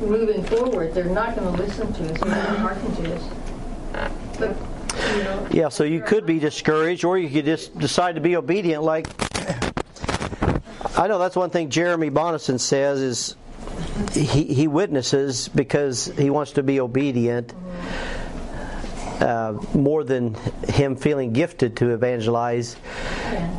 moving 0.00 0.44
forward, 0.44 0.94
they're 0.94 1.04
not 1.06 1.34
going 1.34 1.56
to 1.56 1.62
listen 1.62 1.92
to 1.92 2.12
us. 2.12 2.20
They're 2.20 2.30
not 2.30 2.46
going 2.46 2.54
to 2.54 2.60
hearken 2.60 2.96
to 2.96 3.16
us. 3.16 3.22
But, 4.38 4.56
you 5.16 5.24
know, 5.24 5.48
yeah, 5.50 5.68
so 5.70 5.82
you 5.82 6.00
could 6.00 6.24
be 6.24 6.38
discouraged, 6.38 7.04
or 7.04 7.18
you 7.18 7.28
could 7.28 7.46
just 7.46 7.76
decide 7.78 8.14
to 8.14 8.20
be 8.20 8.36
obedient. 8.36 8.84
Like, 8.84 9.08
I 10.96 11.08
know 11.08 11.18
that's 11.18 11.34
one 11.34 11.50
thing 11.50 11.70
Jeremy 11.70 12.10
Bonison 12.10 12.60
says 12.60 13.00
is 13.00 13.34
he, 14.12 14.44
he 14.44 14.68
witnesses 14.68 15.48
because 15.48 16.06
he 16.06 16.30
wants 16.30 16.52
to 16.52 16.62
be 16.62 16.78
obedient. 16.78 17.48
Mm-hmm. 17.48 18.15
Uh, 19.20 19.58
more 19.72 20.04
than 20.04 20.34
him 20.68 20.94
feeling 20.94 21.32
gifted 21.32 21.78
to 21.78 21.90
evangelize. 21.90 22.76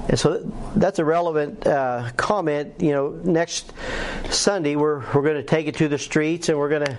And 0.07 0.19
so 0.19 0.43
that's 0.75 0.99
a 0.99 1.05
relevant 1.05 1.65
uh, 1.65 2.11
comment. 2.15 2.75
You 2.79 2.91
know, 2.91 3.09
next 3.23 3.73
Sunday 4.29 4.75
we're 4.75 4.99
we're 5.15 5.23
going 5.23 5.35
to 5.35 5.43
take 5.43 5.65
it 5.65 5.75
to 5.77 5.87
the 5.87 5.97
streets 5.97 6.49
and 6.49 6.59
we're 6.59 6.69
going 6.69 6.85
to. 6.85 6.97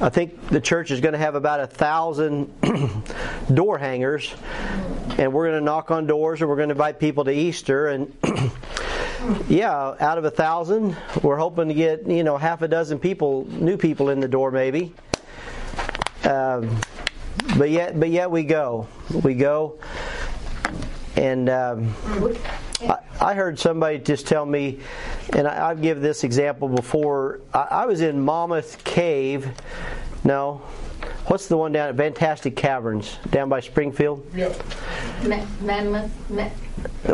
I 0.00 0.08
think 0.08 0.48
the 0.48 0.60
church 0.60 0.90
is 0.90 1.02
going 1.02 1.12
to 1.12 1.18
have 1.18 1.34
about 1.34 1.60
a 1.60 1.66
thousand 1.66 2.50
door 3.52 3.76
hangers, 3.76 4.34
and 5.18 5.30
we're 5.30 5.50
going 5.50 5.60
to 5.60 5.64
knock 5.64 5.90
on 5.90 6.06
doors 6.06 6.40
and 6.40 6.48
we're 6.48 6.56
going 6.56 6.70
to 6.70 6.74
invite 6.74 6.98
people 6.98 7.24
to 7.24 7.32
Easter 7.32 7.88
and. 7.88 8.16
yeah, 9.48 9.94
out 10.00 10.16
of 10.16 10.24
a 10.24 10.30
thousand, 10.30 10.96
we're 11.22 11.36
hoping 11.36 11.68
to 11.68 11.74
get 11.74 12.06
you 12.06 12.24
know 12.24 12.38
half 12.38 12.62
a 12.62 12.68
dozen 12.68 12.98
people, 12.98 13.46
new 13.50 13.76
people 13.76 14.08
in 14.08 14.20
the 14.20 14.28
door, 14.28 14.50
maybe. 14.50 14.94
Um, 16.24 16.80
but 17.60 17.68
yet, 17.68 18.00
but 18.00 18.08
yet 18.08 18.30
we 18.30 18.42
go, 18.42 18.88
we 19.22 19.34
go, 19.34 19.78
and 21.14 21.50
um, 21.50 21.94
I, 22.80 22.96
I, 23.20 23.34
heard 23.34 23.58
somebody 23.58 23.98
just 23.98 24.26
tell 24.26 24.46
me, 24.46 24.80
and 25.34 25.46
I, 25.46 25.68
have 25.68 25.82
given 25.82 26.02
this 26.02 26.24
example 26.24 26.70
before. 26.70 27.40
I, 27.52 27.66
I, 27.70 27.86
was 27.86 28.00
in 28.00 28.24
Mammoth 28.24 28.82
Cave. 28.82 29.50
No, 30.24 30.62
what's 31.26 31.48
the 31.48 31.56
one 31.58 31.72
down 31.72 31.90
at 31.90 31.98
Fantastic 31.98 32.56
Caverns 32.56 33.18
down 33.28 33.50
by 33.50 33.60
Springfield? 33.60 34.24
Yep. 34.34 34.56
Mammoth. 35.60 36.10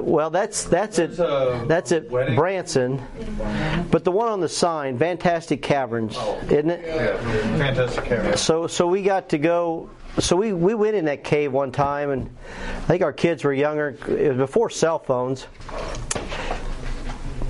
Well, 0.01 0.31
that's 0.31 0.63
that's 0.63 1.01
at 1.01 1.17
that's 1.67 1.91
it. 1.91 2.09
Branson, 2.09 3.03
but 3.91 4.05
the 4.05 4.13
one 4.13 4.29
on 4.29 4.39
the 4.39 4.49
sign, 4.49 4.97
Fantastic 4.97 5.61
Caverns, 5.61 6.15
oh. 6.17 6.41
isn't 6.45 6.71
it? 6.71 6.87
Yeah, 6.87 7.17
Fantastic 7.59 8.05
Caverns. 8.05 8.41
So 8.41 8.69
so 8.69 8.87
we 8.87 9.03
got 9.03 9.31
to 9.31 9.39
go 9.39 9.91
so 10.19 10.37
we, 10.37 10.53
we 10.53 10.75
went 10.75 10.97
in 10.97 11.05
that 11.07 11.25
cave 11.25 11.53
one 11.53 11.73
time, 11.73 12.11
and 12.11 12.37
I 12.77 12.81
think 12.87 13.03
our 13.03 13.13
kids 13.13 13.45
were 13.45 13.53
younger. 13.53 13.97
It 14.09 14.29
was 14.29 14.37
before 14.37 14.71
cell 14.71 14.99
phones, 14.99 15.47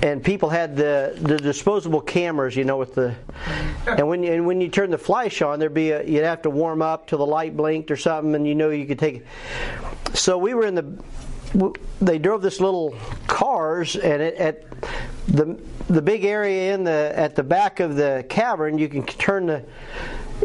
and 0.01 0.23
people 0.23 0.49
had 0.49 0.75
the, 0.75 1.17
the 1.19 1.37
disposable 1.37 2.01
cameras, 2.01 2.55
you 2.55 2.65
know, 2.65 2.77
with 2.77 2.95
the 2.95 3.15
and 3.87 4.07
when 4.07 4.21
you, 4.21 4.33
and 4.33 4.45
when 4.45 4.59
you 4.59 4.67
turn 4.67 4.91
the 4.91 4.97
flash 4.97 5.41
on, 5.41 5.59
there'd 5.59 5.73
be 5.73 5.91
a, 5.91 6.03
you'd 6.03 6.23
have 6.23 6.41
to 6.41 6.49
warm 6.49 6.81
up 6.81 7.07
till 7.07 7.19
the 7.19 7.25
light 7.25 7.55
blinked 7.55 7.89
or 7.89 7.95
something, 7.95 8.35
and 8.35 8.45
you 8.45 8.53
know 8.53 8.69
you 8.69 8.85
could 8.85 8.99
take. 8.99 9.15
It. 9.15 10.17
So 10.17 10.37
we 10.37 10.53
were 10.53 10.65
in 10.65 10.75
the. 10.75 11.03
They 12.01 12.19
drove 12.19 12.41
this 12.41 12.59
little 12.59 12.95
cars, 13.27 13.95
and 13.95 14.21
it, 14.21 14.35
at 14.35 14.63
the 15.27 15.57
the 15.89 16.01
big 16.01 16.25
area 16.25 16.73
in 16.73 16.83
the 16.83 17.13
at 17.15 17.35
the 17.35 17.43
back 17.43 17.79
of 17.79 17.95
the 17.95 18.25
cavern, 18.27 18.77
you 18.77 18.89
can 18.89 19.05
turn 19.05 19.45
the 19.45 19.63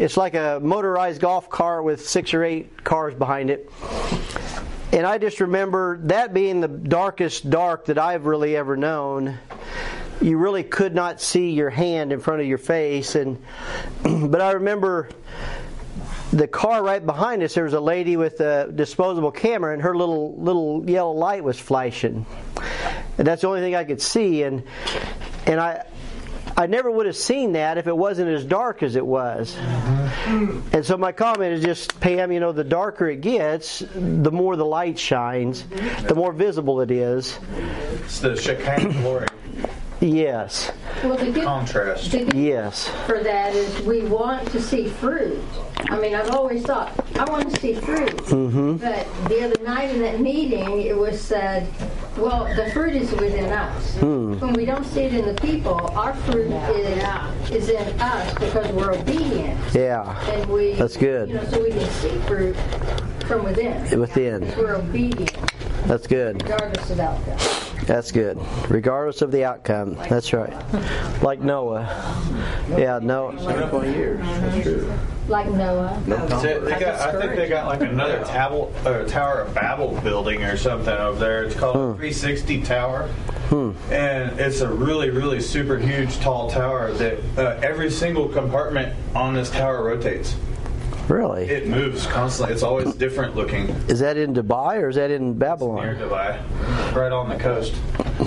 it's 0.03 0.17
like 0.17 0.35
a 0.35 0.59
motorized 0.61 1.21
golf 1.21 1.49
cart 1.49 1.85
with 1.85 2.09
six 2.09 2.35
or 2.35 2.43
eight 2.43 2.83
cars 2.83 3.15
behind 3.15 3.51
it. 3.51 3.71
And 4.93 5.07
I 5.07 5.17
just 5.19 5.41
remember 5.41 5.99
that 6.05 6.35
being 6.35 6.61
the 6.61 6.67
darkest 6.67 7.49
dark 7.49 7.85
that 7.85 7.99
I've 7.99 8.27
really 8.27 8.57
ever 8.57 8.77
known. 8.77 9.39
You 10.21 10.39
really 10.39 10.65
could 10.65 10.93
not 10.93 11.21
see 11.21 11.53
your 11.53 11.71
hand 11.71 12.13
in 12.13 12.19
front 12.19 12.41
of 12.41 12.49
your 12.49 12.59
face 12.59 13.15
and 13.15 13.41
but 14.03 14.41
I 14.41 14.53
remember 14.53 15.09
the 16.33 16.49
car 16.49 16.83
right 16.83 17.05
behind 17.05 17.45
us, 17.45 17.55
there 17.55 17.65
was 17.65 17.75
a 17.75 17.81
lady 17.81 18.17
with 18.17 18.41
a 18.41 18.73
disposable 18.75 19.31
camera, 19.31 19.73
and 19.73 19.83
her 19.83 19.97
little 19.97 20.35
little 20.37 20.89
yellow 20.89 21.13
light 21.13 21.45
was 21.45 21.61
flashing, 21.61 22.25
and 23.19 23.27
that's 23.27 23.43
the 23.43 23.49
only 23.49 23.61
thing 23.61 23.77
I 23.77 23.85
could 23.85 24.01
see. 24.01 24.43
And 24.43 24.65
and 25.47 25.61
I 25.61 25.85
I 26.57 26.67
never 26.67 26.91
would 26.91 27.07
have 27.07 27.17
seen 27.17 27.53
that 27.53 27.79
if 27.79 27.87
it 27.87 27.97
wasn't 27.97 28.29
as 28.29 28.45
dark 28.45 28.83
as 28.83 28.97
it 28.97 29.07
was. 29.07 29.57
And 30.27 30.85
so 30.85 30.97
my 30.97 31.13
comment 31.13 31.53
is 31.55 31.63
just, 31.65 31.99
Pam, 32.01 32.33
you 32.33 32.41
know, 32.41 32.53
the 32.53 32.65
darker 32.65 33.09
it 33.09 33.21
gets, 33.21 33.83
the 33.95 34.31
more 34.31 34.57
the 34.57 34.65
light 34.65 34.99
shines, 34.99 35.65
the 36.07 36.15
more 36.15 36.33
visible 36.33 36.81
it 36.81 36.91
is. 36.91 37.39
It's 38.05 38.21
the 38.21 38.37
Shekinah 38.37 38.93
glory 39.01 39.27
Yes. 40.03 40.73
Well, 41.05 41.17
the 41.17 41.31
good, 41.31 41.45
contrast. 41.45 42.11
the 42.11 42.25
good 42.25 42.35
Yes. 42.35 42.89
for 43.07 43.23
that 43.23 43.55
is 43.55 43.81
we 43.83 44.03
want 44.03 44.51
to 44.51 44.61
see 44.61 44.89
fruit. 44.89 45.41
I 45.91 45.99
mean, 45.99 46.15
I've 46.15 46.31
always 46.31 46.63
thought, 46.65 46.93
I 47.17 47.25
want 47.31 47.55
to 47.55 47.61
see 47.61 47.75
fruit. 47.75 48.17
Mm-hmm. 48.17 48.77
But 48.77 49.07
the 49.29 49.45
other 49.45 49.63
night 49.65 49.91
in 49.91 50.01
that 50.03 50.21
meeting, 50.21 50.83
it 50.83 50.97
was 50.97 51.21
said, 51.21 51.69
well, 52.17 52.45
the 52.57 52.71
fruit 52.73 52.95
is 52.95 53.11
within 53.13 53.53
us. 53.53 53.95
Hmm. 53.97 54.39
When 54.39 54.53
we 54.53 54.65
don't 54.65 54.85
see 54.85 55.03
it 55.03 55.15
in 55.15 55.25
the 55.25 55.41
people, 55.41 55.75
our 55.97 56.15
fruit 56.15 56.51
is, 56.51 57.51
is 57.51 57.69
in 57.71 58.01
us 58.01 58.35
because 58.35 58.71
we're 58.73 58.93
obedient. 58.93 59.59
Yeah. 59.73 60.19
And 60.31 60.51
we, 60.51 60.75
That's 60.75 60.97
good. 60.97 61.29
You 61.29 61.37
know, 61.37 61.45
so 61.45 61.63
we 61.63 61.71
can 61.71 61.89
see 61.89 62.19
fruit 62.27 62.57
from 63.27 63.45
within. 63.45 63.99
Within. 64.01 64.41
We're 64.59 64.75
obedient, 64.77 65.33
That's 65.87 66.07
good. 66.07 66.43
regardless 66.43 66.91
of 66.91 67.01
outcome. 67.01 67.72
That's 67.87 68.13
good. 68.13 68.39
Regardless 68.69 69.23
of 69.23 69.33
the 69.33 69.45
outcome. 69.45 69.95
That's 70.09 70.33
right. 70.33 70.53
Like 71.23 71.41
Noah. 71.41 71.83
Yeah, 72.71 73.01
Noah. 73.03 73.87
years. 73.87 74.21
That's 74.21 74.63
true. 74.63 74.93
Like 75.29 75.51
Noah. 75.51 76.01
So 76.41 76.61
they 76.61 76.79
got, 76.79 77.01
I 77.01 77.21
think 77.21 77.37
they 77.37 77.49
got 77.49 77.67
like 77.67 77.81
another 77.81 78.25
tablet, 78.25 78.75
uh, 78.87 79.05
Tower 79.05 79.43
of 79.43 79.55
Babel 79.55 80.01
building 80.03 80.43
or 80.43 80.57
something 80.57 80.95
over 80.95 81.19
there. 81.19 81.45
It's 81.45 81.55
called 81.57 81.75
360 81.97 82.63
Tower. 82.63 83.09
And 83.91 84.41
it's 84.41 84.61
a 84.61 84.69
really, 84.73 85.11
really 85.11 85.41
super 85.41 85.77
huge 85.77 86.19
tall 86.21 86.51
tower 86.51 86.93
that 86.93 87.19
uh, 87.37 87.61
every 87.63 87.91
single 87.91 88.29
compartment 88.29 88.97
on 89.15 89.35
this 89.35 89.51
tower 89.51 89.85
rotates. 89.85 90.37
Really? 91.09 91.45
It 91.49 91.67
moves 91.67 92.07
constantly. 92.07 92.55
It's 92.55 92.63
always 92.63 92.95
different 92.95 93.35
looking. 93.35 93.69
Is 93.89 94.01
that 94.01 94.17
in 94.17 94.35
Dubai 94.35 94.77
or 94.83 94.89
is 94.89 94.97
that 94.97 95.11
in 95.11 95.35
Babylon? 95.35 95.85
Near 95.85 95.95
Babylon? 95.95 96.39
Dubai, 96.39 96.95
right 96.95 97.13
on 97.13 97.29
the 97.29 97.37
coast. 97.37 97.75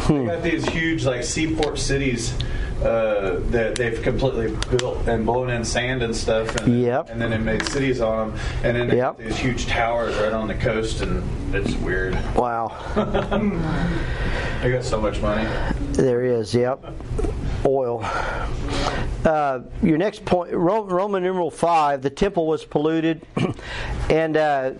They 0.09 0.25
got 0.25 0.43
these 0.43 0.67
huge 0.67 1.05
like 1.05 1.23
seaport 1.23 1.79
cities 1.79 2.33
uh, 2.83 3.39
that 3.51 3.75
they've 3.75 4.01
completely 4.01 4.55
built 4.77 5.07
and 5.07 5.25
blown 5.25 5.49
in 5.49 5.63
sand 5.63 6.03
and 6.03 6.15
stuff, 6.15 6.55
and, 6.57 6.81
Yep. 6.81 7.09
and 7.09 7.21
then 7.21 7.31
they 7.31 7.37
made 7.37 7.65
cities 7.67 8.01
on 8.01 8.29
them, 8.31 8.39
and 8.63 8.75
then 8.77 8.87
they 8.89 8.97
Yep. 8.97 9.17
these 9.17 9.37
huge 9.37 9.65
towers 9.67 10.15
right 10.17 10.33
on 10.33 10.47
the 10.47 10.53
coast, 10.55 11.01
and 11.01 11.23
it's 11.55 11.73
weird. 11.77 12.17
Wow. 12.35 12.71
They 14.61 14.71
got 14.71 14.83
so 14.83 14.99
much 14.99 15.21
money. 15.21 15.47
There 15.91 16.23
is, 16.23 16.55
yep. 16.55 16.83
Oil. 17.67 18.03
Uh, 19.23 19.59
your 19.83 19.97
next 19.99 20.25
point, 20.25 20.51
Roman 20.53 21.21
numeral 21.21 21.51
5, 21.51 22.01
the 22.01 22.09
temple 22.09 22.47
was 22.47 22.65
polluted, 22.65 23.21
and 24.09 24.37
uh, 24.37 24.71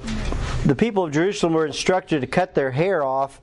the 0.65 0.75
people 0.75 1.03
of 1.03 1.11
Jerusalem 1.11 1.53
were 1.53 1.65
instructed 1.67 2.21
to 2.21 2.27
cut 2.27 2.55
their 2.55 2.71
hair 2.71 3.03
off, 3.03 3.39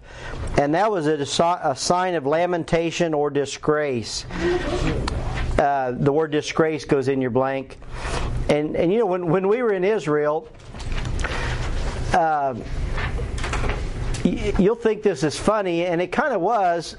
and 0.58 0.74
that 0.74 0.90
was 0.90 1.06
a, 1.06 1.14
a 1.62 1.76
sign 1.76 2.14
of 2.14 2.26
lamentation 2.26 3.14
or 3.14 3.30
disgrace. 3.30 4.26
Uh, 5.58 5.92
the 5.96 6.12
word 6.12 6.32
disgrace 6.32 6.84
goes 6.84 7.08
in 7.08 7.20
your 7.20 7.30
blank. 7.30 7.78
And, 8.48 8.74
and 8.76 8.92
you 8.92 8.98
know, 8.98 9.06
when, 9.06 9.26
when 9.28 9.46
we 9.46 9.62
were 9.62 9.72
in 9.72 9.84
Israel, 9.84 10.48
uh, 12.12 12.54
you'll 14.24 14.74
think 14.74 15.02
this 15.02 15.22
is 15.22 15.38
funny, 15.38 15.86
and 15.86 16.02
it 16.02 16.10
kind 16.10 16.34
of 16.34 16.40
was. 16.40 16.96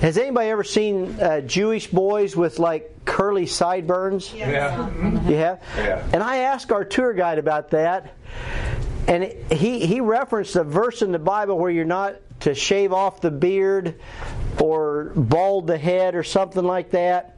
Has 0.00 0.18
anybody 0.18 0.48
ever 0.48 0.64
seen 0.64 1.20
uh, 1.20 1.42
Jewish 1.42 1.86
boys 1.86 2.34
with 2.34 2.58
like 2.58 3.04
curly 3.04 3.46
sideburns? 3.46 4.32
Yeah. 4.34 4.90
You 5.28 5.36
have? 5.36 5.62
Yeah. 5.76 6.08
And 6.12 6.22
I 6.22 6.38
asked 6.38 6.72
our 6.72 6.84
tour 6.84 7.12
guide 7.12 7.38
about 7.38 7.70
that, 7.70 8.14
and 9.08 9.24
he 9.50 9.86
he 9.86 10.00
referenced 10.00 10.56
a 10.56 10.64
verse 10.64 11.02
in 11.02 11.12
the 11.12 11.18
Bible 11.18 11.58
where 11.58 11.70
you're 11.70 11.84
not 11.84 12.16
to 12.40 12.54
shave 12.54 12.92
off 12.92 13.20
the 13.20 13.30
beard 13.30 14.00
or 14.60 15.12
bald 15.14 15.66
the 15.66 15.78
head 15.78 16.14
or 16.14 16.22
something 16.22 16.64
like 16.64 16.90
that. 16.90 17.36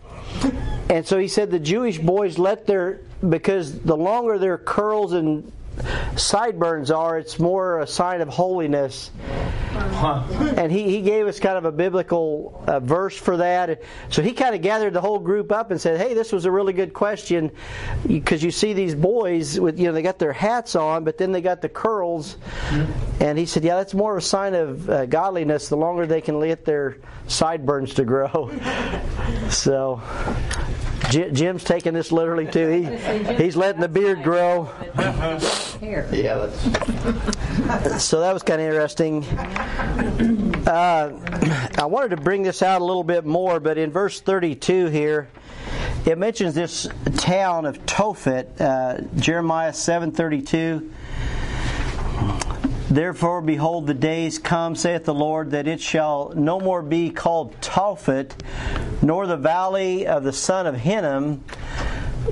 And 0.89 1.07
so 1.07 1.19
he 1.19 1.29
said 1.29 1.51
the 1.51 1.59
Jewish 1.59 1.99
boys 1.99 2.39
let 2.39 2.67
their 2.67 3.01
because 3.27 3.81
the 3.81 3.97
longer 3.97 4.39
their 4.39 4.59
curls 4.59 5.13
and 5.13 5.51
sideburns 6.17 6.91
are, 6.91 7.19
it's 7.19 7.39
more 7.39 7.81
a 7.81 7.87
sign 7.87 8.21
of 8.21 8.29
holiness. 8.29 9.11
And 9.75 10.71
he, 10.71 10.89
he 10.89 11.03
gave 11.03 11.27
us 11.27 11.41
kind 11.41 11.57
of 11.57 11.65
a 11.65 11.73
biblical 11.73 12.63
uh, 12.67 12.81
verse 12.81 13.17
for 13.17 13.39
that. 13.39 13.83
So 14.11 14.23
he 14.23 14.33
kind 14.33 14.55
of 14.55 14.63
gathered 14.63 14.93
the 14.93 15.01
whole 15.01 15.19
group 15.19 15.51
up 15.51 15.71
and 15.71 15.81
said, 15.81 16.01
"Hey, 16.01 16.15
this 16.15 16.33
was 16.33 16.45
a 16.45 16.51
really 16.51 16.73
good 16.73 16.93
question 16.93 17.51
because 18.07 18.43
you 18.43 18.51
see 18.51 18.73
these 18.73 18.95
boys 18.95 19.59
with 19.59 19.79
you 19.79 19.87
know 19.87 19.93
they 19.93 20.03
got 20.03 20.19
their 20.19 20.33
hats 20.33 20.77
on, 20.77 21.05
but 21.05 21.19
then 21.19 21.33
they 21.33 21.41
got 21.41 21.63
the 21.63 21.69
curls." 21.69 22.37
And 23.21 23.39
he 23.39 23.47
said, 23.47 23.65
"Yeah, 23.65 23.77
that's 23.77 23.95
more 23.95 24.13
of 24.13 24.19
a 24.19 24.27
sign 24.27 24.55
of 24.55 24.89
uh, 24.89 25.07
godliness. 25.07 25.69
The 25.69 25.77
longer 25.77 26.07
they 26.07 26.21
can 26.21 26.39
let 26.39 26.65
their 26.65 26.99
sideburns 27.27 27.95
to 27.95 28.05
grow." 28.05 28.51
so. 29.51 30.03
Ji- 31.11 31.31
Jim's 31.33 31.65
taking 31.65 31.93
this 31.93 32.11
literally 32.11 32.47
too. 32.47 32.67
He, 32.67 33.35
he's 33.35 33.57
letting 33.57 33.83
the 33.83 33.89
beard 33.89 34.23
grow. 34.23 34.71
Yeah, 36.13 36.47
that's 36.47 36.65
So 37.99 38.21
that 38.21 38.35
was 38.35 38.43
kind 38.43 38.61
of 38.61 38.67
interesting. 38.67 39.25
Uh, 40.67 41.71
I 41.79 41.87
wanted 41.87 42.11
to 42.11 42.19
bring 42.19 42.43
this 42.43 42.63
out 42.63 42.83
a 42.83 42.85
little 42.85 43.05
bit 43.05 43.25
more, 43.25 43.59
but 43.59 43.79
in 43.79 43.91
verse 43.91 44.21
32 44.21 44.87
here, 44.87 45.29
it 46.05 46.19
mentions 46.19 46.55
this 46.55 46.87
town 47.17 47.65
of 47.65 47.87
Tophet, 47.87 48.61
uh, 48.61 49.01
Jeremiah 49.17 49.73
7:32. 49.73 50.91
Therefore, 52.91 53.41
behold, 53.41 53.87
the 53.87 53.95
days 53.95 54.39
come, 54.39 54.77
saith 54.77 55.05
the 55.05 55.15
Lord, 55.15 55.53
that 55.53 55.67
it 55.67 55.81
shall 55.81 56.33
no 56.37 56.61
more 56.61 56.83
be 56.83 57.09
called 57.09 57.59
Tophet, 57.63 58.35
nor 59.01 59.27
the 59.27 59.39
valley 59.39 60.07
of 60.07 60.23
the 60.23 60.35
son 60.35 60.67
of 60.67 60.77
Hinnom, 60.77 61.43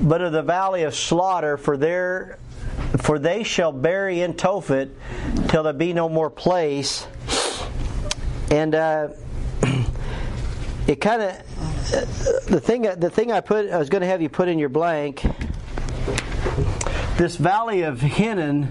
but 0.01 0.20
of 0.20 0.33
the 0.33 0.43
valley 0.43 0.83
of 0.83 0.95
slaughter, 0.95 1.57
for 1.57 1.78
there 1.78 2.39
for 2.99 3.18
they 3.18 3.43
shall 3.43 3.72
bury 3.72 4.20
in 4.20 4.34
Tophet 4.34 4.90
till 5.49 5.62
there 5.62 5.72
be 5.72 5.93
no 5.93 6.09
more 6.09 6.30
place. 6.30 7.07
And 8.51 8.74
uh, 8.74 9.09
it 10.86 11.01
kind 11.01 11.22
of 11.22 12.47
the 12.47 12.61
thing 12.61 12.82
the 12.82 13.11
thing 13.11 13.32
I 13.32 13.40
put 13.40 13.70
I 13.70 13.78
was 13.78 13.88
going 13.88 14.03
to 14.03 14.07
have 14.07 14.22
you 14.22 14.28
put 14.28 14.49
in 14.49 14.59
your 14.59 14.68
blank. 14.68 15.22
This 17.16 17.36
valley 17.36 17.82
of 17.82 18.01
Hinnon. 18.01 18.68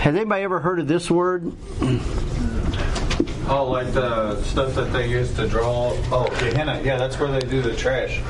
Has 0.00 0.16
anybody 0.16 0.42
ever 0.42 0.58
heard 0.58 0.80
of 0.80 0.88
this 0.88 1.10
word? 1.10 1.52
Oh, 3.48 3.68
like 3.70 3.92
the 3.92 4.42
stuff 4.42 4.74
that 4.74 4.92
they 4.92 5.08
use 5.08 5.32
to 5.34 5.46
draw. 5.46 5.92
Oh, 6.10 6.26
Gehenna. 6.40 6.80
Yeah, 6.82 6.96
that's 6.96 7.18
where 7.20 7.30
they 7.30 7.46
do 7.46 7.60
the 7.60 7.74
trash. 7.76 8.20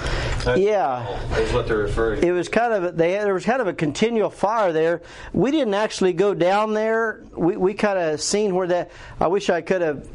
Yeah. 0.56 1.18
is 1.38 1.52
what 1.52 1.66
they're 1.66 1.78
referring. 1.78 2.20
to. 2.20 2.26
It 2.26 2.32
was 2.32 2.48
kind 2.48 2.72
of 2.72 2.96
they 2.96 3.12
there 3.12 3.34
was 3.34 3.44
kind 3.44 3.60
of 3.60 3.66
a 3.68 3.72
continual 3.72 4.30
fire 4.30 4.72
there. 4.72 5.02
We 5.32 5.50
didn't 5.50 5.74
actually 5.74 6.12
go 6.12 6.34
down 6.34 6.74
there. 6.74 7.24
We 7.36 7.56
we 7.56 7.74
kind 7.74 7.98
of 7.98 8.20
seen 8.20 8.54
where 8.54 8.66
that. 8.68 8.90
I 9.20 9.28
wish 9.28 9.50
I 9.50 9.60
could 9.60 9.82
have. 9.82 10.08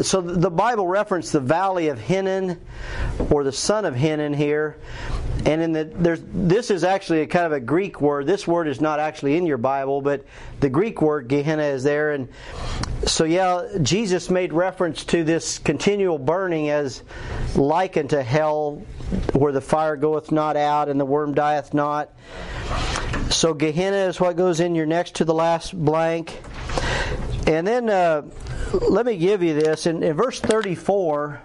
So 0.00 0.22
the 0.22 0.50
Bible 0.50 0.86
referenced 0.86 1.32
the 1.32 1.40
valley 1.40 1.88
of 1.88 1.98
Hinnon, 1.98 2.58
or 3.30 3.44
the 3.44 3.52
son 3.52 3.84
of 3.84 3.94
Hinnon 3.94 4.34
here, 4.34 4.78
and 5.44 5.60
in 5.60 5.72
the 5.72 5.84
there's 5.84 6.22
this 6.32 6.70
is 6.70 6.82
actually 6.82 7.20
a 7.20 7.26
kind 7.26 7.44
of 7.44 7.52
a 7.52 7.60
Greek 7.60 8.00
word. 8.00 8.26
This 8.26 8.46
word 8.46 8.68
is 8.68 8.80
not 8.80 9.00
actually 9.00 9.36
in 9.36 9.44
your 9.44 9.58
Bible, 9.58 10.00
but 10.00 10.24
the 10.60 10.70
Greek 10.70 11.02
word 11.02 11.28
Gehenna 11.28 11.64
is 11.64 11.82
there, 11.82 12.12
and 12.12 12.28
so 13.04 13.24
yeah, 13.24 13.68
Jesus 13.82 14.30
made 14.30 14.54
reference 14.54 15.04
to 15.06 15.24
this 15.24 15.58
continual 15.58 16.18
burning 16.18 16.70
as 16.70 17.02
likened 17.54 18.10
to 18.10 18.22
hell, 18.22 18.82
where 19.34 19.52
the 19.52 19.60
fire 19.60 19.96
goeth 19.96 20.32
not 20.32 20.56
out 20.56 20.88
and 20.88 20.98
the 20.98 21.04
worm 21.04 21.34
dieth 21.34 21.74
not. 21.74 22.10
So 23.28 23.52
Gehenna 23.52 24.08
is 24.08 24.18
what 24.18 24.36
goes 24.36 24.60
in 24.60 24.74
your 24.74 24.86
next 24.86 25.16
to 25.16 25.26
the 25.26 25.34
last 25.34 25.76
blank. 25.76 26.40
And 27.46 27.66
then 27.66 27.90
uh, 27.90 28.22
let 28.72 29.04
me 29.06 29.16
give 29.16 29.42
you 29.42 29.54
this. 29.54 29.86
In, 29.86 30.02
in 30.02 30.16
verse 30.16 30.40
34, 30.40 31.40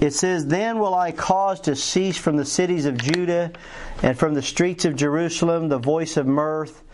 it 0.00 0.12
says, 0.12 0.46
Then 0.46 0.78
will 0.78 0.94
I 0.94 1.12
cause 1.12 1.60
to 1.62 1.74
cease 1.74 2.16
from 2.16 2.36
the 2.36 2.44
cities 2.44 2.86
of 2.86 2.96
Judah 2.96 3.52
and 4.02 4.16
from 4.16 4.34
the 4.34 4.42
streets 4.42 4.84
of 4.84 4.94
Jerusalem 4.94 5.68
the 5.68 5.78
voice 5.78 6.16
of 6.16 6.26
mirth 6.26 6.84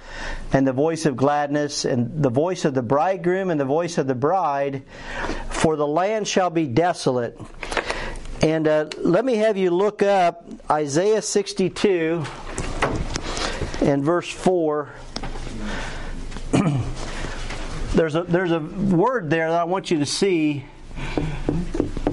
and 0.52 0.66
the 0.66 0.72
voice 0.72 1.06
of 1.06 1.16
gladness 1.16 1.84
and 1.84 2.22
the 2.22 2.30
voice 2.30 2.64
of 2.64 2.72
the 2.72 2.82
bridegroom 2.82 3.50
and 3.50 3.60
the 3.60 3.64
voice 3.64 3.98
of 3.98 4.06
the 4.06 4.14
bride, 4.14 4.82
for 5.50 5.76
the 5.76 5.86
land 5.86 6.26
shall 6.26 6.50
be 6.50 6.66
desolate. 6.66 7.38
And 8.42 8.66
uh, 8.66 8.88
let 8.98 9.24
me 9.24 9.36
have 9.36 9.56
you 9.56 9.70
look 9.70 10.02
up 10.02 10.48
Isaiah 10.70 11.22
62 11.22 12.24
and 13.82 14.04
verse 14.04 14.30
4. 14.30 14.92
there's, 17.94 18.14
a, 18.14 18.22
there's 18.24 18.52
a 18.52 18.60
word 18.60 19.30
there 19.30 19.50
that 19.50 19.60
I 19.60 19.64
want 19.64 19.90
you 19.90 19.98
to 19.98 20.06
see. 20.06 20.64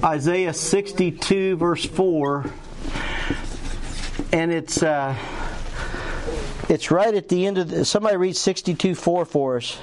Isaiah 0.03 0.53
62, 0.53 1.57
verse 1.57 1.85
4. 1.85 2.45
And 4.33 4.51
it's. 4.51 4.81
Uh, 4.81 5.15
it's 6.71 6.89
right 6.89 7.13
at 7.13 7.27
the 7.27 7.45
end 7.47 7.57
of 7.57 7.69
the, 7.69 7.83
somebody 7.83 8.15
read 8.15 8.37
62 8.37 8.95
4 8.95 9.25
for 9.25 9.57
us. 9.57 9.77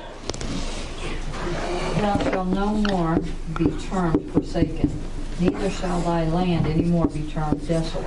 Thou 1.97 2.19
shalt 2.23 2.49
no 2.49 2.67
more 2.69 3.19
be 3.59 3.71
termed 3.89 4.33
forsaken, 4.33 4.91
neither 5.39 5.69
shall 5.69 6.01
thy 6.01 6.25
land 6.29 6.67
any 6.67 6.85
more 6.85 7.07
be 7.07 7.25
termed 7.25 7.69
desolate. 7.69 8.07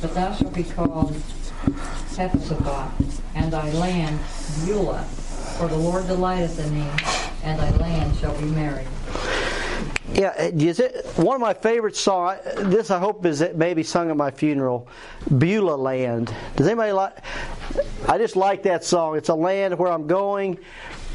But 0.00 0.14
thou 0.14 0.34
shalt 0.34 0.52
be 0.52 0.64
called 0.64 1.14
Hephzibah, 2.16 2.90
and 3.36 3.52
thy 3.52 3.70
land 3.74 4.18
Beulah, 4.66 5.06
for 5.60 5.68
the 5.68 5.76
Lord 5.76 6.06
delighteth 6.06 6.58
in 6.58 6.74
thee, 6.74 6.88
and 7.44 7.60
thy 7.60 7.70
land 7.76 8.16
shall 8.16 8.34
be 8.40 8.46
married. 8.46 8.88
Yeah, 10.14 10.32
is 10.40 10.80
it 10.80 11.04
one 11.16 11.34
of 11.34 11.40
my 11.42 11.52
favorite 11.52 11.94
songs? 11.94 12.38
This 12.56 12.90
I 12.90 12.98
hope 12.98 13.26
is 13.26 13.42
it 13.42 13.56
maybe 13.58 13.82
sung 13.82 14.10
at 14.10 14.16
my 14.16 14.30
funeral. 14.30 14.88
Beulah 15.36 15.76
Land. 15.76 16.34
Does 16.56 16.66
anybody 16.66 16.92
like? 16.92 17.12
I 18.08 18.16
just 18.16 18.36
like 18.36 18.62
that 18.62 18.84
song. 18.84 19.18
It's 19.18 19.28
a 19.28 19.34
land 19.34 19.78
where 19.78 19.92
I'm 19.92 20.06
going, 20.06 20.58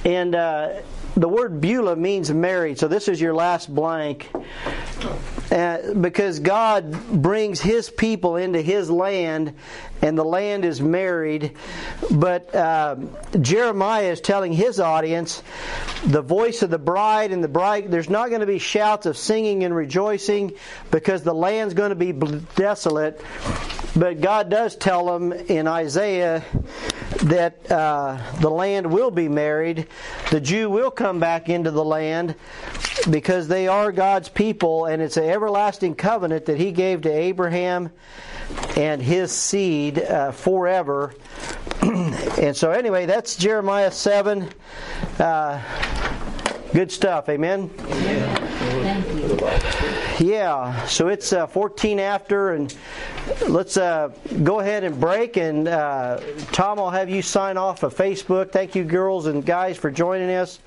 and 0.06 0.36
uh, 0.36 0.74
the 1.16 1.30
word 1.30 1.62
Beulah 1.62 1.96
means 1.96 2.32
married. 2.32 2.78
So 2.78 2.88
this 2.88 3.08
is 3.08 3.20
your 3.20 3.34
last 3.34 3.74
blank. 3.74 4.30
Uh, 5.52 5.94
because 5.94 6.40
God 6.40 6.92
brings 7.10 7.62
His 7.62 7.90
people 7.90 8.36
into 8.36 8.62
His 8.62 8.90
land, 8.90 9.54
and 10.02 10.18
the 10.18 10.24
land 10.24 10.66
is 10.66 10.82
married. 10.82 11.54
But 12.12 12.54
uh, 12.54 12.98
Jeremiah 13.40 14.12
is 14.12 14.22
telling 14.22 14.54
his 14.54 14.80
audience 14.80 15.42
the 16.06 16.22
voice 16.22 16.62
of 16.62 16.70
the 16.70 16.80
bride 16.80 17.32
and 17.32 17.44
the 17.44 17.48
bride, 17.48 17.90
there's 17.92 18.10
not 18.10 18.30
going 18.30 18.42
to 18.42 18.48
be 18.48 18.60
shouts 18.60 19.06
of 19.06 19.18
singing 19.18 19.64
and 19.64 19.76
rejoicing 19.76 20.54
because 20.92 21.24
the 21.24 21.34
land's 21.34 21.74
going 21.74 21.90
to 21.90 21.96
be 21.96 22.12
desolate. 22.56 23.22
But 23.96 24.20
God 24.22 24.50
does 24.50 24.76
tell 24.76 25.06
them 25.06 25.32
in 25.32 25.68
Isaiah 25.68 26.44
that 27.24 27.72
uh, 27.72 28.18
the 28.42 28.50
land 28.50 28.92
will 28.92 29.12
be 29.12 29.30
married. 29.30 29.88
The 30.32 30.42
Jew 30.42 30.70
will 30.70 30.92
come 30.92 31.20
back 31.20 31.50
into 31.50 31.72
the 31.72 31.86
land 31.86 32.36
because 33.10 33.48
they 33.48 33.68
are 33.68 33.92
God's 33.92 34.28
people, 34.28 34.86
and 34.86 35.02
it's 35.02 35.18
an 35.18 35.26
everlasting 35.26 35.96
covenant 35.96 36.46
that 36.46 36.58
He 36.58 36.72
gave 36.72 37.02
to 37.02 37.12
Abraham 37.12 37.92
and 38.76 39.02
his 39.02 39.32
seed 39.32 40.00
uh, 40.00 40.32
forever. 40.32 41.14
and 41.82 42.56
so, 42.56 42.72
anyway, 42.72 43.06
that's 43.06 43.36
Jeremiah 43.36 43.92
7. 43.92 44.50
Uh, 45.20 45.62
good 46.74 46.92
stuff. 46.92 47.30
Amen. 47.30 47.70
Yeah, 50.20 50.86
so 50.86 51.10
it's 51.10 51.34
uh, 51.34 51.46
14 51.48 52.00
after, 52.00 52.54
and 52.54 52.74
let's 53.50 53.76
uh, 53.76 54.10
go 54.44 54.62
ahead 54.62 54.86
and 54.86 54.98
break. 55.00 55.36
And 55.36 55.68
uh, 55.68 56.22
Tom, 56.54 56.80
I'll 56.80 56.90
have 56.90 57.10
you 57.10 57.22
sign 57.22 57.58
off 57.58 57.84
of 57.84 57.94
Facebook. 57.96 58.52
Thank 58.52 58.76
you, 58.76 58.86
girls 58.86 59.26
and 59.26 59.46
guys, 59.46 59.78
for 59.78 59.92
joining 59.92 60.30
us. 60.30 60.60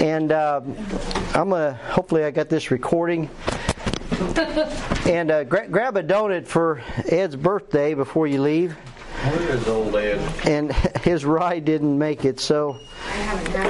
And 0.00 0.32
uh, 0.32 0.62
I'm 1.34 1.50
gonna. 1.50 1.74
Hopefully, 1.90 2.24
I 2.24 2.32
got 2.32 2.48
this 2.48 2.72
recording. 2.72 3.30
and 5.06 5.30
uh, 5.30 5.44
gra- 5.44 5.68
grab 5.68 5.96
a 5.96 6.02
donut 6.02 6.46
for 6.46 6.82
Ed's 7.08 7.36
birthday 7.36 7.94
before 7.94 8.26
you 8.26 8.42
leave. 8.42 8.72
Where 8.72 9.50
is 9.54 9.66
old 9.66 9.94
Ed? 9.96 10.18
And 10.46 10.72
his 11.02 11.24
ride 11.24 11.64
didn't 11.64 11.96
make 11.98 12.24
it, 12.24 12.38
so 12.38 12.78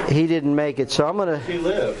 he 0.09 0.27
didn't 0.27 0.55
make 0.55 0.79
it. 0.79 0.91
So 0.91 1.07
I'm 1.07 1.17
gonna. 1.17 1.39
He 1.39 1.57
live. 1.57 1.97